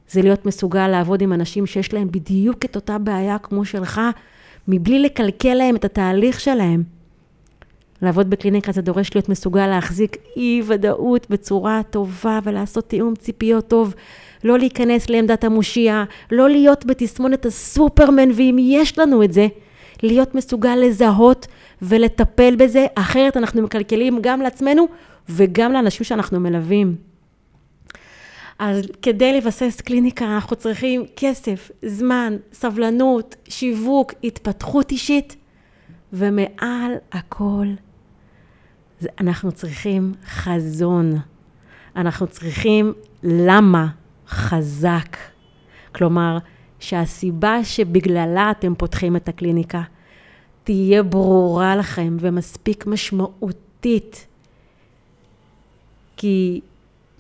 זה 0.10 0.22
להיות 0.22 0.46
מסוגל 0.46 0.88
לעבוד 0.88 1.22
עם 1.22 1.34
אנשים 1.34 1.66
שיש 1.66 1.94
להם 1.94 2.12
בדיוק 2.12 2.66
את 2.66 2.76
אותה 2.76 2.98
בעיה 2.98 3.38
כמו 3.38 3.66
שלך, 3.66 4.02
מבלי 4.68 5.00
לקלקל 5.00 5.54
להם 5.54 5.76
את 5.76 5.86
התהליך 5.86 6.40
שלהם. 6.40 6.84
לעבוד 8.02 8.30
בקליניקה 8.30 8.72
זה 8.72 8.82
דורש 8.82 9.16
להיות 9.16 9.30
מסוגל 9.30 9.68
להחזיק 9.68 10.18
אי 10.36 10.62
ודאות 10.68 11.28
בצורה 11.30 11.82
טובה 11.90 12.40
ולעשות 12.44 12.90
תיאום 12.90 13.16
ציפיות 13.16 13.68
טוב, 13.68 13.94
לא 14.44 14.60
להיכנס 14.60 15.10
לעמדת 15.10 15.44
המושיע, 15.44 16.04
לא 16.32 16.50
להיות 16.50 16.86
בתסמונת 16.86 17.46
הסופרמן, 17.46 18.30
ואם 18.36 18.58
יש 18.60 19.00
לנו 19.00 19.24
את 19.24 19.34
זה, 19.34 19.48
להיות 20.04 20.36
מסוגל 20.36 20.76
לזהות 20.76 21.48
ולטפל 21.82 22.56
בזה, 22.56 22.86
אחרת 22.96 23.38
אנחנו 23.38 23.62
מקלקלים 23.62 24.20
גם 24.22 24.42
לעצמנו 24.42 24.88
וגם 25.30 25.72
לאנשים 25.72 26.04
שאנחנו 26.04 26.40
מלווים. 26.40 26.96
אז 28.60 28.82
כדי 29.02 29.38
לבסס 29.38 29.82
קליניקה 29.82 30.26
אנחנו 30.26 30.56
צריכים 30.56 31.06
כסף, 31.16 31.72
זמן, 31.86 32.38
סבלנות, 32.54 33.36
שיווק, 33.50 34.14
התפתחות 34.24 34.92
אישית, 34.92 35.36
ומעל 36.14 36.92
הכל 37.12 37.68
אנחנו 39.20 39.52
צריכים 39.52 40.14
חזון. 40.26 41.14
אנחנו 41.96 42.28
צריכים 42.28 42.94
למה 43.24 43.88
חזק. 44.28 45.18
כלומר, 45.96 46.38
שהסיבה 46.80 47.64
שבגללה 47.64 48.52
אתם 48.52 48.76
פותחים 48.76 49.16
את 49.16 49.30
הקליניקה 49.30 49.82
תהיה 50.64 51.04
ברורה 51.04 51.76
לכם 51.76 52.18
ומספיק 52.20 52.88
משמעותית. 52.88 54.28
כי 56.18 56.62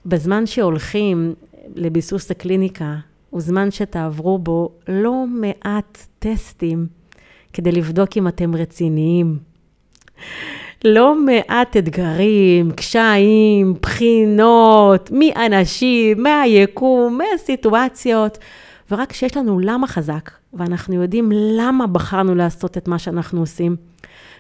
בזמן 0.05 0.45
שהולכים 0.45 1.33
לביסוס 1.75 2.31
הקליניקה, 2.31 2.95
הוא 3.29 3.41
זמן 3.41 3.71
שתעברו 3.71 4.37
בו 4.39 4.69
לא 4.87 5.25
מעט 5.27 5.97
טסטים 6.19 6.87
כדי 7.53 7.71
לבדוק 7.71 8.17
אם 8.17 8.27
אתם 8.27 8.55
רציניים. 8.55 9.37
לא 10.85 11.15
מעט 11.15 11.77
אתגרים, 11.77 12.71
קשיים, 12.71 13.73
בחינות, 13.81 15.11
מאנשים, 15.11 16.23
מהיקום, 16.23 17.17
מהסיטואציות. 17.17 18.37
ורק 18.91 19.11
כשיש 19.11 19.37
לנו 19.37 19.59
למה 19.59 19.87
חזק, 19.87 20.31
ואנחנו 20.53 20.95
יודעים 20.95 21.31
למה 21.31 21.87
בחרנו 21.87 22.35
לעשות 22.35 22.77
את 22.77 22.87
מה 22.87 22.99
שאנחנו 22.99 23.39
עושים, 23.39 23.75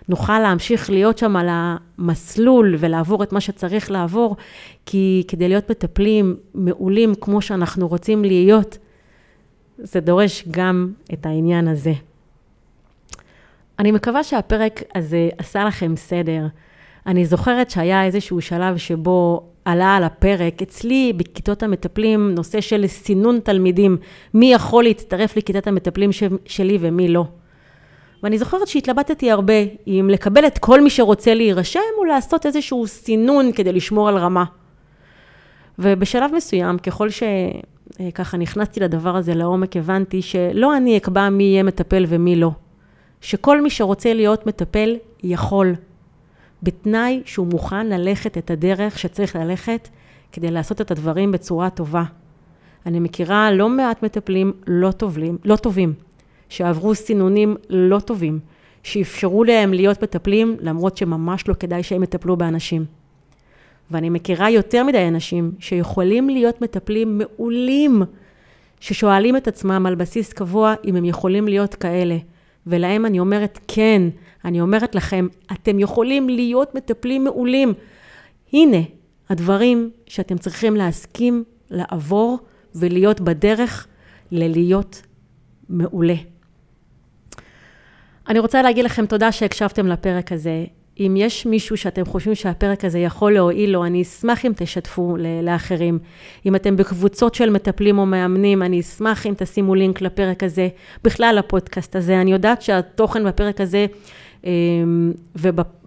נוכל 0.09 0.39
להמשיך 0.39 0.89
להיות 0.89 1.17
שם 1.17 1.35
על 1.35 1.47
המסלול 1.49 2.75
ולעבור 2.79 3.23
את 3.23 3.31
מה 3.31 3.41
שצריך 3.41 3.91
לעבור, 3.91 4.35
כי 4.85 5.23
כדי 5.27 5.47
להיות 5.47 5.71
מטפלים 5.71 6.35
מעולים 6.53 7.15
כמו 7.21 7.41
שאנחנו 7.41 7.87
רוצים 7.87 8.23
להיות, 8.23 8.77
זה 9.77 9.99
דורש 9.99 10.43
גם 10.51 10.91
את 11.13 11.25
העניין 11.25 11.67
הזה. 11.67 11.93
אני 13.79 13.91
מקווה 13.91 14.23
שהפרק 14.23 14.83
הזה 14.95 15.29
עשה 15.37 15.65
לכם 15.65 15.95
סדר. 15.95 16.47
אני 17.07 17.25
זוכרת 17.25 17.69
שהיה 17.69 18.05
איזשהו 18.05 18.41
שלב 18.41 18.77
שבו 18.77 19.43
עלה 19.67 19.95
על 19.95 20.03
הפרק. 20.03 20.61
אצלי, 20.61 21.13
בכיתות 21.17 21.63
המטפלים, 21.63 22.35
נושא 22.35 22.61
של 22.61 22.87
סינון 22.87 23.39
תלמידים, 23.39 23.97
מי 24.33 24.53
יכול 24.53 24.83
להצטרף 24.83 25.37
לכיתת 25.37 25.67
המטפלים 25.67 26.11
ש- 26.11 26.23
שלי 26.45 26.77
ומי 26.81 27.07
לא. 27.07 27.25
ואני 28.23 28.37
זוכרת 28.37 28.67
שהתלבטתי 28.67 29.31
הרבה 29.31 29.53
אם 29.87 30.09
לקבל 30.11 30.47
את 30.47 30.57
כל 30.57 30.81
מי 30.81 30.89
שרוצה 30.89 31.33
להירשם, 31.33 31.79
או 31.97 32.05
לעשות 32.05 32.45
איזשהו 32.45 32.87
סינון 32.87 33.51
כדי 33.51 33.73
לשמור 33.73 34.09
על 34.09 34.17
רמה. 34.17 34.43
ובשלב 35.79 36.31
מסוים, 36.35 36.77
ככל 36.77 37.07
שככה 37.09 38.37
נכנסתי 38.37 38.79
לדבר 38.79 39.15
הזה 39.15 39.35
לעומק, 39.35 39.77
הבנתי 39.77 40.21
שלא 40.21 40.77
אני 40.77 40.97
אקבע 40.97 41.29
מי 41.29 41.43
יהיה 41.43 41.63
מטפל 41.63 42.05
ומי 42.07 42.35
לא. 42.35 42.51
שכל 43.21 43.61
מי 43.61 43.69
שרוצה 43.69 44.13
להיות 44.13 44.45
מטפל, 44.47 44.95
יכול. 45.23 45.73
בתנאי 46.63 47.21
שהוא 47.25 47.47
מוכן 47.47 47.87
ללכת 47.87 48.37
את 48.37 48.51
הדרך 48.51 48.99
שצריך 48.99 49.35
ללכת 49.35 49.89
כדי 50.31 50.51
לעשות 50.51 50.81
את 50.81 50.91
הדברים 50.91 51.31
בצורה 51.31 51.69
טובה. 51.69 52.03
אני 52.85 52.99
מכירה 52.99 53.51
לא 53.51 53.69
מעט 53.69 54.03
מטפלים 54.03 54.53
לא 54.67 54.91
טובים, 54.91 55.37
לא 55.45 55.55
טובים, 55.55 55.93
שעברו 56.49 56.95
סינונים 56.95 57.55
לא 57.69 57.99
טובים, 57.99 58.39
שאפשרו 58.83 59.43
להם 59.43 59.73
להיות 59.73 60.03
מטפלים, 60.03 60.57
למרות 60.59 60.97
שממש 60.97 61.47
לא 61.47 61.53
כדאי 61.53 61.83
שהם 61.83 62.03
יטפלו 62.03 62.37
באנשים. 62.37 62.85
ואני 63.91 64.09
מכירה 64.09 64.49
יותר 64.49 64.83
מדי 64.83 65.07
אנשים 65.07 65.51
שיכולים 65.59 66.29
להיות 66.29 66.61
מטפלים 66.61 67.17
מעולים, 67.17 68.01
ששואלים 68.79 69.37
את 69.37 69.47
עצמם 69.47 69.85
על 69.85 69.95
בסיס 69.95 70.33
קבוע 70.33 70.73
אם 70.85 70.95
הם 70.95 71.05
יכולים 71.05 71.47
להיות 71.47 71.75
כאלה. 71.75 72.17
ולהם 72.67 73.05
אני 73.05 73.19
אומרת, 73.19 73.59
כן, 73.67 74.01
אני 74.47 74.61
אומרת 74.61 74.95
לכם, 74.95 75.27
אתם 75.51 75.79
יכולים 75.79 76.29
להיות 76.29 76.75
מטפלים 76.75 77.23
מעולים. 77.23 77.73
הנה 78.53 78.77
הדברים 79.29 79.89
שאתם 80.05 80.37
צריכים 80.37 80.75
להסכים 80.75 81.43
לעבור 81.71 82.39
ולהיות 82.75 83.21
בדרך 83.21 83.87
ללהיות 84.31 85.01
מעולה. 85.69 86.15
אני 88.29 88.39
רוצה 88.39 88.61
להגיד 88.61 88.85
לכם 88.85 89.05
תודה 89.05 89.31
שהקשבתם 89.31 89.87
לפרק 89.87 90.31
הזה. 90.31 90.65
אם 90.99 91.15
יש 91.17 91.45
מישהו 91.45 91.77
שאתם 91.77 92.05
חושבים 92.05 92.35
שהפרק 92.35 92.85
הזה 92.85 92.99
יכול 92.99 93.33
להועיל 93.33 93.69
לו, 93.69 93.85
אני 93.85 94.01
אשמח 94.01 94.45
אם 94.45 94.51
תשתפו 94.55 95.17
לאחרים. 95.43 95.99
אם 96.45 96.55
אתם 96.55 96.77
בקבוצות 96.77 97.35
של 97.35 97.49
מטפלים 97.49 97.99
או 97.99 98.05
מאמנים, 98.05 98.63
אני 98.63 98.79
אשמח 98.79 99.25
אם 99.25 99.33
תשימו 99.37 99.75
לינק 99.75 100.01
לפרק 100.01 100.43
הזה, 100.43 100.67
בכלל 101.03 101.35
לפודקאסט 101.39 101.95
הזה. 101.95 102.21
אני 102.21 102.31
יודעת 102.31 102.61
שהתוכן 102.61 103.23
בפרק 103.23 103.61
הזה 103.61 103.85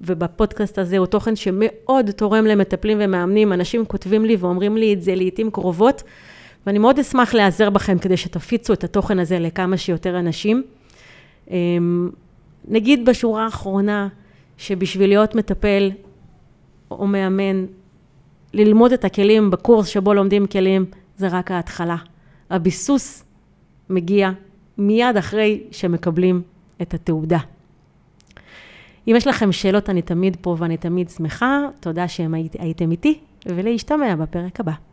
ובפודקאסט 0.01 0.79
הזה 0.79 0.99
הוא 0.99 1.07
תוכן 1.07 1.37
שמאוד 1.37 2.11
תורם 2.11 2.47
למטפלים 2.47 2.99
ומאמנים. 3.01 3.53
אנשים 3.53 3.85
כותבים 3.85 4.25
לי 4.25 4.37
ואומרים 4.37 4.77
לי 4.77 4.95
את 4.95 5.03
זה 5.03 5.15
לעיתים 5.15 5.51
קרובות, 5.51 6.03
ואני 6.67 6.79
מאוד 6.79 6.99
אשמח 6.99 7.35
להיעזר 7.35 7.71
בכם 7.71 7.99
כדי 7.99 8.17
שתפיצו 8.17 8.73
את 8.73 8.85
התוכן 8.85 9.19
הזה 9.19 9.39
לכמה 9.39 9.77
שיותר 9.77 10.19
אנשים. 10.19 10.63
אמ, 11.51 12.11
נגיד 12.69 13.05
בשורה 13.05 13.45
האחרונה, 13.45 14.09
שבשביל 14.59 15.11
להיות 15.11 15.35
מטפל 15.35 15.91
או 16.91 17.07
מאמן, 17.07 17.67
ללמוד 18.55 18.93
את 18.93 19.05
הכלים 19.05 19.51
בקורס 19.51 19.87
שבו 19.87 20.15
לומדים 20.15 20.47
כלים, 20.47 20.85
זה 21.17 21.29
רק 21.29 21.51
ההתחלה. 21.51 21.97
הביסוס 22.51 23.25
מגיע 23.91 24.31
מיד 24.79 25.17
אחרי 25.19 25.63
שמקבלים 25.71 26.43
את 26.83 26.95
התעודה. 26.95 27.39
אם 29.09 29.15
יש 29.17 29.27
לכם 29.27 29.53
שאלות, 29.53 29.91
אני 29.91 30.03
תמיד 30.03 30.37
פה 30.41 30.57
ואני 30.59 30.77
תמיד 30.77 31.09
שמחה. 31.09 31.61
תודה 31.81 32.09
שהייתם 32.09 32.91
איתי, 32.91 33.19
ולהשתמע 33.47 34.17
בפרק 34.17 34.61
הבא. 34.61 34.90